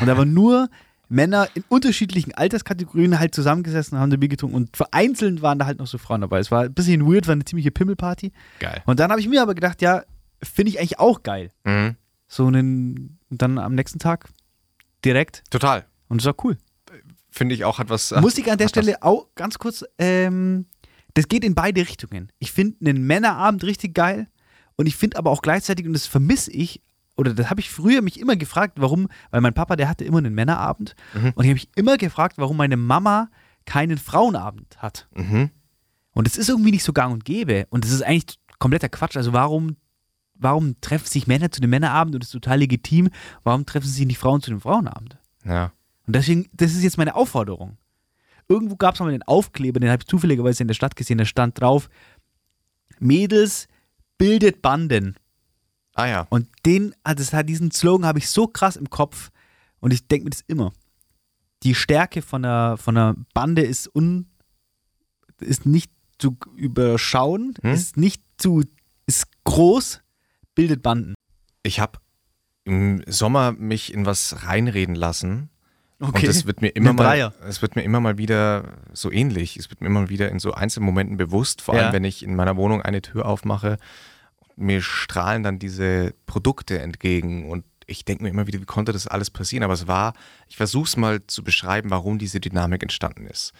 Und 0.00 0.06
da 0.06 0.16
waren 0.16 0.32
nur 0.32 0.68
Männer 1.08 1.48
in 1.54 1.64
unterschiedlichen 1.68 2.34
Alterskategorien 2.34 3.18
halt 3.18 3.34
zusammengesessen 3.34 3.96
und 3.96 4.00
haben 4.02 4.12
ein 4.12 4.20
Bier 4.20 4.28
getrunken. 4.28 4.54
Und 4.54 4.76
vereinzelt 4.76 5.42
waren 5.42 5.58
da 5.58 5.66
halt 5.66 5.78
noch 5.80 5.88
so 5.88 5.98
Frauen 5.98 6.20
dabei. 6.20 6.38
Es 6.38 6.52
war 6.52 6.62
ein 6.62 6.72
bisschen 6.74 7.04
weird, 7.04 7.26
war 7.26 7.32
eine 7.32 7.44
ziemliche 7.44 7.72
Pimmelparty. 7.72 8.32
Geil. 8.60 8.82
Und 8.86 9.00
dann 9.00 9.10
habe 9.10 9.20
ich 9.20 9.28
mir 9.28 9.42
aber 9.42 9.56
gedacht, 9.56 9.82
ja, 9.82 10.04
finde 10.40 10.70
ich 10.70 10.78
eigentlich 10.78 11.00
auch 11.00 11.24
geil. 11.24 11.50
Mhm. 11.64 11.96
So 12.28 12.46
einen, 12.46 13.18
und 13.28 13.42
dann 13.42 13.58
am 13.58 13.74
nächsten 13.74 13.98
Tag 13.98 14.28
direkt. 15.04 15.42
Total. 15.50 15.84
Und 16.08 16.20
es 16.20 16.26
war 16.26 16.34
cool. 16.44 16.56
Finde 17.36 17.54
ich 17.54 17.64
auch, 17.64 17.78
hat 17.78 17.90
was. 17.90 18.12
Muss 18.20 18.38
ich 18.38 18.50
an 18.50 18.56
der 18.58 18.66
hat 18.66 18.76
was- 18.76 18.82
Stelle 18.82 19.02
auch 19.02 19.28
ganz 19.34 19.58
kurz, 19.58 19.84
ähm, 19.98 20.66
das 21.14 21.28
geht 21.28 21.44
in 21.44 21.54
beide 21.54 21.82
Richtungen. 21.82 22.32
Ich 22.38 22.50
finde 22.52 22.76
einen 22.88 23.06
Männerabend 23.06 23.62
richtig 23.64 23.94
geil 23.94 24.28
und 24.76 24.86
ich 24.86 24.96
finde 24.96 25.18
aber 25.18 25.30
auch 25.30 25.42
gleichzeitig, 25.42 25.86
und 25.86 25.92
das 25.92 26.06
vermisse 26.06 26.50
ich, 26.50 26.82
oder 27.16 27.34
das 27.34 27.50
habe 27.50 27.60
ich 27.60 27.70
früher 27.70 28.00
mich 28.02 28.18
immer 28.20 28.36
gefragt, 28.36 28.74
warum, 28.80 29.08
weil 29.30 29.40
mein 29.42 29.54
Papa, 29.54 29.76
der 29.76 29.88
hatte 29.88 30.04
immer 30.04 30.18
einen 30.18 30.34
Männerabend 30.34 30.94
Mhm. 31.14 31.32
und 31.34 31.44
ich 31.44 31.50
habe 31.50 31.54
mich 31.54 31.68
immer 31.76 31.96
gefragt, 31.98 32.36
warum 32.38 32.56
meine 32.56 32.76
Mama 32.78 33.28
keinen 33.66 33.98
Frauenabend 33.98 34.76
hat. 34.78 35.08
Mhm. 35.14 35.50
Und 36.12 36.26
es 36.26 36.36
ist 36.38 36.48
irgendwie 36.48 36.70
nicht 36.70 36.84
so 36.84 36.92
gang 36.94 37.12
und 37.12 37.24
gäbe. 37.26 37.66
Und 37.68 37.84
das 37.84 37.90
ist 37.90 38.02
eigentlich 38.02 38.38
kompletter 38.58 38.88
Quatsch. 38.88 39.16
Also 39.18 39.32
warum, 39.34 39.76
warum 40.34 40.80
treffen 40.80 41.06
sich 41.06 41.26
Männer 41.26 41.50
zu 41.50 41.60
dem 41.60 41.68
Männerabend 41.70 42.14
und 42.14 42.22
das 42.22 42.28
ist 42.28 42.32
total 42.32 42.58
legitim? 42.60 43.10
Warum 43.44 43.66
treffen 43.66 43.86
sich 43.88 44.06
nicht 44.06 44.18
Frauen 44.18 44.40
zu 44.40 44.50
dem 44.50 44.60
Frauenabend? 44.62 45.18
Ja. 45.44 45.72
Und 46.06 46.14
deswegen, 46.16 46.48
das 46.52 46.72
ist 46.72 46.82
jetzt 46.82 46.98
meine 46.98 47.14
Aufforderung. 47.14 47.76
Irgendwo 48.48 48.76
gab 48.76 48.94
es 48.94 49.00
mal 49.00 49.10
den 49.10 49.24
Aufkleber, 49.24 49.80
den 49.80 49.90
habe 49.90 50.02
ich 50.02 50.06
zufälligerweise 50.08 50.62
in 50.62 50.68
der 50.68 50.74
Stadt 50.74 50.94
gesehen, 50.94 51.18
da 51.18 51.24
stand 51.24 51.60
drauf, 51.60 51.88
Mädels 52.98 53.66
bildet 54.18 54.62
Banden. 54.62 55.16
Ah 55.94 56.06
ja. 56.06 56.26
Und 56.30 56.48
den, 56.64 56.94
also 57.02 57.22
das 57.22 57.32
hat 57.32 57.48
diesen 57.48 57.70
Slogan 57.70 58.06
habe 58.06 58.18
ich 58.18 58.28
so 58.28 58.46
krass 58.46 58.76
im 58.76 58.88
Kopf 58.90 59.30
und 59.80 59.92
ich 59.92 60.06
denke 60.06 60.24
mir 60.24 60.30
das 60.30 60.42
immer. 60.46 60.72
Die 61.62 61.74
Stärke 61.74 62.22
von 62.22 62.44
einer, 62.44 62.76
von 62.76 62.96
einer 62.96 63.14
Bande 63.34 63.62
ist 63.62 63.92
un, 63.94 64.28
ist 65.40 65.66
nicht 65.66 65.90
zu 66.18 66.36
überschauen, 66.54 67.54
Hm? 67.62 67.72
ist 67.72 67.96
nicht 67.96 68.22
zu, 68.38 68.62
ist 69.06 69.26
groß, 69.44 70.02
bildet 70.54 70.82
Banden. 70.82 71.14
Ich 71.62 71.80
habe 71.80 71.98
im 72.64 73.02
Sommer 73.06 73.52
mich 73.52 73.92
in 73.92 74.06
was 74.06 74.44
reinreden 74.44 74.94
lassen. 74.94 75.50
Und 75.98 76.22
es 76.22 76.46
wird 76.46 76.60
mir 76.60 76.68
immer 76.68 76.92
mal, 76.92 77.32
es 77.48 77.62
wird 77.62 77.74
mir 77.74 77.82
immer 77.82 78.00
mal 78.00 78.18
wieder 78.18 78.74
so 78.92 79.10
ähnlich. 79.10 79.56
Es 79.56 79.70
wird 79.70 79.80
mir 79.80 79.86
immer 79.86 80.00
mal 80.02 80.08
wieder 80.10 80.30
in 80.30 80.38
so 80.38 80.52
einzelnen 80.52 80.84
Momenten 80.86 81.16
bewusst, 81.16 81.62
vor 81.62 81.74
Ja. 81.74 81.84
allem 81.84 81.92
wenn 81.94 82.04
ich 82.04 82.22
in 82.22 82.36
meiner 82.36 82.56
Wohnung 82.56 82.82
eine 82.82 83.00
Tür 83.00 83.24
aufmache, 83.26 83.78
mir 84.56 84.82
strahlen 84.82 85.42
dann 85.42 85.58
diese 85.58 86.14
Produkte 86.26 86.78
entgegen 86.80 87.48
und 87.50 87.64
ich 87.86 88.04
denke 88.04 88.24
mir 88.24 88.30
immer 88.30 88.46
wieder, 88.46 88.60
wie 88.60 88.64
konnte 88.66 88.92
das 88.92 89.06
alles 89.06 89.30
passieren? 89.30 89.62
Aber 89.62 89.74
es 89.74 89.86
war, 89.86 90.12
ich 90.48 90.56
versuche 90.56 90.86
es 90.86 90.96
mal 90.96 91.20
zu 91.26 91.44
beschreiben, 91.44 91.90
warum 91.90 92.18
diese 92.18 92.40
Dynamik 92.40 92.82
entstanden 92.82 93.26
ist. 93.26 93.52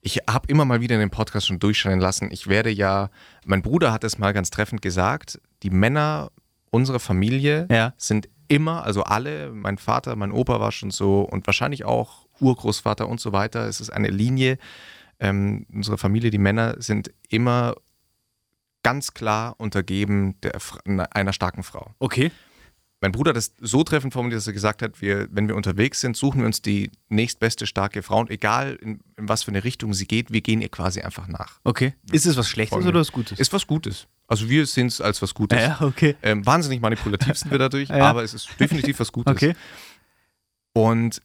Ich 0.00 0.20
habe 0.28 0.48
immer 0.48 0.64
mal 0.64 0.80
wieder 0.80 0.94
in 0.94 1.00
dem 1.00 1.10
Podcast 1.10 1.46
schon 1.48 1.58
durchscheinen 1.58 2.00
lassen, 2.00 2.30
ich 2.32 2.46
werde 2.48 2.70
ja, 2.70 3.10
mein 3.44 3.62
Bruder 3.62 3.92
hat 3.92 4.02
es 4.04 4.18
mal 4.18 4.32
ganz 4.32 4.50
treffend 4.50 4.82
gesagt, 4.82 5.40
die 5.62 5.70
Männer 5.70 6.30
unserer 6.70 7.00
Familie 7.00 7.66
Ja. 7.70 7.92
sind 7.96 8.28
immer, 8.48 8.84
also 8.84 9.02
alle, 9.02 9.50
mein 9.50 9.78
Vater, 9.78 10.16
mein 10.16 10.32
Opa 10.32 10.60
war 10.60 10.72
schon 10.72 10.90
so 10.90 11.22
und 11.22 11.46
wahrscheinlich 11.46 11.84
auch 11.84 12.26
Urgroßvater 12.40 13.08
und 13.08 13.20
so 13.20 13.32
weiter. 13.32 13.66
Es 13.66 13.80
ist 13.80 13.90
eine 13.90 14.08
Linie 14.08 14.58
ähm, 15.18 15.66
unserer 15.72 15.98
Familie, 15.98 16.30
die 16.30 16.38
Männer 16.38 16.76
sind 16.78 17.10
immer 17.28 17.74
ganz 18.82 19.14
klar 19.14 19.56
untergeben 19.58 20.40
der, 20.42 20.58
einer 21.10 21.32
starken 21.32 21.62
Frau. 21.62 21.90
Okay. 21.98 22.30
Mein 23.00 23.12
Bruder 23.12 23.30
hat 23.30 23.36
es 23.36 23.52
so 23.60 23.84
treffend 23.84 24.12
formuliert, 24.12 24.38
dass 24.38 24.46
er 24.46 24.52
gesagt 24.52 24.80
hat, 24.80 25.02
wir, 25.02 25.28
wenn 25.30 25.48
wir 25.48 25.54
unterwegs 25.54 26.00
sind, 26.00 26.16
suchen 26.16 26.40
wir 26.40 26.46
uns 26.46 26.62
die 26.62 26.90
nächstbeste 27.08 27.66
starke 27.66 28.02
Frau 28.02 28.20
und 28.20 28.30
egal 28.30 28.78
in, 28.80 29.00
in 29.16 29.28
was 29.28 29.42
für 29.42 29.50
eine 29.50 29.64
Richtung 29.64 29.92
sie 29.92 30.06
geht, 30.06 30.32
wir 30.32 30.40
gehen 30.40 30.62
ihr 30.62 30.70
quasi 30.70 31.02
einfach 31.02 31.28
nach. 31.28 31.60
Okay. 31.64 31.94
Ist 32.10 32.26
es 32.26 32.36
was 32.36 32.48
Schlechtes 32.48 32.70
Folgende. 32.70 32.90
oder 32.90 33.00
was 33.00 33.12
Gutes? 33.12 33.38
Ist 33.38 33.52
was 33.52 33.66
Gutes. 33.66 34.06
Also 34.28 34.48
wir 34.48 34.66
sehen 34.66 34.88
es 34.88 35.00
als 35.00 35.22
was 35.22 35.34
Gutes. 35.34 35.60
ja, 35.60 35.78
okay. 35.80 36.16
Ähm, 36.22 36.44
wahnsinnig 36.44 36.80
manipulativ 36.80 37.36
sind 37.36 37.50
wir 37.50 37.58
dadurch, 37.58 37.88
Ja. 37.90 38.10
aber 38.10 38.22
es 38.24 38.34
ist 38.34 38.48
definitiv 38.58 38.98
was 39.00 39.12
Gutes. 39.12 39.32
Okay. 39.32 39.54
Und 40.72 41.22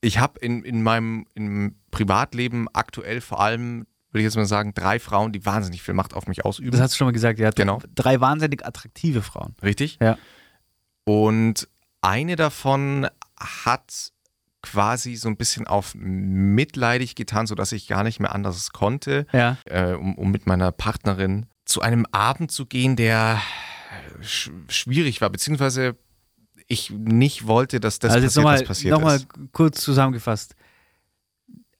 ich 0.00 0.18
habe 0.18 0.38
in, 0.40 0.62
in 0.64 0.82
meinem 0.82 1.26
im 1.34 1.74
Privatleben 1.90 2.68
aktuell 2.72 3.20
vor 3.20 3.40
allem, 3.40 3.86
würde 4.10 4.20
ich 4.20 4.24
jetzt 4.24 4.36
mal 4.36 4.46
sagen, 4.46 4.72
drei 4.74 4.98
Frauen, 4.98 5.32
die 5.32 5.44
wahnsinnig 5.44 5.82
viel 5.82 5.94
Macht 5.94 6.14
auf 6.14 6.26
mich 6.26 6.44
ausüben. 6.44 6.70
Das 6.70 6.80
hast 6.80 6.94
du 6.94 6.98
schon 6.98 7.06
mal 7.06 7.12
gesagt, 7.12 7.38
ja. 7.38 7.50
Genau. 7.50 7.80
Drei 7.94 8.20
wahnsinnig 8.20 8.64
attraktive 8.64 9.22
Frauen. 9.22 9.54
Richtig? 9.62 9.98
Ja. 10.00 10.16
Und 11.04 11.68
eine 12.00 12.36
davon 12.36 13.08
hat 13.38 14.12
quasi 14.62 15.16
so 15.16 15.28
ein 15.28 15.36
bisschen 15.36 15.66
auf 15.66 15.94
mitleidig 15.94 17.14
getan, 17.14 17.46
sodass 17.46 17.72
ich 17.72 17.86
gar 17.88 18.02
nicht 18.04 18.20
mehr 18.20 18.34
anders 18.34 18.70
konnte, 18.72 19.26
Ja. 19.32 19.56
äh, 19.66 19.92
um, 19.94 20.16
um 20.16 20.30
mit 20.30 20.46
meiner 20.46 20.72
Partnerin 20.72 21.46
zu 21.68 21.82
einem 21.82 22.06
Abend 22.10 22.50
zu 22.50 22.66
gehen, 22.66 22.96
der 22.96 23.40
sch 24.22 24.50
schwierig 24.68 25.20
war, 25.20 25.30
beziehungsweise 25.30 25.96
ich 26.66 26.90
nicht 26.90 27.46
wollte, 27.46 27.78
dass 27.78 27.98
das 27.98 28.12
also 28.12 28.26
passiert, 28.26 28.36
nochmal 28.36 28.60
was 28.60 28.66
passiert 28.66 28.92
noch 28.92 29.00
mal 29.00 29.16
ist. 29.16 29.28
kurz 29.52 29.80
zusammengefasst. 29.82 30.54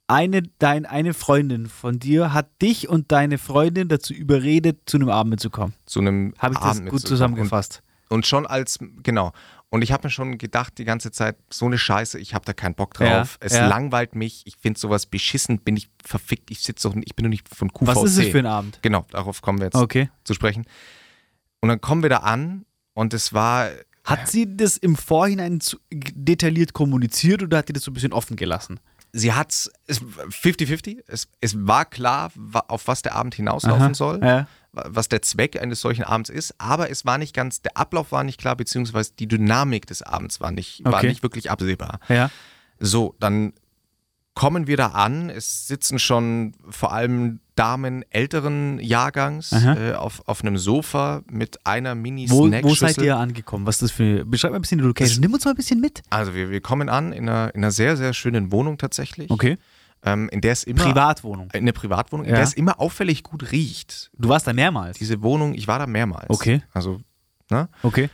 Eine, 0.07 0.42
dein, 0.59 0.87
eine 0.87 1.12
Freundin 1.12 1.66
von 1.66 1.98
dir 1.98 2.33
hat 2.33 2.62
dich 2.62 2.88
und 2.88 3.12
deine 3.12 3.37
Freundin 3.37 3.88
dazu 3.88 4.14
überredet, 4.14 4.79
zu 4.87 4.96
einem 4.96 5.11
Abend 5.11 5.31
mitzukommen. 5.31 5.74
Zu 5.85 6.01
einem 6.01 6.33
Habe 6.38 6.55
ich 6.55 6.61
das 6.61 6.68
Abend 6.68 6.85
gut 6.85 6.92
mitzukommen. 6.94 7.01
zusammengefasst? 7.18 7.83
Und, 8.09 8.14
und 8.16 8.27
schon 8.27 8.46
als, 8.46 8.79
genau. 9.03 9.33
Und 9.70 9.83
ich 9.83 9.92
habe 9.92 10.07
mir 10.07 10.11
schon 10.11 10.38
gedacht, 10.38 10.78
die 10.78 10.85
ganze 10.85 11.11
Zeit, 11.12 11.37
so 11.50 11.66
eine 11.66 11.76
Scheiße, 11.76 12.18
ich 12.18 12.33
habe 12.33 12.44
da 12.46 12.54
keinen 12.54 12.74
Bock 12.74 12.98
Ja, 13.00 13.18
drauf. 13.18 13.37
es 13.40 13.52
ja. 13.52 13.66
langweilt 13.66 14.14
mich, 14.14 14.42
ich 14.46 14.57
finde 14.57 14.81
sowas 14.81 15.04
beschissen, 15.04 15.59
bin 15.59 15.76
ich 15.76 15.90
verfickt, 16.02 16.50
ich 16.50 16.61
sitze 16.61 16.88
doch, 16.88 16.96
ich 17.04 17.14
bin 17.14 17.24
doch 17.24 17.31
nicht 17.31 17.54
von 17.54 17.70
QVC. 17.72 17.87
Was 17.87 18.02
ist 18.04 18.18
es 18.18 18.28
für 18.28 18.38
ein 18.38 18.46
Abend? 18.46 18.78
Genau, 18.83 19.04
darauf 19.11 19.42
kommen 19.42 19.59
wir 19.59 19.66
jetzt 19.66 19.74
Okay. 19.76 20.09
zu 20.24 20.33
sprechen. 20.33 20.64
Und 21.61 21.68
dann 21.68 21.81
kommen 21.83 22.02
wir 22.02 22.09
da 22.09 22.18
an 22.18 22.64
und 22.94 23.12
es 23.12 23.35
war, 23.35 23.68
Hat 24.04 24.28
sie 24.28 24.57
das 24.57 24.78
im 24.78 24.96
Vorhinein 24.96 25.59
detailliert 25.90 26.72
kommuniziert 26.72 27.42
oder 27.42 27.59
hat 27.59 27.66
sie 27.66 27.74
das 27.74 27.83
so 27.83 27.90
ein 27.90 27.94
bisschen 27.94 28.12
offen 28.14 28.37
gelassen? 28.37 28.81
sie 29.12 29.33
hat 29.33 29.50
es 29.52 29.70
50-50, 29.88 30.98
es, 31.07 31.28
es 31.40 31.66
war 31.66 31.85
klar, 31.87 32.31
auf 32.68 32.87
was 32.88 33.00
der 33.02 33.14
Abend 33.14 33.35
hinauslaufen 33.35 33.83
Aha, 33.87 33.94
soll, 33.94 34.20
ja. 34.22 34.46
Wa- 34.72 34.87
was 34.88 35.09
der 35.09 35.22
Zweck 35.22 35.61
eines 35.61 35.81
solchen 35.81 36.04
Abends 36.04 36.31
ist, 36.31 36.54
aber 36.59 36.90
es 36.90 37.04
war 37.04 37.18
nicht 37.18 37.35
ganz, 37.35 37.62
der 37.62 37.76
Ablauf 37.76 38.12
war 38.12 38.24
nicht 38.24 38.38
klar, 38.40 38.57
beziehungsweise 38.57 39.12
die 39.18 39.26
Dynamik 39.28 39.87
des 39.87 40.02
Abends 40.02 40.40
war 40.40 40.50
nicht, 40.50 40.85
war 40.85 40.94
Okay. 40.94 41.09
nicht 41.09 41.22
wirklich 41.22 41.50
absehbar. 41.50 42.00
Ja. 42.09 42.31
So, 42.81 43.14
dann 43.20 43.52
kommen 44.35 44.68
wir 44.68 44.76
da 44.76 44.88
an. 44.88 45.31
Es 45.31 45.66
sitzen 45.66 45.98
schon 45.98 46.54
vor 46.70 46.92
allem 46.92 47.40
Damen 47.57 48.04
älteren 48.11 48.78
Jahrgangs 48.78 49.50
äh, 49.50 49.94
auf, 49.94 50.22
auf 50.28 50.42
einem 50.42 50.57
Sofa 50.59 51.22
mit 51.28 51.66
einer 51.66 51.96
Wo, 51.96 52.00
Mini-Snackschüssel. 52.02 52.62
wo 52.64 52.74
seid 52.74 52.98
ihr 52.98 53.16
angekommen? 53.16 53.66
Was 53.66 53.76
ist 53.76 53.83
das 53.83 53.90
für. 53.90 54.24
Beschreib 54.24 54.52
mal 54.52 54.59
ein 54.59 54.62
bisschen 54.62 54.78
die 54.78 54.85
Location. 54.85 55.20
Nimm 55.22 55.35
uns 55.35 55.44
mal 55.44 55.50
ein 55.50 55.57
bisschen 55.57 55.81
mit. 55.81 56.02
Also 56.11 56.35
wir, 56.37 56.50
wir 56.50 56.61
kommen 56.61 56.88
an 56.88 57.12
in 57.12 57.28
einer, 57.28 57.52
in 57.52 57.64
einer 57.64 57.72
sehr, 57.72 57.96
sehr 57.96 58.14
schönen 58.14 58.52
Wohnung 58.52 58.78
tatsächlich. 58.78 59.28
Okay. 59.28 59.59
Ähm, 60.04 60.28
in 60.30 60.40
der 60.40 60.52
es 60.52 60.62
immer 60.64 60.84
Privatwohnung. 60.84 61.50
eine 61.52 61.72
Privatwohnung, 61.72 62.24
in 62.26 62.30
Ja. 62.30 62.37
der 62.37 62.44
es 62.44 62.54
immer 62.54 62.78
auffällig 62.80 63.22
gut 63.24 63.50
riecht. 63.50 64.11
Du 64.16 64.28
warst 64.28 64.46
da 64.46 64.52
mehrmals. 64.52 64.98
Diese 64.98 65.22
Wohnung, 65.22 65.54
ich 65.54 65.66
war 65.66 65.78
da 65.78 65.87
mehrmals. 65.87 66.30
Okay. 66.30 66.62
Also, 66.72 67.00
ne? 67.50 67.68
Okay. 67.82 68.08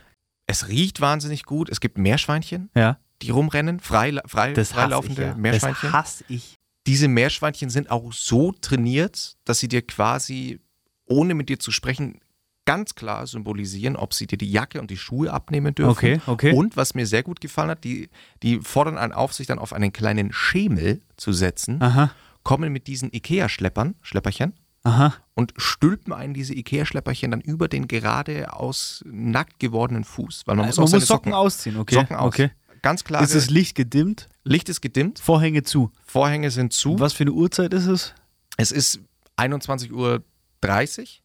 Es 0.47 0.69
riecht 0.69 1.01
wahnsinnig 1.01 1.45
gut. 1.45 1.69
Es 1.69 1.81
gibt 1.81 1.99
Meerschweinchen, 1.99 2.71
Ja. 2.75 2.99
die 3.23 3.31
rumrennen, 3.31 3.81
frei, 3.81 4.13
frei, 4.27 4.53
Das 4.53 4.69
hasse 4.69 4.73
ich, 4.73 4.75
freilaufende 4.77 5.23
ja. 5.23 5.35
Meerschweinchen. 5.35 5.91
Das 5.91 5.93
hasse 5.93 6.25
ich. 6.29 6.57
diese 6.87 7.09
Meerschweinchen 7.09 7.71
sind 7.71 7.91
auch 7.91 8.13
so 8.13 8.53
trainiert, 8.53 9.37
dass 9.45 9.59
sie 9.59 9.69
dir 9.69 9.81
quasi, 9.83 10.61
ohne 11.07 11.35
mit 11.35 11.49
dir 11.49 11.59
zu 11.59 11.71
sprechen, 11.71 12.21
ganz 12.67 12.95
klar 12.95 13.27
symbolisieren, 13.27 13.97
ob 13.97 14.15
sie 14.15 14.27
dir 14.27 14.39
die 14.39 14.51
Jacke 14.51 14.81
und 14.81 14.91
die 14.91 14.97
Schuhe 14.97 15.33
abnehmen 15.33 15.75
dürfen. 15.75 15.91
Okay, 15.91 16.21
okay. 16.27 16.53
Und 16.53 16.77
was 16.77 16.95
mir 16.95 17.07
sehr 17.07 17.23
gut 17.23 17.41
gefallen 17.41 17.71
hat, 17.71 17.85
die, 17.85 18.09
die 18.43 18.61
fordern 18.61 18.99
einen 18.99 19.13
auf, 19.13 19.33
sich 19.35 19.47
dann 19.47 19.59
auf 19.59 19.73
einen 19.73 19.93
kleinen 19.93 20.33
Schemel 20.33 21.03
zu 21.17 21.33
setzen, 21.33 21.83
Aha. 21.83 22.11
kommen 22.43 22.73
mit 22.73 22.87
diesen 22.87 23.13
Ikea-Schleppern, 23.13 23.95
Schlepperchen, 24.03 24.55
Aha. 24.83 25.15
und 25.35 25.53
stülpen 25.57 26.13
einen 26.13 26.35
diese 26.35 26.55
Ikea-Schlepperchen 26.55 27.31
dann 27.31 27.41
über 27.41 27.69
den 27.69 27.89
geradeaus 27.89 29.03
nackt 29.07 29.59
gewordenen 29.59 30.05
Fuß. 30.05 30.43
Weil 30.47 30.57
man 30.57 30.67
muss 30.67 30.77
Äh, 30.77 30.81
Man 30.81 30.89
auch 30.89 30.93
muss 30.93 31.07
Socken, 31.07 31.07
Socken, 31.07 31.35
ausziehen, 31.35 31.77
okay. 31.79 31.95
Socken 31.95 32.17
aus. 32.17 32.27
Okay. 32.29 32.51
Ganz 32.83 33.03
klar, 33.05 33.23
Ist 33.23 33.35
das 33.35 33.49
Licht 33.49 33.77
gedimmt? 33.77 34.29
Licht 34.43 34.69
ist 34.69 34.83
gedimmt, 34.83 35.19
Vorhänge 35.19 35.63
zu. 35.63 35.91
Vorhänge 36.07 36.51
sind 36.51 36.75
zu. 36.75 37.01
Was 37.01 37.15
für 37.15 37.25
eine 37.25 37.33
Uhrzeit 37.33 37.73
ist 37.73 37.87
es? 37.87 38.13
Es 38.59 38.73
ist 38.73 39.01
21.30 39.39 39.91
Uhr, 39.93 40.23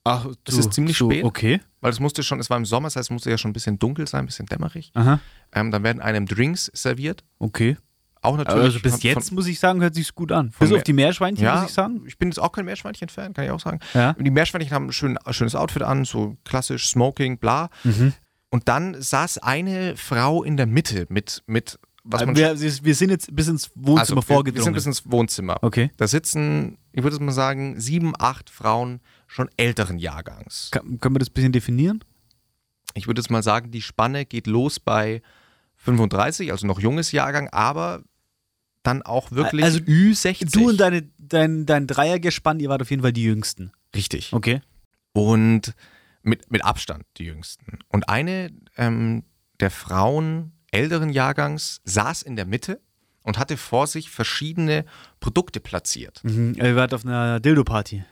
Ach, 0.04 0.28
Es 0.48 0.58
ist 0.58 0.74
ziemlich 0.74 0.98
spät. 0.98 1.24
Okay. 1.24 1.60
weil 1.82 1.92
es 1.92 2.00
musste 2.00 2.24
schon, 2.24 2.40
es 2.40 2.50
war 2.50 2.58
im 2.58 2.66
Sommer, 2.66 2.88
das 2.88 2.96
heißt, 2.96 3.08
es 3.08 3.12
musste 3.12 3.30
ja 3.30 3.38
schon 3.38 3.50
ein 3.52 3.54
bisschen 3.54 3.80
dunkel 3.80 4.08
sein, 4.08 4.22
ein 4.22 4.26
bisschen 4.26 4.46
dämmerig. 4.48 4.92
Aha. 4.96 5.20
Ähm, 5.54 5.72
dann 5.72 5.84
werden 5.84 6.02
einem 6.02 6.26
Drinks 6.26 6.70
serviert. 6.74 7.24
Okay. 7.40 7.78
Auch 8.22 8.36
natürlich. 8.36 8.64
Also 8.64 8.80
bis 8.82 8.92
von- 8.94 9.02
jetzt 9.02 9.28
Von, 9.30 9.36
muss 9.36 9.48
ich 9.48 9.60
sagen, 9.60 9.82
hört 9.82 9.96
sich's 9.96 10.14
gut 10.14 10.32
an. 10.34 10.52
Bis 10.60 10.74
auf 10.74 10.84
die 10.84 10.92
Meerschweinchen, 10.94 11.44
ja, 11.46 11.56
muss 11.62 11.70
ich 11.70 11.74
sagen. 11.74 12.04
ich 12.06 12.18
bin 12.18 12.30
jetzt 12.30 12.38
auch 12.40 12.52
kein 12.52 12.66
Meerschweinchen-Fan, 12.66 13.34
kann 13.34 13.46
ich 13.46 13.52
auch 13.52 13.62
sagen. 13.62 13.80
Ja. 13.94 14.12
Die 14.14 14.30
Meerschweinchen 14.30 14.72
haben 14.74 14.88
ein 14.88 14.92
schön, 14.92 15.18
schönes 15.32 15.56
Outfit 15.56 15.84
an, 15.84 16.04
so 16.04 16.36
klassisch 16.44 16.90
Smoking, 16.90 17.38
bla. 17.38 17.70
Mhm. 17.86 18.12
Und 18.50 18.68
dann 18.68 19.00
saß 19.02 19.38
eine 19.38 19.96
Frau 19.96 20.44
in 20.44 20.58
der 20.58 20.66
Mitte 20.66 21.06
mit, 21.10 21.44
mit 21.48 21.80
was 22.04 22.26
man 22.26 22.36
Wir, 22.36 22.60
wir 22.60 22.96
sind 22.96 23.10
jetzt 23.10 23.36
bis 23.36 23.48
ins 23.48 23.72
Wohnzimmer 23.76 24.00
also, 24.00 24.16
wir, 24.16 24.18
wir 24.18 24.24
vorgedrungen. 24.24 24.64
sind 24.64 24.74
bis 24.74 24.86
ins 24.86 25.12
Wohnzimmer. 25.12 25.58
okay. 25.62 25.92
Da 25.98 26.08
sitzen, 26.08 26.78
ich 26.94 27.04
würde 27.04 27.22
mal 27.24 27.32
sagen, 27.32 27.80
sieben, 27.80 28.14
acht 28.18 28.50
Frauen 28.50 29.02
schon 29.28 29.50
älteren 29.58 30.00
Jahrgangs. 30.00 30.70
Kann, 30.72 31.00
können 31.00 31.16
wir 31.16 31.20
das 31.20 31.30
ein 31.30 31.34
bisschen 31.34 31.52
definieren? 31.52 32.04
ich 32.94 33.08
würde 33.08 33.22
jetzt 33.22 33.30
mal 33.30 33.44
sagen, 33.44 33.72
die 33.72 33.82
Spanne 33.82 34.26
geht 34.26 34.48
los 34.48 34.80
bei 34.80 35.22
35, 35.78 36.52
also 36.52 36.68
noch 36.68 36.80
junges 36.80 37.12
Jahrgang, 37.12 37.48
aber 37.50 38.04
dann 38.84 39.02
auch 39.02 39.32
wirklich 39.32 39.64
Also 39.64 39.80
Ü60. 39.80 40.52
Du 40.52 40.70
und 40.70 40.80
deine, 40.80 41.10
dein, 41.18 41.66
dein 41.66 41.88
Dreiergespann, 41.88 42.60
ihr 42.60 42.70
wart 42.70 42.82
auf 42.82 42.90
jeden 42.90 43.02
Fall 43.02 43.14
die 43.14 43.24
Jüngsten. 43.24 43.72
Richtig. 43.96 44.34
Okay. 44.34 44.62
Und 45.14 45.74
mit, 46.22 46.52
mit 46.52 46.64
Abstand 46.64 47.06
die 47.18 47.26
jüngsten. 47.26 47.80
Und 47.88 48.10
eine 48.10 48.52
ähm, 48.78 49.24
der 49.60 49.72
Frauen 49.72 50.52
älteren 50.72 51.10
Jahrgangs 51.10 51.82
saß 51.84 52.22
in 52.22 52.36
der 52.36 52.46
Mitte 52.46 52.80
und 53.24 53.38
hatte 53.38 53.58
vor 53.58 53.88
sich 53.88 54.10
verschiedene 54.10 54.86
Produkte 55.20 55.60
platziert. 55.60 56.22
Mhm. 56.24 56.54
Ihr 56.56 56.76
wart 56.76 56.94
auf 56.94 57.06
einer 57.06 57.40
Dildo-Party. 57.40 58.04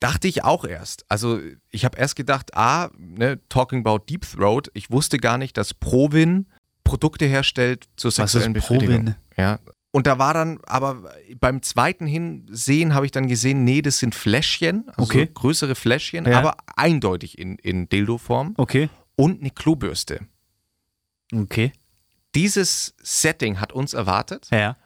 Dachte 0.00 0.28
ich 0.28 0.44
auch 0.44 0.64
erst. 0.64 1.06
Also 1.08 1.40
ich 1.70 1.84
habe 1.86 1.96
erst 1.98 2.16
gedacht, 2.16 2.54
ah, 2.54 2.90
ne, 2.98 3.40
talking 3.48 3.80
about 3.86 4.04
Deep 4.10 4.26
Throat, 4.30 4.70
ich 4.74 4.90
wusste 4.90 5.16
gar 5.18 5.38
nicht, 5.38 5.56
dass 5.56 5.72
Provin 5.72 6.46
Produkte 6.84 7.24
herstellt 7.24 7.86
zur 7.96 8.08
Was 8.10 8.18
ist 8.18 8.32
sexuellen 8.32 8.52
Befriedigung. 8.52 8.96
Provin? 9.04 9.14
Ja. 9.38 9.58
Und 9.92 10.06
da 10.06 10.18
war 10.18 10.34
dann, 10.34 10.58
aber 10.66 11.10
beim 11.40 11.62
zweiten 11.62 12.06
Hinsehen 12.06 12.92
habe 12.92 13.06
ich 13.06 13.12
dann 13.12 13.26
gesehen, 13.28 13.64
nee, 13.64 13.80
das 13.80 13.98
sind 13.98 14.14
Fläschchen, 14.14 14.84
also 14.90 15.02
Okay. 15.04 15.30
größere 15.32 15.74
Fläschchen, 15.74 16.26
Ja. 16.26 16.38
aber 16.38 16.58
eindeutig 16.76 17.38
in, 17.38 17.56
in 17.56 17.88
Dildo-Form 17.88 18.52
Okay. 18.58 18.90
und 19.16 19.40
eine 19.40 19.50
Klobürste. 19.50 20.20
Okay. 21.32 21.72
Dieses 22.34 22.94
Setting 23.02 23.60
hat 23.60 23.72
uns 23.72 23.94
erwartet. 23.94 24.48
Ja. 24.50 24.76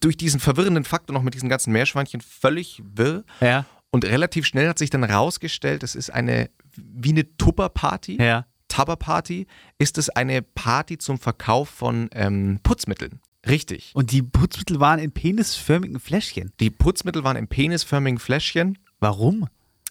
Durch 0.00 0.16
diesen 0.16 0.40
verwirrenden 0.40 0.84
Faktor 0.84 1.14
noch 1.14 1.22
mit 1.22 1.34
diesen 1.34 1.48
ganzen 1.48 1.72
Meerschweinchen 1.72 2.20
völlig 2.20 2.82
wirr. 2.84 3.24
Ja. 3.40 3.66
Und 3.90 4.04
relativ 4.04 4.46
schnell 4.46 4.68
hat 4.68 4.78
sich 4.78 4.90
dann 4.90 5.04
rausgestellt, 5.04 5.82
es 5.82 5.94
ist 5.94 6.10
eine, 6.10 6.50
wie 6.76 7.10
eine 7.10 7.36
Tupper-Party. 7.36 8.20
Ja. 8.20 8.46
Tupper-Party 8.68 9.46
ist 9.78 9.98
es 9.98 10.10
eine 10.10 10.42
Party 10.42 10.98
zum 10.98 11.18
Verkauf 11.18 11.68
von 11.68 12.10
ähm, 12.12 12.58
Putzmitteln. 12.62 13.20
Richtig. 13.46 13.92
Und 13.94 14.10
die 14.10 14.22
Putzmittel 14.22 14.80
waren 14.80 14.98
in 14.98 15.12
penisförmigen 15.12 16.00
Fläschchen. 16.00 16.52
Die 16.60 16.70
Putzmittel 16.70 17.24
waren 17.24 17.36
in 17.36 17.46
penisförmigen 17.46 18.18
Fläschchen. 18.18 18.78
Warum? 19.00 19.46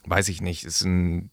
Weiß 0.06 0.28
ich 0.28 0.42
nicht, 0.42 0.64
ist 0.64 0.82
ein 0.84 1.30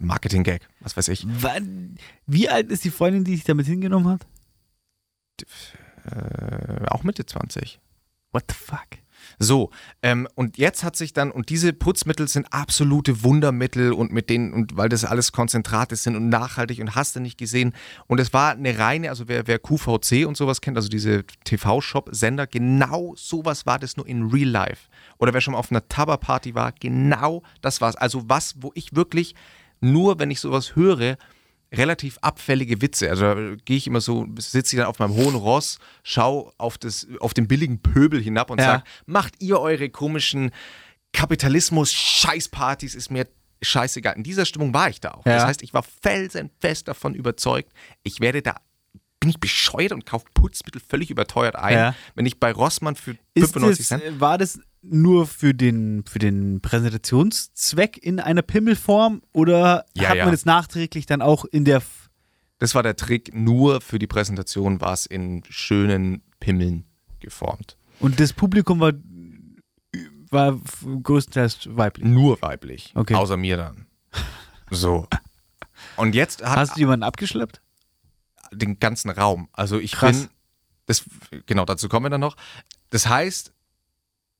Marketing-Gag, 0.00 0.66
was 0.80 0.96
weiß 0.96 1.08
ich. 1.08 1.24
Wann, 1.28 1.98
wie 2.26 2.48
alt 2.48 2.70
ist 2.70 2.84
die 2.84 2.90
Freundin, 2.90 3.24
die 3.24 3.36
sich 3.36 3.44
damit 3.44 3.66
hingenommen 3.66 4.08
hat? 4.08 4.26
Äh, 6.04 6.86
auch 6.86 7.04
Mitte 7.04 7.24
20. 7.24 7.80
What 8.32 8.44
the 8.48 8.54
fuck? 8.54 8.88
So, 9.42 9.70
ähm, 10.02 10.28
und 10.34 10.58
jetzt 10.58 10.84
hat 10.84 10.96
sich 10.96 11.14
dann, 11.14 11.30
und 11.30 11.48
diese 11.48 11.72
Putzmittel 11.72 12.28
sind 12.28 12.52
absolute 12.52 13.22
Wundermittel 13.22 13.94
und 13.94 14.12
mit 14.12 14.28
denen, 14.28 14.52
und 14.52 14.76
weil 14.76 14.90
das 14.90 15.06
alles 15.06 15.32
Konzentrate 15.32 15.96
sind 15.96 16.14
und 16.14 16.28
nachhaltig 16.28 16.78
und 16.78 16.94
hast 16.94 17.16
du 17.16 17.20
nicht 17.20 17.38
gesehen. 17.38 17.72
Und 18.06 18.20
es 18.20 18.34
war 18.34 18.50
eine 18.52 18.78
reine, 18.78 19.08
also 19.08 19.28
wer, 19.28 19.46
wer 19.46 19.58
QVC 19.58 20.26
und 20.26 20.36
sowas 20.36 20.60
kennt, 20.60 20.76
also 20.76 20.90
diese 20.90 21.24
TV-Shop-Sender, 21.44 22.46
genau 22.46 23.14
sowas 23.16 23.64
war 23.64 23.78
das 23.78 23.96
nur 23.96 24.06
in 24.06 24.28
Real 24.28 24.50
Life. 24.50 24.90
Oder 25.16 25.32
wer 25.32 25.40
schon 25.40 25.52
mal 25.52 25.58
auf 25.58 25.70
einer 25.70 25.88
Tabba-Party 25.88 26.54
war, 26.54 26.72
genau 26.78 27.42
das 27.62 27.80
war's. 27.80 27.96
Also 27.96 28.28
was, 28.28 28.56
wo 28.60 28.72
ich 28.74 28.94
wirklich 28.94 29.34
nur, 29.80 30.18
wenn 30.18 30.30
ich 30.30 30.40
sowas 30.40 30.76
höre, 30.76 31.16
relativ 31.72 32.18
abfällige 32.22 32.82
Witze. 32.82 33.08
Also 33.10 33.22
da 33.22 33.54
gehe 33.64 33.76
ich 33.76 33.86
immer 33.86 34.00
so, 34.00 34.26
sitze 34.38 34.74
ich 34.74 34.78
dann 34.80 34.88
auf 34.88 34.98
meinem 34.98 35.14
hohen 35.14 35.34
Ross, 35.36 35.78
schau 36.02 36.52
auf, 36.58 36.78
das, 36.78 37.06
auf 37.20 37.32
den 37.34 37.46
billigen 37.48 37.80
Pöbel 37.80 38.20
hinab 38.20 38.50
und 38.50 38.58
Ja. 38.60 38.64
sag, 38.66 38.84
macht 39.06 39.34
ihr 39.40 39.60
eure 39.60 39.88
komischen 39.88 40.50
Kapitalismus-Scheißpartys, 41.12 42.94
ist 42.94 43.10
mir 43.10 43.26
scheißegal. 43.62 44.16
In 44.16 44.22
dieser 44.22 44.46
Stimmung 44.46 44.72
war 44.74 44.88
ich 44.88 45.00
da 45.00 45.10
auch. 45.12 45.26
Ja. 45.26 45.34
Das 45.36 45.44
heißt, 45.44 45.62
ich 45.62 45.74
war 45.74 45.82
felsenfest 45.82 46.88
davon 46.88 47.14
überzeugt, 47.14 47.72
ich 48.02 48.20
werde 48.20 48.42
da, 48.42 48.56
bin 49.20 49.30
ich 49.30 49.38
bescheuert 49.38 49.92
und 49.92 50.06
kaufe 50.06 50.24
Putzmittel 50.32 50.80
völlig 50.80 51.10
überteuert 51.10 51.56
ein, 51.56 51.74
Ja. 51.76 51.94
wenn 52.14 52.24
ich 52.26 52.40
bei 52.40 52.52
Rossmann 52.52 52.96
für 52.96 53.12
Ist 53.34 53.52
95 53.52 53.88
das, 53.88 54.00
Cent. 54.00 54.02
äh, 54.02 54.20
war 54.20 54.38
das 54.38 54.60
nur 54.82 55.26
für 55.26 55.52
den, 55.54 56.04
für 56.06 56.18
den 56.18 56.60
Präsentationszweck 56.60 57.98
in 57.98 58.18
einer 58.20 58.42
Pimmelform 58.42 59.22
oder 59.32 59.84
Ja, 59.94 60.10
hat 60.10 60.16
ja. 60.16 60.24
man 60.24 60.32
das 60.32 60.44
nachträglich 60.46 61.06
dann 61.06 61.20
auch 61.22 61.44
in 61.44 61.64
der. 61.64 61.78
F 61.78 62.08
Das 62.58 62.74
war 62.74 62.82
der 62.82 62.96
Trick, 62.96 63.34
nur 63.34 63.80
für 63.80 63.98
die 63.98 64.06
Präsentation 64.06 64.80
war 64.80 64.92
es 64.94 65.06
in 65.06 65.42
schönen 65.48 66.22
Pimmeln 66.40 66.84
geformt. 67.20 67.76
und 68.00 68.18
das 68.20 68.32
Publikum 68.32 68.80
war, 68.80 68.92
war 70.30 70.58
größtenteils 71.02 71.68
weiblich? 71.76 72.06
Nur 72.06 72.40
weiblich. 72.40 72.92
Okay. 72.94 73.14
Außer 73.14 73.36
mir 73.36 73.56
dann. 73.58 73.86
So. 74.70 75.06
Und 75.96 76.14
jetzt 76.14 76.42
hat 76.42 76.56
Hast 76.58 76.76
du 76.76 76.80
jemanden 76.80 77.02
abgeschleppt? 77.02 77.60
den 78.52 78.78
ganzen 78.80 79.10
Raum. 79.10 79.48
Also 79.52 79.78
ich 79.78 79.92
Krass. 79.92 80.22
bin, 80.22 80.28
das, 80.86 81.04
genau 81.46 81.64
dazu 81.64 81.88
kommen 81.88 82.06
wir 82.06 82.10
dann 82.10 82.20
noch. 82.20 82.36
Das 82.90 83.06
heißt, 83.06 83.52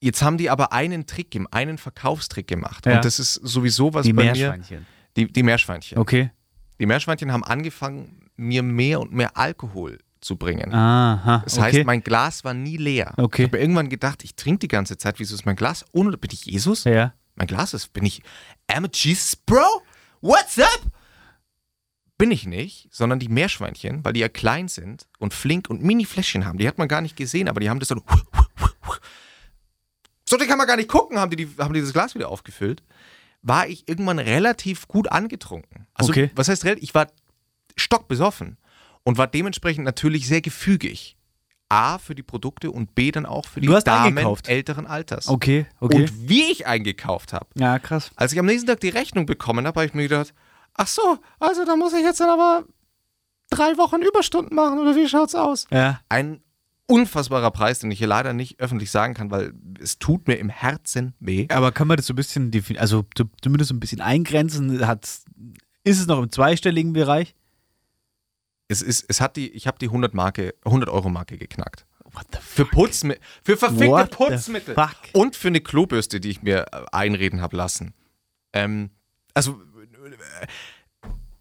jetzt 0.01 0.23
haben 0.23 0.39
die 0.39 0.51
aber 0.51 0.73
einen 0.73 1.07
Trick, 1.07 1.39
einen 1.51 1.79
Verkaufstrick 1.79 2.47
gemacht. 2.47 2.87
Ja. 2.87 2.97
Und 2.97 3.05
das 3.05 3.19
ist 3.19 3.35
sowieso 3.35 3.95
was 3.95 4.05
Die 4.05 4.13
bei 4.13 4.25
Meerschweinchen. 4.25 4.81
mir. 4.81 4.87
Die, 5.17 5.33
die 5.33 5.43
Meerschweinchen. 5.43 5.99
Okay. 5.99 6.31
Die 6.79 6.87
Meerschweinchen 6.87 7.33
haben 7.33 7.45
angefangen, 7.45 8.29
mir 8.37 8.63
mehr 8.63 9.01
und 9.01 9.13
mehr 9.13 9.37
Alkohol 9.37 9.99
zu 10.21 10.37
bringen. 10.37 10.73
Aha. 10.73 11.43
Das 11.45 11.59
okay. 11.59 11.79
heißt, 11.79 11.85
mein 11.85 12.03
Glas 12.03 12.45
war 12.45 12.55
nie 12.55 12.77
leer. 12.77 13.15
Okay. 13.17 13.43
Ich 13.43 13.49
habe 13.49 13.59
irgendwann 13.59 13.89
gedacht, 13.89 14.25
ich 14.25 14.35
trinke 14.35 14.61
die 14.61 14.69
ganze 14.69 14.97
Zeit. 14.99 15.19
Wieso 15.19 15.35
ist 15.35 15.47
mein 15.47 15.57
Glas 15.57 15.85
ohne? 15.93 16.17
Bin 16.17 16.31
ich 16.33 16.45
Jesus? 16.47 16.85
ja. 16.85 17.13
Mein 17.37 17.47
Glas 17.47 17.73
ist, 17.73 17.95
bin 17.95 18.05
ich, 18.05 18.23
am 18.67 18.87
Jesus, 18.93 19.35
Bro? 19.35 19.65
What's 20.21 20.59
up? 20.59 20.83
Bin 22.19 22.31
ich 22.31 22.45
nicht, 22.45 22.89
sondern 22.93 23.19
die 23.19 23.29
Meerschweinchen, 23.29 24.05
weil 24.05 24.13
die 24.13 24.21
ja 24.21 24.29
klein 24.29 24.69
sind 24.69 25.07
und 25.19 25.33
flink 25.33 25.71
und 25.71 25.83
Mini-Fläschchen 25.83 26.45
haben. 26.45 26.59
Die 26.59 26.69
hat 26.69 26.77
man 26.77 26.87
gar 26.87 27.01
nicht 27.01 27.17
gesehen, 27.17 27.49
aber 27.49 27.61
die 27.61 27.71
haben 27.71 27.81
das 27.81 27.89
dann. 27.89 28.03
So, 30.31 30.37
die 30.37 30.47
kann 30.47 30.59
man 30.59 30.67
gar 30.69 30.77
nicht 30.77 30.89
gucken, 30.89 31.19
haben 31.19 31.31
die, 31.31 31.37
die, 31.45 31.49
haben 31.59 31.75
die 31.75 31.81
das 31.81 31.93
Glas 31.93 32.15
wieder 32.15 32.29
aufgefüllt. 32.29 32.85
War 33.43 33.67
ich 33.67 33.89
irgendwann 33.89 34.21
relativ 34.21 34.87
gut 34.87 35.11
angetrunken. 35.11 35.87
Also, 35.95 36.13
Okay. 36.13 36.31
was 36.37 36.49
heißt 36.49 36.65
relativ? 36.65 36.85
Ich 36.85 36.95
war 36.95 37.09
stockbesoffen 37.77 38.57
und 39.03 39.19
war 39.19 39.27
dementsprechend 39.27 39.85
natürlich 39.85 40.27
sehr 40.29 40.41
gefügig. 40.41 41.17
A, 41.73 41.99
für 41.99 42.15
die 42.17 42.23
Produkte 42.25 42.71
und 42.73 42.97
B, 42.97 43.13
dann 43.13 43.27
auch 43.27 43.47
für 43.47 43.61
die 43.61 43.69
Damen 43.69 44.07
eingekauft? 44.19 44.49
älteren 44.49 44.87
Alters. 44.87 45.29
Okay. 45.29 45.67
Okay. 45.79 46.03
Und 46.03 46.29
wie 46.29 46.51
ich 46.51 46.67
eingekauft 46.67 47.33
habe. 47.33 47.47
ja, 47.55 47.79
krass. 47.79 48.11
Als 48.17 48.33
ich 48.33 48.39
am 48.41 48.47
nächsten 48.47 48.67
Tag 48.67 48.81
die 48.81 48.89
Rechnung 48.89 49.25
bekommen 49.25 49.67
habe, 49.69 49.79
habe 49.81 49.87
ich 49.87 49.95
mir 49.95 50.03
gedacht, 50.09 50.35
ach 50.75 50.89
so, 50.89 51.19
also 51.39 51.65
da 51.65 51.77
muss 51.77 51.93
ich 51.93 52.03
jetzt 52.03 52.19
dann 52.19 52.29
aber 52.31 52.65
drei 53.51 53.77
Wochen 53.79 54.03
Überstunden 54.03 54.55
machen 54.57 54.81
oder 54.81 54.97
wie 54.97 55.09
schaut's 55.09 55.37
aus? 55.37 55.67
Ja. 55.71 56.01
Ein 56.09 56.43
unfassbarer 56.91 57.51
Preis, 57.51 57.79
den 57.79 57.91
ich 57.91 57.99
hier 57.99 58.07
leider 58.09 58.33
nicht 58.33 58.61
öffentlich 58.61 58.91
sagen 58.91 59.15
kann, 59.15 59.31
weil 59.31 59.53
es 59.81 59.99
tut 59.99 60.27
mir 60.29 60.35
im 60.37 60.49
Herzen 60.49 61.15
weh. 61.21 61.47
Aber 61.51 61.73
kann 61.73 61.89
man 61.89 61.97
das 61.97 62.07
so 62.07 62.13
ein 62.13 62.17
bisschen 62.17 62.51
definieren, 62.51 62.83
also 62.83 63.05
zu- 63.15 63.31
zumindest 63.43 63.69
so 63.69 63.75
ein 63.75 63.81
bisschen 63.81 64.01
eingrenzen? 64.01 64.87
Hat's, 64.87 65.25
ist 65.85 66.01
es 66.01 66.07
noch 66.07 66.19
im 66.23 66.31
zweistelligen 66.31 66.93
Bereich? 66.93 67.35
Es 68.69 68.83
ist, 68.83 69.05
es 69.09 69.21
hat 69.21 69.37
die, 69.37 69.49
ich 69.51 69.67
habe 69.67 69.79
die 69.79 69.87
100 69.87 70.15
Marke, 70.15 70.55
100 70.65 70.89
Euro 70.91 71.09
Marke 71.09 71.37
geknackt. 71.39 71.87
What 72.13 72.27
the 72.33 72.39
Für 72.41 72.65
Putzmittel, 72.65 73.23
für 73.45 73.57
verfickte 73.57 73.89
What 73.89 74.11
Putzmittel 74.11 74.75
fuck? 74.75 74.97
und 75.13 75.37
für 75.37 75.49
eine 75.49 75.61
Klobürste, 75.61 76.19
die 76.21 76.31
ich 76.31 76.43
mir 76.43 76.67
äh, 76.73 76.85
einreden 76.93 77.41
habe 77.41 77.57
lassen. 77.57 77.95
Ähm, 78.53 78.91
also 79.33 79.53
äh, 79.53 80.47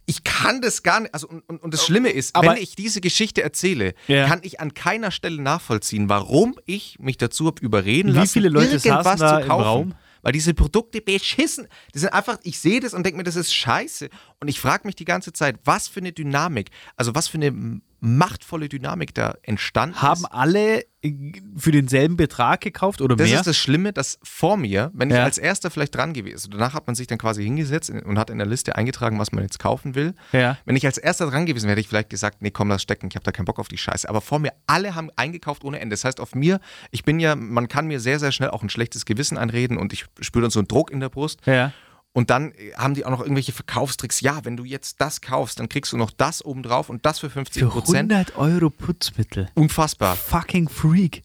ich 0.09 0.23
kann 0.23 0.59
das 0.59 0.81
gar 0.81 1.01
nicht, 1.01 1.13
also 1.13 1.27
und, 1.27 1.43
und, 1.47 1.71
das 1.71 1.85
Schlimme 1.85 2.09
ist, 2.09 2.35
Aber- 2.35 2.47
wenn 2.55 2.57
ich 2.57 2.75
diese 2.75 2.99
Geschichte 2.99 3.43
erzähle, 3.43 3.93
Ja. 4.07 4.25
kann 4.27 4.39
ich 4.41 4.59
an 4.59 4.73
keiner 4.73 5.11
Stelle 5.11 5.39
nachvollziehen, 5.39 6.09
warum 6.09 6.55
ich 6.65 6.97
mich 6.99 7.17
dazu 7.17 7.45
habe 7.45 7.61
überreden 7.61 8.13
Wie 8.13 8.17
lassen, 8.17 8.33
viele 8.33 8.49
Leute 8.49 8.71
irgendwas 8.83 9.19
zu 9.19 9.25
kaufen. 9.47 9.51
Raum? 9.51 9.95
Weil 10.23 10.31
diese 10.33 10.53
Produkte 10.55 10.99
beschissen, 10.99 11.67
die 11.93 11.99
sind 11.99 12.09
einfach, 12.11 12.39
ich 12.43 12.59
sehe 12.59 12.79
das 12.79 12.93
und 12.95 13.03
denke 13.05 13.17
mir, 13.17 13.23
das 13.23 13.35
ist 13.35 13.53
scheiße. 13.53 14.09
Und 14.41 14.47
ich 14.47 14.59
frage 14.59 14.87
mich 14.87 14.95
die 14.95 15.05
ganze 15.05 15.31
Zeit, 15.31 15.57
was 15.63 15.87
für 15.87 15.99
eine 15.99 16.11
Dynamik, 16.11 16.71
also 16.97 17.13
was 17.13 17.27
für 17.27 17.37
eine 17.37 17.79
machtvolle 18.01 18.69
Dynamik 18.69 19.13
da 19.13 19.35
entstanden 19.43 20.01
Haben 20.01 20.21
ist. 20.21 20.31
alle 20.31 20.83
äh, 21.01 21.13
für 21.57 21.71
denselben 21.71 22.17
Betrag 22.17 22.61
gekauft 22.61 23.01
oder 23.01 23.15
Das 23.15 23.29
mehr? 23.29 23.39
ist 23.39 23.45
das 23.47 23.57
Schlimme, 23.57 23.93
dass 23.93 24.19
vor 24.23 24.57
mir, 24.57 24.91
wenn 24.93 25.09
ich 25.09 25.15
Ja. 25.17 25.23
als 25.23 25.37
erster 25.37 25.69
vielleicht 25.69 25.95
dran 25.95 26.13
gewesen, 26.13 26.51
danach 26.51 26.73
hat 26.73 26.87
man 26.87 26.95
sich 26.95 27.07
dann 27.07 27.17
quasi 27.17 27.43
hingesetzt 27.43 27.89
und 27.89 28.17
hat 28.17 28.29
in 28.29 28.37
der 28.37 28.47
Liste 28.47 28.75
eingetragen, 28.75 29.19
was 29.19 29.31
man 29.31 29.43
jetzt 29.43 29.59
kaufen 29.59 29.95
will. 29.95 30.13
Ja. 30.31 30.57
Wenn 30.65 30.75
ich 30.75 30.85
als 30.85 30.97
erster 30.97 31.29
dran 31.29 31.45
gewesen 31.45 31.65
wäre, 31.65 31.71
hätte 31.73 31.81
ich 31.81 31.87
vielleicht 31.89 32.09
gesagt, 32.09 32.41
nee, 32.41 32.51
komm, 32.51 32.69
lass 32.69 32.81
stecken, 32.81 33.07
ich 33.09 33.15
habe 33.15 33.23
da 33.23 33.31
keinen 33.31 33.45
Bock 33.45 33.59
auf 33.59 33.67
die 33.67 33.77
Scheiße. 33.77 34.07
Aber 34.07 34.21
vor 34.21 34.39
mir, 34.39 34.53
alle 34.67 34.95
haben 34.95 35.09
eingekauft 35.15 35.63
ohne 35.63 35.79
Ende. 35.79 35.93
Das 35.93 36.03
heißt, 36.05 36.19
auf 36.19 36.35
mir, 36.35 36.59
ich 36.91 37.03
bin 37.03 37.19
ja, 37.19 37.35
man 37.35 37.67
kann 37.67 37.87
mir 37.87 37.99
sehr, 37.99 38.19
sehr 38.19 38.31
schnell 38.31 38.49
auch 38.49 38.63
ein 38.63 38.69
schlechtes 38.69 39.05
Gewissen 39.05 39.37
einreden 39.37 39.77
und 39.77 39.93
ich 39.93 40.05
spüre 40.21 40.43
dann 40.43 40.51
so 40.51 40.59
einen 40.59 40.67
Druck 40.67 40.91
in 40.91 40.99
der 40.99 41.09
Brust. 41.09 41.41
ja. 41.45 41.71
Und 42.11 42.29
dann 42.31 42.51
äh, 42.53 42.73
haben 42.75 42.93
die 42.95 43.05
auch 43.05 43.11
noch 43.11 43.21
irgendwelche 43.21 43.51
Verkaufstricks. 43.51 44.21
Ja, 44.21 44.43
wenn 44.43 44.57
du 44.57 44.65
jetzt 44.65 44.99
das 44.99 45.21
kaufst, 45.21 45.59
dann 45.59 45.69
kriegst 45.69 45.93
du 45.93 45.97
noch 45.97 46.11
das 46.11 46.43
obendrauf 46.43 46.89
und 46.89 47.05
das 47.05 47.19
für 47.19 47.29
50 47.29 47.63
Für 47.63 47.69
Prozent. 47.69 48.11
100 48.11 48.35
Euro 48.37 48.69
Putzmittel. 48.69 49.49
Unfassbar. 49.55 50.15
Fucking 50.15 50.69
Freak. 50.69 51.23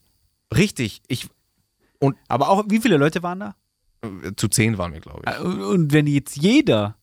Richtig. 0.55 1.01
Ich, 1.07 1.27
Aber 2.27 2.49
auch, 2.49 2.65
wie 2.69 2.79
viele 2.79 2.97
Leute 2.97 3.23
waren 3.23 3.39
da? 3.39 3.55
äh, 4.03 4.31
zu 4.35 4.47
zehn 4.47 4.77
waren 4.77 4.93
wir, 4.93 4.99
glaube 5.01 5.21
ich. 5.25 5.33
Äh, 5.33 5.39
Und 5.39 5.61
und 5.61 5.93
wenn 5.93 6.05
jetzt 6.07 6.35
jeder 6.37 6.95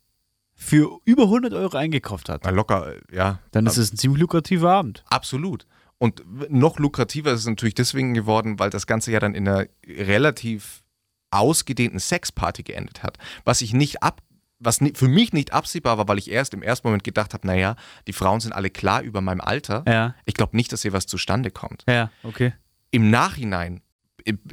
für 0.54 1.00
über 1.04 1.24
100 1.24 1.52
Euro 1.54 1.76
eingekauft 1.76 2.28
hat, 2.28 2.42
Na, 2.44 2.50
locker, 2.50 2.94
ja. 3.10 3.40
dann 3.50 3.66
ist 3.66 3.78
es 3.78 3.92
ein 3.92 3.96
ziemlich 3.96 4.20
lukrativer 4.20 4.70
Abend. 4.70 5.02
Absolut. 5.08 5.66
Und 5.98 6.22
noch 6.50 6.78
lukrativer 6.78 7.32
ist 7.32 7.40
es 7.40 7.46
natürlich 7.46 7.74
deswegen 7.74 8.14
geworden, 8.14 8.58
weil 8.60 8.70
das 8.70 8.86
Ganze 8.86 9.10
ja 9.10 9.18
dann 9.20 9.34
in 9.34 9.48
einer 9.48 9.66
relativ 9.86 10.81
ausgedehnten 11.32 11.98
Sexparty 12.00 12.62
geendet 12.62 13.02
hat. 13.02 13.18
Was 13.44 13.60
ich 13.62 13.72
nicht 13.72 14.02
ab, 14.02 14.20
was 14.58 14.78
für 14.94 15.08
mich 15.08 15.32
nicht 15.32 15.52
absehbar 15.52 15.98
war, 15.98 16.06
weil 16.08 16.18
ich 16.18 16.30
erst 16.30 16.54
im 16.54 16.62
ersten 16.62 16.86
Moment 16.86 17.02
gedacht 17.04 17.34
habe, 17.34 17.46
naja, 17.46 17.74
die 18.06 18.12
Frauen 18.12 18.40
sind 18.40 18.52
alle 18.52 18.70
klar 18.70 19.02
über 19.02 19.20
meinem 19.20 19.40
Alter. 19.40 19.82
Ja. 19.88 20.14
Ich 20.24 20.34
glaube 20.34 20.56
nicht, 20.56 20.72
dass 20.72 20.82
hier 20.82 20.92
was 20.92 21.06
zustande 21.06 21.50
kommt. 21.50 21.84
Ja, 21.88 22.10
okay. 22.22 22.52
Im 22.90 23.10
Nachhinein 23.10 23.80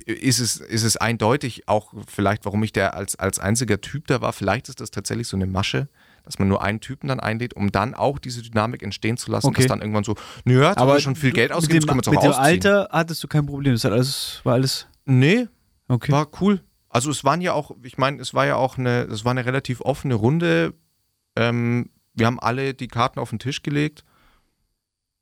ist 0.05 0.39
es, 0.39 0.57
ist 0.57 0.83
es 0.83 0.97
eindeutig 0.97 1.67
auch 1.67 1.93
vielleicht, 2.07 2.45
warum 2.45 2.63
ich 2.63 2.71
der 2.73 2.95
als, 2.95 3.17
als 3.17 3.37
einziger 3.37 3.81
Typ 3.81 4.07
da 4.07 4.19
war. 4.19 4.33
Vielleicht 4.33 4.67
ist 4.69 4.79
das 4.81 4.89
tatsächlich 4.89 5.27
so 5.27 5.37
eine 5.37 5.45
Masche, 5.45 5.89
dass 6.23 6.39
man 6.39 6.47
nur 6.47 6.63
einen 6.63 6.79
Typen 6.79 7.07
dann 7.07 7.19
einlädt, 7.19 7.53
um 7.55 7.71
dann 7.71 7.93
auch 7.93 8.17
diese 8.17 8.41
Dynamik 8.41 8.81
entstehen 8.81 9.17
zu 9.17 9.29
lassen, 9.31 9.47
Okay. 9.47 9.61
dass 9.61 9.67
dann 9.67 9.81
irgendwann 9.81 10.03
so, 10.03 10.15
nö, 10.43 10.63
jetzt 10.63 10.77
haben 10.77 10.87
wir 10.87 10.99
schon 10.99 11.15
viel 11.15 11.31
Geld 11.31 11.49
mit 11.49 11.57
ausgegeben, 11.57 11.85
dem, 11.85 11.97
das 11.97 12.05
können 12.05 12.15
wir 12.15 12.21
jetzt 12.21 12.23
mit 12.23 12.33
auch 12.33 12.43
dem 12.43 12.45
ausziehen. 12.63 12.71
Alter 12.73 12.89
hattest 12.91 13.23
du 13.23 13.27
kein 13.27 13.45
Problem. 13.45 13.73
Das 13.73 13.83
hat 13.83 13.91
alles, 13.91 14.41
war 14.43 14.53
alles 14.53 14.87
Nee, 15.05 15.47
okay. 15.87 16.11
war 16.11 16.27
cool. 16.41 16.61
Also 16.89 17.11
es 17.11 17.23
waren 17.23 17.41
ja 17.41 17.53
auch, 17.53 17.71
ich 17.83 17.97
meine, 17.97 18.21
es 18.21 18.33
war 18.33 18.45
ja 18.45 18.55
auch 18.55 18.77
eine, 18.77 19.01
es 19.03 19.23
war 19.23 19.31
eine 19.31 19.45
relativ 19.45 19.81
offene 19.81 20.15
Runde. 20.15 20.73
Ähm, 21.35 21.89
wir 22.15 22.25
haben 22.25 22.39
alle 22.39 22.73
die 22.73 22.87
Karten 22.87 23.19
auf 23.19 23.29
den 23.29 23.39
Tisch 23.39 23.61
gelegt. 23.61 24.03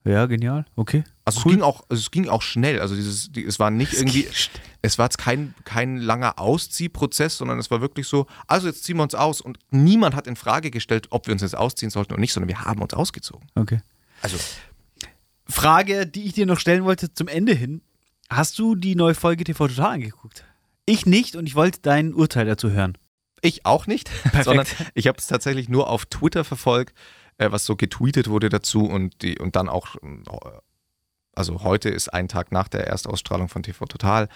ja, 0.05 0.25
genial. 0.25 0.65
Okay. 0.77 1.03
Also 1.25 1.41
Cool. 1.43 1.51
es 1.51 1.55
ging 1.57 1.63
auch, 1.63 1.83
also 1.89 1.99
es 2.01 2.11
ging 2.11 2.29
auch 2.29 2.41
schnell. 2.41 2.79
Also 2.79 2.95
dieses, 2.95 3.29
die, 3.31 3.43
es 3.43 3.59
war 3.59 3.69
nicht 3.69 3.91
irgendwie, 3.93 4.25
es 4.81 4.97
war 4.97 5.07
jetzt 5.07 5.17
kein, 5.17 5.53
kein 5.65 5.97
langer 5.97 6.39
Ausziehprozess, 6.39 7.37
sondern 7.37 7.59
es 7.59 7.69
war 7.69 7.81
wirklich 7.81 8.07
so, 8.07 8.27
also 8.47 8.67
jetzt 8.67 8.85
ziehen 8.85 8.95
wir 8.95 9.03
uns 9.03 9.15
aus 9.15 9.41
und 9.41 9.59
niemand 9.69 10.15
hat 10.15 10.25
in 10.27 10.37
Frage 10.37 10.71
gestellt, 10.71 11.07
ob 11.09 11.27
wir 11.27 11.33
uns 11.33 11.41
jetzt 11.41 11.57
ausziehen 11.57 11.89
sollten 11.89 12.13
oder 12.13 12.21
nicht, 12.21 12.31
sondern 12.31 12.47
wir 12.47 12.61
haben 12.63 12.81
uns 12.81 12.93
ausgezogen. 12.93 13.45
Okay. 13.55 13.81
Also 14.21 14.37
Frage, 15.49 16.07
die 16.07 16.23
ich 16.23 16.33
dir 16.33 16.45
noch 16.45 16.59
stellen 16.59 16.85
wollte 16.85 17.13
zum 17.13 17.27
Ende 17.27 17.53
hin. 17.53 17.81
Hast 18.29 18.57
du 18.59 18.75
die 18.75 18.95
neue 18.95 19.15
Folge 19.15 19.43
TV 19.43 19.67
Total 19.67 19.93
angeguckt? 19.95 20.45
Ich 20.89 21.05
nicht 21.05 21.35
und 21.35 21.45
ich 21.47 21.55
wollte 21.55 21.81
dein 21.81 22.13
Urteil 22.13 22.45
dazu 22.45 22.71
hören. 22.71 22.97
ich 23.41 23.65
auch 23.65 23.85
nicht, 23.87 24.09
Perfekt. 24.23 24.45
sondern 24.45 24.65
ich 24.95 25.07
habe 25.07 25.17
es 25.19 25.27
tatsächlich 25.27 25.69
nur 25.69 25.89
auf 25.89 26.05
Twitter 26.05 26.43
verfolgt, 26.43 26.97
äh, 27.37 27.51
was 27.51 27.65
so 27.65 27.75
getweetet 27.75 28.29
wurde 28.29 28.49
dazu 28.49 28.85
und 28.85 29.21
die 29.21 29.37
und 29.37 29.55
dann 29.55 29.69
auch, 29.69 29.95
äh, 29.97 30.59
also 31.35 31.61
heute 31.61 31.89
ist 31.89 32.13
ein 32.13 32.29
Tag 32.29 32.51
nach 32.51 32.69
der 32.69 32.87
Erstausstrahlung 32.87 33.49
von 33.49 33.63
TV 33.63 33.85
Total 33.85 34.29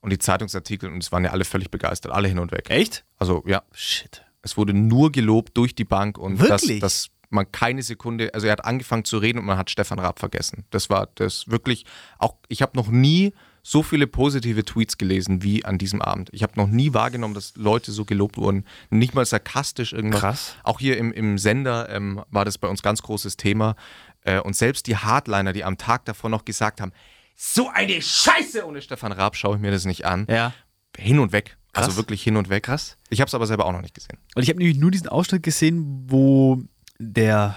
und 0.00 0.10
die 0.10 0.18
Zeitungsartikel 0.18 0.90
und 0.90 1.02
es 1.02 1.12
waren 1.12 1.24
ja 1.24 1.30
alle 1.30 1.44
völlig 1.44 1.70
begeistert, 1.70 2.10
alle 2.10 2.26
hin 2.26 2.38
und 2.38 2.52
weg. 2.52 2.70
Echt? 2.70 3.04
Also 3.18 3.44
ja, 3.46 3.62
Shit. 3.72 4.24
Es 4.40 4.56
wurde 4.56 4.72
nur 4.72 5.12
gelobt 5.12 5.56
durch 5.58 5.74
die 5.74 5.84
Bank 5.84 6.16
und 6.16 6.40
dass, 6.40 6.62
dass 6.80 7.10
man 7.28 7.52
keine 7.52 7.82
Sekunde, 7.82 8.32
also 8.32 8.46
er 8.46 8.52
hat 8.52 8.64
angefangen 8.64 9.04
zu 9.04 9.18
reden 9.18 9.38
und 9.38 9.44
man 9.44 9.58
hat 9.58 9.70
Stefan 9.70 9.98
Raab 9.98 10.18
vergessen. 10.20 10.64
Das 10.70 10.88
war 10.88 11.08
das 11.16 11.48
wirklich 11.48 11.84
auch, 12.18 12.36
ich 12.48 12.62
habe 12.62 12.76
noch 12.76 12.88
nie 12.88 13.34
so 13.62 13.82
viele 13.82 14.06
positive 14.06 14.64
Tweets 14.64 14.98
gelesen 14.98 15.42
wie 15.42 15.64
an 15.64 15.78
diesem 15.78 16.00
Abend. 16.02 16.30
Ich 16.32 16.42
habe 16.42 16.54
noch 16.56 16.66
nie 16.68 16.94
wahrgenommen, 16.94 17.34
dass 17.34 17.54
Leute 17.56 17.92
so 17.92 18.04
gelobt 18.04 18.36
wurden. 18.36 18.64
Nicht 18.90 19.14
mal 19.14 19.26
sarkastisch 19.26 19.92
irgendwas. 19.92 20.20
Krass. 20.20 20.56
Auch 20.64 20.80
hier 20.80 20.96
im, 20.98 21.12
im 21.12 21.38
Sender 21.38 21.88
ähm, 21.90 22.22
war 22.30 22.44
das 22.44 22.58
bei 22.58 22.68
uns 22.68 22.82
ganz 22.82 23.02
großes 23.02 23.36
Thema. 23.36 23.76
Äh, 24.22 24.40
und 24.40 24.56
selbst 24.56 24.86
die 24.86 24.96
Hardliner, 24.96 25.52
die 25.52 25.64
am 25.64 25.76
Tag 25.78 26.04
davor 26.04 26.30
noch 26.30 26.44
gesagt 26.44 26.80
haben, 26.80 26.92
so 27.36 27.68
eine 27.68 28.00
Scheiße 28.02 28.66
ohne 28.66 28.82
Stefan 28.82 29.12
Raab 29.12 29.36
schaue 29.36 29.56
ich 29.56 29.62
mir 29.62 29.70
das 29.70 29.84
nicht 29.84 30.04
an. 30.04 30.26
Ja. 30.28 30.52
Hin 30.96 31.18
und 31.18 31.32
weg. 31.32 31.56
Also 31.72 31.88
Krass. 31.90 31.96
wirklich 31.96 32.22
hin 32.22 32.36
und 32.36 32.48
weg. 32.48 32.64
Krass. 32.64 32.96
Ich 33.10 33.20
habe 33.20 33.28
es 33.28 33.34
aber 33.34 33.46
selber 33.46 33.66
auch 33.66 33.72
noch 33.72 33.82
nicht 33.82 33.94
gesehen. 33.94 34.18
Und 34.34 34.42
ich 34.42 34.48
habe 34.48 34.58
nämlich 34.58 34.78
nur 34.78 34.90
diesen 34.90 35.08
Ausschnitt 35.08 35.42
gesehen, 35.42 36.04
wo 36.08 36.60
der 36.98 37.54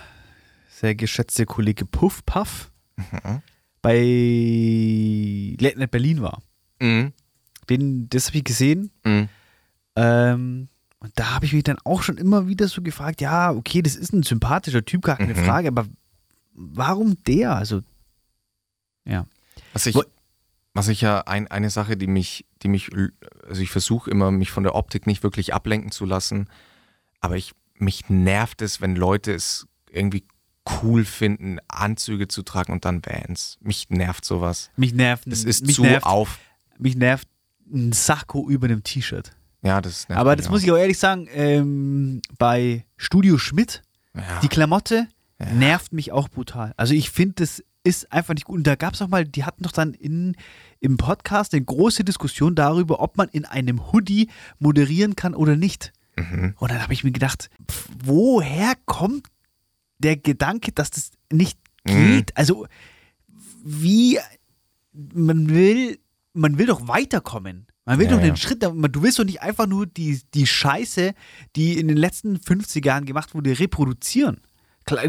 sehr 0.70 0.94
geschätzte 0.94 1.46
Kollege 1.46 1.86
Puff 1.86 2.24
Puff 2.26 2.72
Mhm. 2.98 3.42
Bei 3.82 5.56
Late 5.60 5.80
Night 5.80 5.92
Berlin 5.92 6.22
war. 6.22 6.42
Mhm. 6.80 7.14
Den, 7.70 8.10
das 8.10 8.28
habe 8.28 8.38
ich 8.38 8.44
gesehen. 8.44 8.92
Mhm. 9.04 9.30
Ähm, 9.96 10.68
und 11.00 11.12
da 11.16 11.34
habe 11.36 11.46
ich 11.46 11.54
mich 11.54 11.64
dann 11.64 11.80
auch 11.84 12.04
schon 12.04 12.18
immer 12.18 12.48
wieder 12.48 12.68
so 12.68 12.82
gefragt, 12.82 13.22
ja, 13.22 13.52
okay, 13.52 13.82
das 13.82 13.96
ist 13.96 14.14
ein 14.14 14.24
sympathischer 14.24 14.86
Typ, 14.86 15.04
gar 15.04 15.18
keine 15.18 15.34
Mhm. 15.34 15.46
Frage, 15.46 15.68
aber 15.70 15.88
warum 16.54 17.18
der? 17.24 17.56
Also, 17.56 17.82
ja. 19.06 19.26
Was 19.74 19.86
ich, 19.88 19.98
was 20.74 20.88
ich 20.88 21.02
ja, 21.02 21.22
ein, 21.22 21.48
eine 21.48 21.70
Sache, 21.70 21.98
die 21.98 22.08
mich, 22.08 22.46
die 22.62 22.68
mich, 22.68 22.90
also 23.48 23.62
ich 23.62 23.72
versuche 23.72 24.12
immer, 24.12 24.32
mich 24.32 24.52
von 24.52 24.64
der 24.64 24.76
Optik 24.76 25.08
nicht 25.08 25.24
wirklich 25.24 25.54
ablenken 25.54 25.92
zu 25.92 26.06
lassen, 26.06 26.48
aber 27.20 27.36
ich, 27.36 27.54
mich 27.76 28.10
nervt 28.10 28.62
es, 28.62 28.80
wenn 28.80 28.96
Leute 28.96 29.34
es 29.34 29.68
irgendwie 29.90 30.24
cool 30.84 31.06
finden, 31.06 31.58
Anzüge 31.68 32.28
zu 32.28 32.44
tragen 32.44 32.72
und 32.72 32.86
dann 32.86 33.02
Vans. 33.06 33.58
Mich 33.62 33.90
nervt 33.90 34.26
sowas. 34.26 34.70
Mich 34.76 34.94
nervt, 34.94 35.24
Das 35.26 35.44
ist 35.44 35.66
mich 35.66 35.76
zu 35.76 35.82
nervt, 35.84 36.06
auf. 36.06 36.40
mich 36.78 36.96
nervt 36.96 37.28
ein 37.74 37.92
Sakko 37.94 38.48
über 38.50 38.68
einem 38.68 38.84
T-Shirt. 38.84 39.32
Ja, 39.64 39.82
das 39.82 40.08
nervt 40.10 40.20
Aber 40.20 40.36
das 40.36 40.48
auch. 40.48 40.52
muss 40.52 40.64
ich 40.64 40.72
auch 40.72 40.78
ehrlich 40.78 40.98
sagen, 41.00 41.28
ähm, 41.34 42.22
bei 42.38 42.86
Studio 42.98 43.38
Schmidt, 43.38 43.82
Ja. 44.16 44.40
die 44.42 44.48
Klamotte 44.50 45.08
nervt 45.54 45.92
mich 45.94 46.12
auch 46.12 46.30
brutal. 46.30 46.74
Also 46.78 46.94
ich 46.94 47.10
finde, 47.10 47.36
das 47.38 47.64
ist 47.84 48.12
einfach 48.12 48.36
nicht 48.36 48.46
gut. 48.46 48.58
Und 48.58 48.68
da 48.68 48.76
gab 48.76 48.94
es 48.94 49.02
auch 49.02 49.08
mal, 49.08 49.26
die 49.26 49.44
hatten 49.44 49.64
doch 49.64 49.72
dann 49.72 49.96
in, 49.96 50.36
im 50.80 50.98
Podcast 50.98 51.54
eine 51.56 51.64
große 51.64 52.04
Diskussion 52.04 52.54
darüber, 52.54 53.00
ob 53.00 53.18
man 53.18 53.28
in 53.30 53.46
einem 53.46 53.92
Hoodie 53.92 54.30
moderieren 54.60 55.16
kann 55.16 55.34
oder 55.34 55.56
nicht. 55.56 55.92
Mhm. 56.16 56.54
Und 56.60 56.70
dann 56.72 56.84
habe 56.84 56.94
ich 56.94 57.04
mir 57.04 57.12
gedacht, 57.12 57.50
pf, 57.68 57.90
woher 58.04 58.74
kommt 58.86 59.26
der 60.02 60.18
Gedanke, 60.18 60.72
dass 60.72 60.92
das 60.92 61.12
nicht 61.32 61.58
Mhm. 61.88 62.18
geht? 62.18 62.38
Also 62.38 62.68
wie 63.64 64.20
man 64.94 65.50
will, 65.50 65.98
man 66.34 66.58
will 66.58 66.68
doch 66.68 66.88
weiterkommen. 66.88 67.66
Man 67.86 67.98
will 67.98 68.06
Ja, 68.06 68.12
doch 68.14 68.20
den 68.20 68.30
ja. 68.30 68.36
Schritt, 68.36 68.62
du 68.62 69.02
willst 69.02 69.18
doch 69.18 69.26
nicht 69.26 69.42
einfach 69.42 69.66
nur 69.66 69.88
die, 69.88 70.22
die 70.36 70.46
Scheiße, 70.46 71.14
die 71.56 71.80
in 71.80 71.88
den 71.88 71.98
letzten 71.98 72.40
50 72.40 72.86
Jahren 72.86 73.06
gemacht 73.06 73.34
wurde, 73.34 73.58
reproduzieren. 73.58 74.42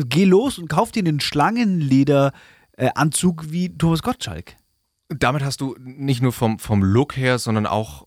Geh 0.08 0.24
los 0.24 0.58
und 0.58 0.68
kauf 0.68 0.92
dir 0.92 1.00
einen 1.00 1.20
Schlangenlederanzug 1.20 3.50
wie 3.50 3.76
Thomas 3.76 4.02
Gottschalk. 4.02 4.56
Damit 5.08 5.42
hast 5.44 5.60
du 5.60 5.76
nicht 5.78 6.22
nur 6.22 6.32
vom, 6.32 6.58
vom 6.58 6.82
Look 6.82 7.16
her, 7.16 7.38
sondern 7.38 7.66
auch 7.66 8.06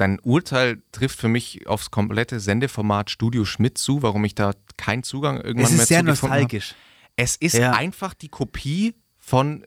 dein 0.00 0.18
Urteil 0.20 0.82
trifft 0.92 1.18
für 1.20 1.28
mich 1.28 1.66
aufs 1.66 1.90
komplette 1.90 2.40
Sendeformat 2.40 3.10
Studio 3.10 3.44
Schmidt 3.44 3.78
zu, 3.78 4.02
warum 4.02 4.24
ich 4.24 4.34
da 4.34 4.52
keinen 4.76 5.02
Zugang 5.02 5.36
irgendwann 5.40 5.66
Es 5.66 5.72
mehr 5.72 5.82
ist 5.82 5.88
sehr 5.88 6.00
zu 6.00 6.06
gefunden 6.06 6.32
habe. 6.34 6.42
nostalgisch. 6.42 6.74
Es 7.16 7.36
ist 7.36 7.54
Ja. 7.54 7.72
einfach 7.72 8.14
die 8.14 8.28
Kopie 8.28 8.94
von 9.18 9.64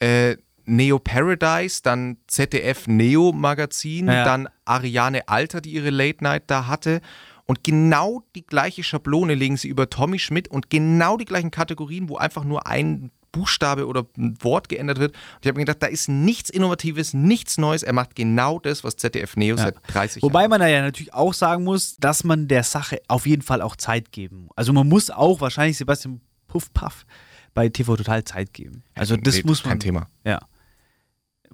äh, 0.00 0.36
Neo 0.64 0.98
Paradise, 0.98 1.80
dann 1.82 2.18
ZDF 2.26 2.86
Neo 2.86 3.32
Magazin, 3.32 4.06
Ja. 4.06 4.24
dann 4.24 4.48
Ariane 4.64 5.28
Alter, 5.28 5.60
die 5.60 5.72
ihre 5.72 5.90
Late 5.90 6.22
Night 6.24 6.44
da 6.48 6.66
hatte. 6.66 7.00
Und 7.46 7.64
genau 7.64 8.22
die 8.34 8.46
gleiche 8.46 8.82
Schablone 8.84 9.34
legen 9.34 9.56
sie 9.56 9.68
über 9.68 9.90
Tommy 9.90 10.18
Schmidt 10.18 10.48
und 10.48 10.70
genau 10.70 11.16
die 11.16 11.24
gleichen 11.24 11.50
Kategorien, 11.50 12.08
wo 12.08 12.16
einfach 12.16 12.44
nur 12.44 12.66
ein 12.66 13.10
Buchstabe 13.32 13.86
oder 13.86 14.06
ein 14.16 14.36
Wort 14.42 14.68
geändert 14.68 14.98
wird. 14.98 15.12
Und 15.14 15.18
ich 15.40 15.48
habe 15.48 15.58
mir 15.58 15.64
gedacht, 15.64 15.82
da 15.82 15.86
ist 15.86 16.08
nichts 16.08 16.50
Innovatives, 16.50 17.14
nichts 17.14 17.58
Neues. 17.58 17.82
Er 17.82 17.92
macht 17.94 18.14
genau 18.14 18.58
das, 18.58 18.84
was 18.84 18.96
ZDF 18.96 19.36
Neo 19.36 19.56
Ja. 19.56 19.62
seit 19.64 19.76
30 19.88 20.22
Wobei 20.22 20.40
Jahren 20.42 20.50
man 20.50 20.60
da 20.60 20.66
ja 20.68 20.82
natürlich 20.82 21.14
auch 21.14 21.34
sagen 21.34 21.64
muss, 21.64 21.96
dass 21.96 22.24
man 22.24 22.46
der 22.46 22.62
Sache 22.62 23.00
auf 23.08 23.26
jeden 23.26 23.42
Fall 23.42 23.62
auch 23.62 23.74
Zeit 23.76 24.12
geben. 24.12 24.48
Also 24.54 24.72
man 24.72 24.88
muss 24.88 25.10
auch 25.10 25.40
wahrscheinlich 25.40 25.78
Sebastian 25.78 26.20
Puff 26.46 26.72
Puff 26.72 27.06
bei 27.54 27.68
TV 27.68 27.96
Total 27.96 28.22
Zeit 28.24 28.52
geben. 28.52 28.82
Also 28.94 29.16
das 29.16 29.36
Nee, 29.36 29.42
muss 29.46 29.64
man. 29.64 29.70
Kein 29.72 29.80
Thema. 29.80 30.08
Ja. 30.24 30.38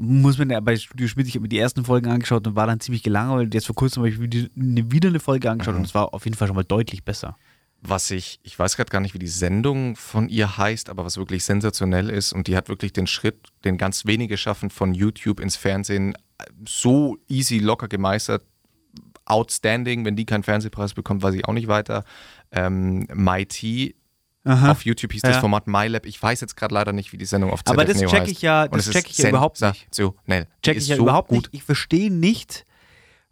Muss 0.01 0.39
man 0.39 0.49
ja 0.51 0.61
bei 0.61 0.77
Studio 0.77 1.09
Schmidt, 1.09 1.27
ich 1.27 1.35
habe 1.35 1.43
mir 1.43 1.49
die 1.49 1.59
ersten 1.59 1.85
Folgen 1.85 2.09
angeschaut 2.09 2.47
und 2.47 2.55
war 2.55 2.69
dann 2.69 2.79
ziemlich 2.79 3.03
gelangweilt. 3.03 3.53
Jetzt 3.53 3.67
vor 3.67 3.75
kurzem 3.75 4.03
habe 4.03 4.09
ich 4.11 4.21
wieder 4.21 4.47
eine- 4.57 4.93
wieder 4.93 5.09
eine 5.09 5.19
Folge 5.19 5.51
angeschaut 5.51 5.75
Mhm. 5.75 5.81
und 5.81 5.87
es 5.87 5.95
war 5.95 6.15
auf 6.15 6.25
jeden 6.25 6.37
Fall 6.37 6.47
schon 6.47 6.55
mal 6.55 6.63
deutlich 6.63 7.05
besser. 7.05 7.37
Was 7.81 8.11
ich, 8.11 8.41
ich 8.43 8.59
weiß 8.59 8.77
gerade 8.77 8.91
gar 8.91 9.01
nicht, 9.01 9.15
wie 9.15 9.19
die 9.19 9.29
Sendung 9.29 9.95
von 9.95 10.29
ihr 10.29 10.59
heißt, 10.59 10.89
aber 10.89 11.05
was 11.05 11.17
wirklich 11.17 11.45
sensationell 11.45 12.11
ist 12.11 12.33
und 12.33 12.49
die 12.49 12.57
hat 12.57 12.69
wirklich 12.69 12.93
den 12.93 13.07
Schritt, 13.07 13.49
den 13.65 13.79
ganz 13.79 14.05
wenige 14.05 14.37
schaffen, 14.37 14.71
von 14.71 14.95
YouTube 14.95 15.41
ins 15.41 15.57
Fernsehen 15.57 16.15
äh, 16.39 16.45
so 16.67 17.19
easy, 17.29 17.59
locker 17.59 17.89
gemeistert. 17.89 18.45
Outstanding, 19.27 20.05
wenn 20.05 20.17
die 20.17 20.25
keinen 20.25 20.43
Fernsehpreis 20.43 20.95
bekommt, 20.95 21.23
weiß 21.23 21.35
ich 21.35 21.45
auch 21.45 21.53
nicht 21.53 21.69
weiter. 21.69 22.05
Ähm, 22.51 23.07
MyT 23.13 23.95
Aha. 24.45 24.71
auf 24.73 24.85
YouTube 24.87 25.13
hieß 25.13 25.21
das 25.23 25.37
Ja. 25.37 25.41
Format 25.41 25.67
MyLab. 25.67 26.07
Ich 26.07 26.21
weiß 26.21 26.41
jetzt 26.41 26.57
gerade 26.57 26.73
leider 26.75 26.93
nicht, 26.93 27.13
wie 27.13 27.19
die 27.19 27.27
Sendung 27.27 27.51
auf 27.51 27.63
ZDF 27.63 27.73
Aber 27.79 27.85
das 27.85 28.01
Neo 28.01 28.09
check 28.09 28.29
ich 28.29 28.41
ja, 28.41 28.67
das 28.69 28.91
check 28.91 29.09
ich 29.11 29.19
ja 29.19 29.29
überhaupt 29.29 29.61
nicht. 29.61 29.89
Check 30.63 30.77
ich 30.79 30.89
ja 30.89 30.97
so 30.97 31.03
überhaupt 31.03 31.29
gut. 31.29 31.37
nicht. 31.39 31.51
Ich 31.53 31.63
verstehe 31.63 32.11
nicht, 32.11 32.65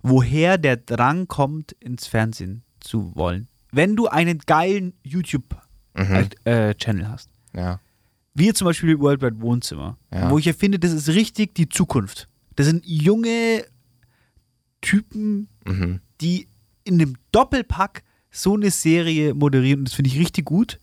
woher 0.02 0.58
der 0.58 0.76
Drang 0.76 1.26
kommt, 1.28 1.72
ins 1.72 2.06
Fernsehen 2.06 2.62
zu 2.80 3.16
wollen. 3.16 3.48
Wenn 3.76 3.94
du 3.94 4.06
einen 4.08 4.38
geilen 4.38 4.94
YouTube-Channel 5.02 6.24
Mhm. 6.24 6.30
äh, 6.52 6.74
Channel 6.74 7.08
hast. 7.08 7.30
Ja. 7.54 7.80
Wie 8.34 8.52
zum 8.52 8.64
Beispiel 8.66 8.98
World 8.98 9.22
Wide 9.22 9.40
Wohnzimmer, 9.40 9.98
Ja. 10.12 10.30
wo 10.30 10.38
ich 10.38 10.44
ja 10.46 10.52
finde, 10.52 10.78
das 10.78 10.92
ist 10.92 11.08
richtig 11.10 11.54
die 11.54 11.68
Zukunft. 11.68 12.28
Das 12.54 12.66
sind 12.66 12.84
junge 12.86 13.64
Typen, 14.80 15.48
Mhm. 15.66 16.00
die 16.20 16.48
in 16.84 16.94
einem 17.00 17.16
Doppelpack 17.32 18.02
so 18.30 18.54
eine 18.54 18.70
Serie 18.70 19.34
moderieren 19.34 19.80
und 19.80 19.88
das 19.88 19.94
finde 19.94 20.10
ich 20.10 20.18
richtig 20.18 20.44
gut. 20.44 20.78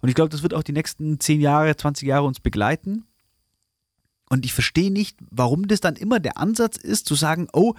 Und 0.00 0.08
ich 0.08 0.14
glaube, 0.14 0.30
das 0.30 0.42
wird 0.42 0.54
auch 0.54 0.62
die 0.62 0.72
nächsten 0.72 1.20
10 1.20 1.40
Jahre, 1.40 1.76
20 1.76 2.06
Jahre 2.08 2.24
uns 2.26 2.40
begleiten. 2.40 3.04
Und 4.30 4.44
ich 4.44 4.52
verstehe 4.52 4.90
nicht, 4.90 5.16
warum 5.30 5.68
das 5.68 5.80
dann 5.80 5.96
immer 5.96 6.20
der 6.20 6.38
Ansatz 6.38 6.76
ist, 6.76 7.06
zu 7.06 7.14
sagen, 7.14 7.46
oh, 7.52 7.74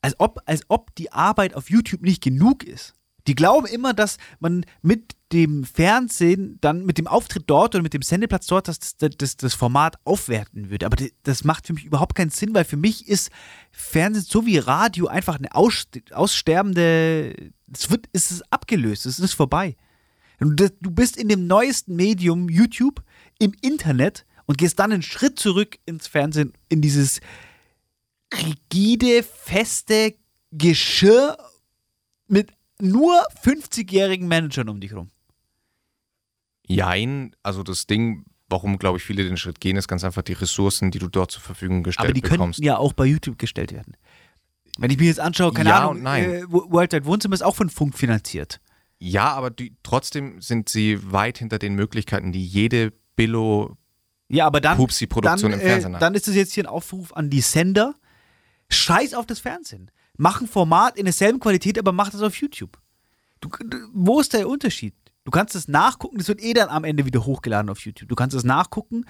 als 0.00 0.14
ob, 0.18 0.40
als 0.46 0.62
ob 0.68 0.94
die 0.94 1.12
Arbeit 1.12 1.54
auf 1.54 1.70
YouTube 1.70 2.02
nicht 2.02 2.22
genug 2.22 2.62
ist. 2.64 2.94
Die 3.28 3.34
glauben 3.34 3.66
immer, 3.66 3.92
dass 3.92 4.16
man 4.40 4.64
mit 4.80 5.14
dem 5.32 5.64
Fernsehen, 5.64 6.56
dann 6.62 6.86
mit 6.86 6.96
dem 6.96 7.06
Auftritt 7.06 7.44
dort 7.46 7.74
oder 7.74 7.82
mit 7.82 7.92
dem 7.92 8.00
Sendeplatz 8.00 8.46
dort, 8.46 8.68
dass 8.68 8.78
das, 8.78 9.10
das, 9.18 9.36
das 9.36 9.52
Format 9.52 9.98
aufwerten 10.04 10.70
würde. 10.70 10.86
Aber 10.86 10.96
das, 11.24 11.44
macht 11.44 11.66
für 11.66 11.74
mich 11.74 11.84
überhaupt 11.84 12.14
keinen 12.14 12.30
Sinn, 12.30 12.54
weil 12.54 12.64
für 12.64 12.78
mich 12.78 13.06
ist 13.06 13.30
Fernsehen 13.70 14.24
so 14.24 14.46
wie 14.46 14.56
Radio 14.56 15.08
einfach 15.08 15.36
eine 15.38 15.54
aus, 15.54 15.86
aussterbende 16.10 17.52
Es 17.70 17.90
wird, 17.90 18.08
es 18.14 18.30
ist 18.30 18.50
abgelöst, 18.50 19.04
es 19.04 19.18
ist 19.18 19.34
vorbei. 19.34 19.76
Du 20.40 20.90
bist 20.90 21.18
in 21.18 21.28
dem 21.28 21.46
neuesten 21.46 21.96
Medium 21.96 22.48
YouTube 22.48 23.02
im 23.38 23.52
Internet 23.60 24.24
und 24.46 24.56
gehst 24.56 24.78
dann 24.78 24.92
einen 24.92 25.02
Schritt 25.02 25.38
zurück 25.38 25.78
ins 25.84 26.06
Fernsehen, 26.06 26.54
in 26.70 26.80
dieses 26.80 27.20
rigide, 28.32 29.22
feste 29.22 30.14
Geschirr 30.50 31.36
mit 32.26 32.57
nur 32.80 33.12
50-jährigen 33.44 34.28
Managern 34.28 34.68
um 34.68 34.80
dich 34.80 34.94
rum. 34.94 35.10
Jein, 36.66 37.34
also 37.42 37.62
das 37.62 37.86
Ding, 37.86 38.24
warum, 38.48 38.78
glaube 38.78 38.98
ich, 38.98 39.04
viele 39.04 39.24
den 39.24 39.36
Schritt 39.36 39.60
gehen, 39.60 39.76
ist 39.76 39.88
ganz 39.88 40.04
einfach 40.04 40.22
die 40.22 40.34
Ressourcen, 40.34 40.90
die 40.90 40.98
du 40.98 41.08
dort 41.08 41.30
zur 41.30 41.42
Verfügung 41.42 41.82
gestellt 41.82 42.06
Aber 42.06 42.12
die 42.12 42.20
bekommst. 42.20 42.58
könnten 42.58 42.66
ja 42.66 42.76
auch 42.76 42.92
bei 42.92 43.06
YouTube 43.06 43.38
gestellt 43.38 43.72
werden. 43.72 43.96
Wenn 44.78 44.90
ich 44.90 44.98
mir 44.98 45.06
jetzt 45.06 45.20
anschaue, 45.20 45.52
keine 45.52 45.70
Ja 45.70 45.80
Ahnung, 45.80 45.96
und 45.96 46.02
nein. 46.02 46.24
Äh, 46.24 46.42
World 46.48 46.92
Wide 46.92 47.04
Wohnzimmer 47.06 47.34
ist 47.34 47.42
auch 47.42 47.56
von 47.56 47.70
Funk 47.70 47.96
finanziert. 47.96 48.60
Ja, 49.00 49.32
aber 49.32 49.50
die, 49.50 49.76
trotzdem 49.82 50.40
sind 50.40 50.68
sie 50.68 50.98
weit 51.10 51.38
hinter 51.38 51.58
den 51.58 51.74
Möglichkeiten, 51.74 52.32
die 52.32 52.44
jede 52.44 52.92
Billo 53.16 53.76
Ja, 54.28 54.46
aber 54.46 54.60
dann, 54.60 54.76
Pupsi-Produktion 54.76 55.52
im 55.52 55.60
Fernsehen 55.60 55.92
äh, 55.92 55.94
hat. 55.94 56.02
dann 56.02 56.14
ist 56.14 56.28
es 56.28 56.34
jetzt 56.34 56.52
hier 56.52 56.64
ein 56.64 56.68
Aufruf 56.68 57.12
an 57.14 57.30
die 57.30 57.40
Sender. 57.40 57.94
Scheiß 58.70 59.14
auf 59.14 59.24
das 59.24 59.38
Fernsehen. 59.38 59.90
Mach 60.18 60.40
ein 60.40 60.48
Format 60.48 60.98
in 60.98 61.04
derselben 61.04 61.38
Qualität, 61.40 61.78
aber 61.78 61.92
mach 61.92 62.10
das 62.10 62.22
auf 62.22 62.34
YouTube. 62.34 62.76
Du, 63.40 63.48
du, 63.48 63.78
wo 63.94 64.20
ist 64.20 64.34
der 64.34 64.48
Unterschied? 64.48 64.94
Du 65.24 65.30
kannst 65.30 65.54
es 65.54 65.68
nachgucken, 65.68 66.18
das 66.18 66.26
wird 66.26 66.42
eh 66.42 66.54
dann 66.54 66.68
am 66.68 66.84
Ende 66.84 67.06
wieder 67.06 67.24
hochgeladen 67.24 67.70
auf 67.70 67.80
YouTube. 67.80 68.08
Du 68.08 68.16
kannst 68.16 68.34
es 68.34 68.42
nachgucken, 68.42 69.04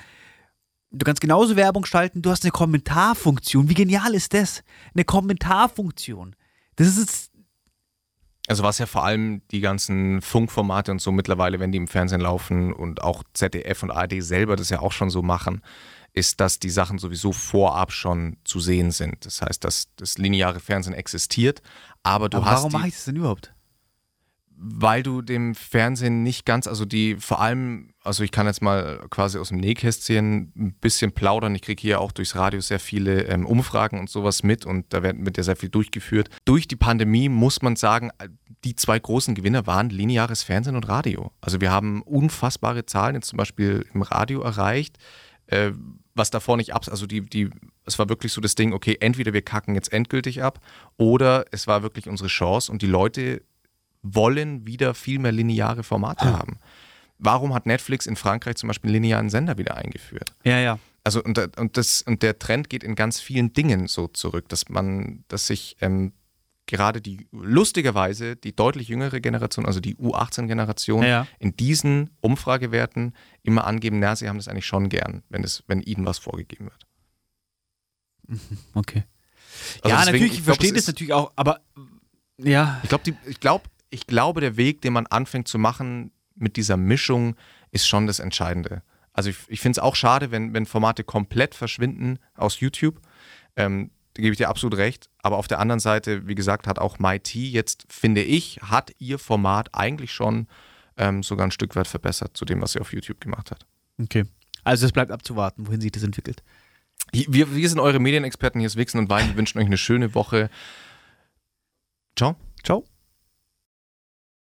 du 0.91 1.05
kannst 1.05 1.23
genauso 1.23 1.57
Werbung 1.57 1.87
schalten, 1.87 2.21
du 2.21 2.31
hast 2.31 2.45
eine 2.45 2.51
Kommentarfunktion. 2.51 3.71
Wie 3.71 3.75
genial 3.75 4.15
ist 4.15 4.35
das? 4.35 4.63
Eine 4.95 5.05
Kommentarfunktion. 5.05 6.37
Das 6.77 6.99
ist 6.99 7.31
Also 8.47 8.63
was 8.63 8.79
ja 8.79 8.85
vor 8.85 9.05
allem 9.05 9.41
die 9.51 9.61
ganzen 9.61 10.21
Funkformate 10.21 10.91
und 10.93 11.01
so 11.01 11.11
mittlerweile, 11.11 11.59
wenn 11.59 11.73
die 11.73 11.79
im 11.79 11.89
Fernsehen 11.89 12.21
laufen 12.21 12.73
und 12.75 13.03
auch 13.03 13.23
ZDF 13.33 13.83
und 13.83 13.91
ARD 13.91 14.23
selber 14.23 14.57
das 14.57 14.69
ja 14.69 14.81
auch 14.81 14.93
schon 14.93 15.09
so 15.09 15.23
machen, 15.23 15.63
ist, 16.19 16.41
dass 16.41 16.59
die 16.59 16.71
Sachen 16.71 16.99
sowieso 16.99 17.33
vorab 17.33 17.93
schon 17.93 18.37
zu 18.45 18.61
sehen 18.61 18.91
sind. 18.91 19.25
Das 19.25 19.43
heißt, 19.43 19.65
dass 19.65 19.89
das 19.97 20.19
lineare 20.19 20.61
Fernsehen 20.61 20.95
existiert, 20.95 21.63
aber 22.03 22.29
du 22.29 22.39
aber 22.39 22.47
hast 22.47 22.59
warum 22.59 22.73
mache 22.73 22.89
ich 22.89 22.95
das 22.95 23.05
denn 23.07 23.17
überhaupt? 23.17 23.53
weil 24.61 25.05
du 25.05 25.23
dem 25.23 25.55
Fernsehen 25.55 26.25
nicht 26.25 26.45
ganz, 26.45 26.67
also 26.67 26.85
die 26.85 27.15
vor 27.15 27.41
allem, 27.41 27.91
also 28.03 28.25
ich 28.25 28.33
kann 28.33 28.47
jetzt 28.47 28.61
mal 28.61 29.07
quasi 29.09 29.39
aus 29.39 29.51
dem 29.51 29.59
Nähkästchen 29.59 30.53
ein 30.57 30.75
bisschen 30.81 31.13
plaudern. 31.13 31.55
Ich 31.55 31.63
kriege 31.63 31.81
hier 31.81 32.01
auch 32.01 32.11
durchs 32.11 32.35
Radio 32.35 32.61
sehr 32.61 32.81
viele 32.81 33.23
ähm, 33.27 33.47
Umfragen 33.47 34.01
und 34.01 34.11
sowas 34.11 34.43
mit 34.43 34.67
und 34.67 34.93
da 34.93 35.05
wird, 35.05 35.25
wird 35.25 35.37
ja 35.37 35.45
sehr 35.45 35.55
viel 35.55 35.69
durchgeführt. 35.69 36.29
Durch 36.45 36.67
die 36.67 36.77
Pandemie 36.77 37.29
muss 37.29 37.63
man 37.63 37.77
sagen, 37.77 38.11
die 38.65 38.75
zwei 38.75 38.99
großen 38.99 39.37
Gewinner 39.37 39.69
waren 39.69 39.91
lineares 39.91 40.43
Fernsehen 40.43 40.75
und 40.75 40.89
Radio. 40.89 41.31
Also 41.41 41.61
wir 41.61 41.71
haben 41.71 42.03
unfassbare 42.03 42.85
Zahlen 42.85 43.15
jetzt 43.15 43.29
zum 43.29 43.37
Beispiel 43.37 43.87
im 43.95 44.03
Radio 44.03 44.41
erreicht. 44.41 44.99
Äh, 45.47 45.71
was 46.19 46.31
davor 46.31 46.57
nicht 46.57 46.75
ab, 46.75 46.87
also 46.91 47.07
die, 47.07 47.23
die, 47.23 47.51
es 47.85 47.99
war 47.99 48.09
wirklich 48.09 48.33
so 48.33 48.41
das 48.41 48.55
Ding, 48.55 48.73
okay, 48.73 48.97
entweder 49.01 49.33
wir 49.33 49.43
kacken 49.43 49.75
jetzt 49.75 49.93
endgültig 49.93 50.43
ab 50.43 50.61
oder 50.97 51.45
es 51.53 51.67
war 51.67 51.83
wirklich 51.83 52.09
unsere 52.09 52.29
Chance 52.29 52.71
und 52.71 52.83
die 52.83 52.87
Leute 52.87 53.43
wollen 54.03 54.67
wieder 54.67 54.95
viel 54.95 55.19
mehr 55.19 55.33
lineare 55.33 55.83
Formate 55.83 56.27
haben. 56.27 56.59
Warum 57.19 57.55
hat 57.55 57.67
Netflix 57.67 58.07
in 58.07 58.17
Frankreich 58.17 58.57
zum 58.57 58.69
Beispiel 58.69 58.89
einen 58.89 59.03
linearen 59.03 59.31
Sender 59.31 59.59
wieder 59.59 59.77
eingeführt? 59.77 60.35
Ja, 60.45 60.59
ja. 60.59 60.79
Also 61.03 61.23
und, 61.23 61.39
und, 61.59 61.77
das, 61.77 62.03
und 62.03 62.23
der 62.23 62.39
Trend 62.39 62.69
geht 62.69 62.85
in 62.85 62.95
ganz 62.95 63.21
vielen 63.21 63.53
Dingen 63.53 63.87
so 63.87 64.09
zurück, 64.09 64.49
dass 64.49 64.69
man, 64.69 65.25
dass 65.29 65.47
sich 65.47 65.77
ähm, 65.81 66.13
gerade 66.69 67.01
die, 67.01 67.27
lustigerweise, 67.33 68.37
die 68.37 68.55
deutlich 68.55 68.87
jüngere 68.87 69.19
Generation, 69.19 69.67
also 69.67 69.81
die 69.81 69.97
U18-Generation, 69.97 71.03
Ja, 71.03 71.27
in 71.41 71.57
diesen 71.57 72.11
Umfragewerten 72.21 73.15
immer 73.43 73.67
angeben, 73.67 73.99
na, 73.99 74.15
sie 74.15 74.29
haben 74.29 74.37
das 74.37 74.47
eigentlich 74.47 74.67
schon 74.67 74.89
gern, 74.89 75.23
wenn, 75.29 75.43
es, 75.43 75.65
wenn 75.67 75.83
ihnen 75.83 76.07
was 76.07 76.19
vorgegeben 76.19 76.67
wird. 76.67 76.87
Okay. 78.75 79.05
Also 79.83 79.89
ja, 79.89 80.05
deswegen, 80.05 80.13
natürlich, 80.13 80.33
ich 80.35 80.43
verstehe 80.43 80.73
das 80.73 80.87
natürlich 80.87 81.13
auch, 81.13 81.33
aber 81.35 81.61
ja. 82.37 82.79
Ich 82.83 82.89
glaube, 82.91 83.17
ich, 83.27 83.41
glaub, 83.41 83.69
ich 83.91 84.07
glaube, 84.07 84.41
der 84.41 84.57
Weg, 84.57 84.83
den 84.83 84.93
man 84.93 85.07
anfängt 85.07 85.49
zu 85.49 85.59
machen 85.59 86.13
mit 86.37 86.57
dieser 86.57 86.77
Mischung, 86.77 87.35
ist 87.73 87.89
schon 87.89 88.07
das 88.07 88.21
Entscheidende. 88.21 88.83
Also 89.13 89.31
ich, 89.31 89.37
ich 89.49 89.61
finde 89.61 89.79
es 89.81 89.83
auch 89.83 89.97
schade, 89.97 90.31
wenn, 90.31 90.55
wenn 90.55 90.67
Formate 90.67 91.03
komplett 91.03 91.55
verschwinden 91.55 92.19
aus 92.37 92.61
YouTube. 92.61 93.01
Ähm, 93.57 93.91
da 94.19 94.23
gebe 94.23 94.33
ich 94.33 94.39
dir 94.39 94.49
absolut 94.49 94.77
recht. 94.77 95.09
Aber 95.23 95.37
auf 95.37 95.47
der 95.47 95.61
anderen 95.61 95.79
Seite, 95.79 96.27
wie 96.27 96.35
gesagt, 96.35 96.67
hat 96.67 96.81
auch 96.81 96.99
MyT 96.99 97.37
jetzt, 97.37 97.87
finde 97.89 98.21
ich, 98.21 98.59
hat 98.61 98.91
ihr 98.99 99.17
Format 99.17 99.69
eigentlich 99.77 100.13
schon 100.13 100.49
ähm, 100.97 101.23
sogar 101.23 101.47
ein 101.47 101.53
Stück 101.53 101.77
weit 101.77 101.87
verbessert 101.87 102.37
zu 102.37 102.45
dem, 102.45 102.61
was 102.61 102.73
sie 102.73 102.81
auf 102.81 102.93
YouTube 102.93 103.21
gemacht 103.21 103.53
hat. 103.53 103.65
Okay. 104.03 104.25
Also 104.65 104.87
es 104.87 104.93
bleibt 104.93 105.13
abzuwarten, 105.13 105.69
wohin 105.69 105.81
sich 105.81 105.93
das 105.93 106.03
entwickelt. 106.03 106.43
Wir, 107.13 107.55
wir 107.55 107.69
sind 107.69 107.79
eure 107.79 108.01
Medienexperten, 108.01 108.59
hier 108.61 108.67
ist 108.67 108.77
Wichsen 108.77 108.99
und 108.99 109.09
Wein. 109.09 109.29
Wir 109.29 109.37
wünschen 109.37 109.61
euch 109.61 109.67
eine 109.67 109.79
schöne 109.79 110.17
Woche. 110.17 110.51
Ciao. 112.17 112.35
Ciao. 112.65 112.85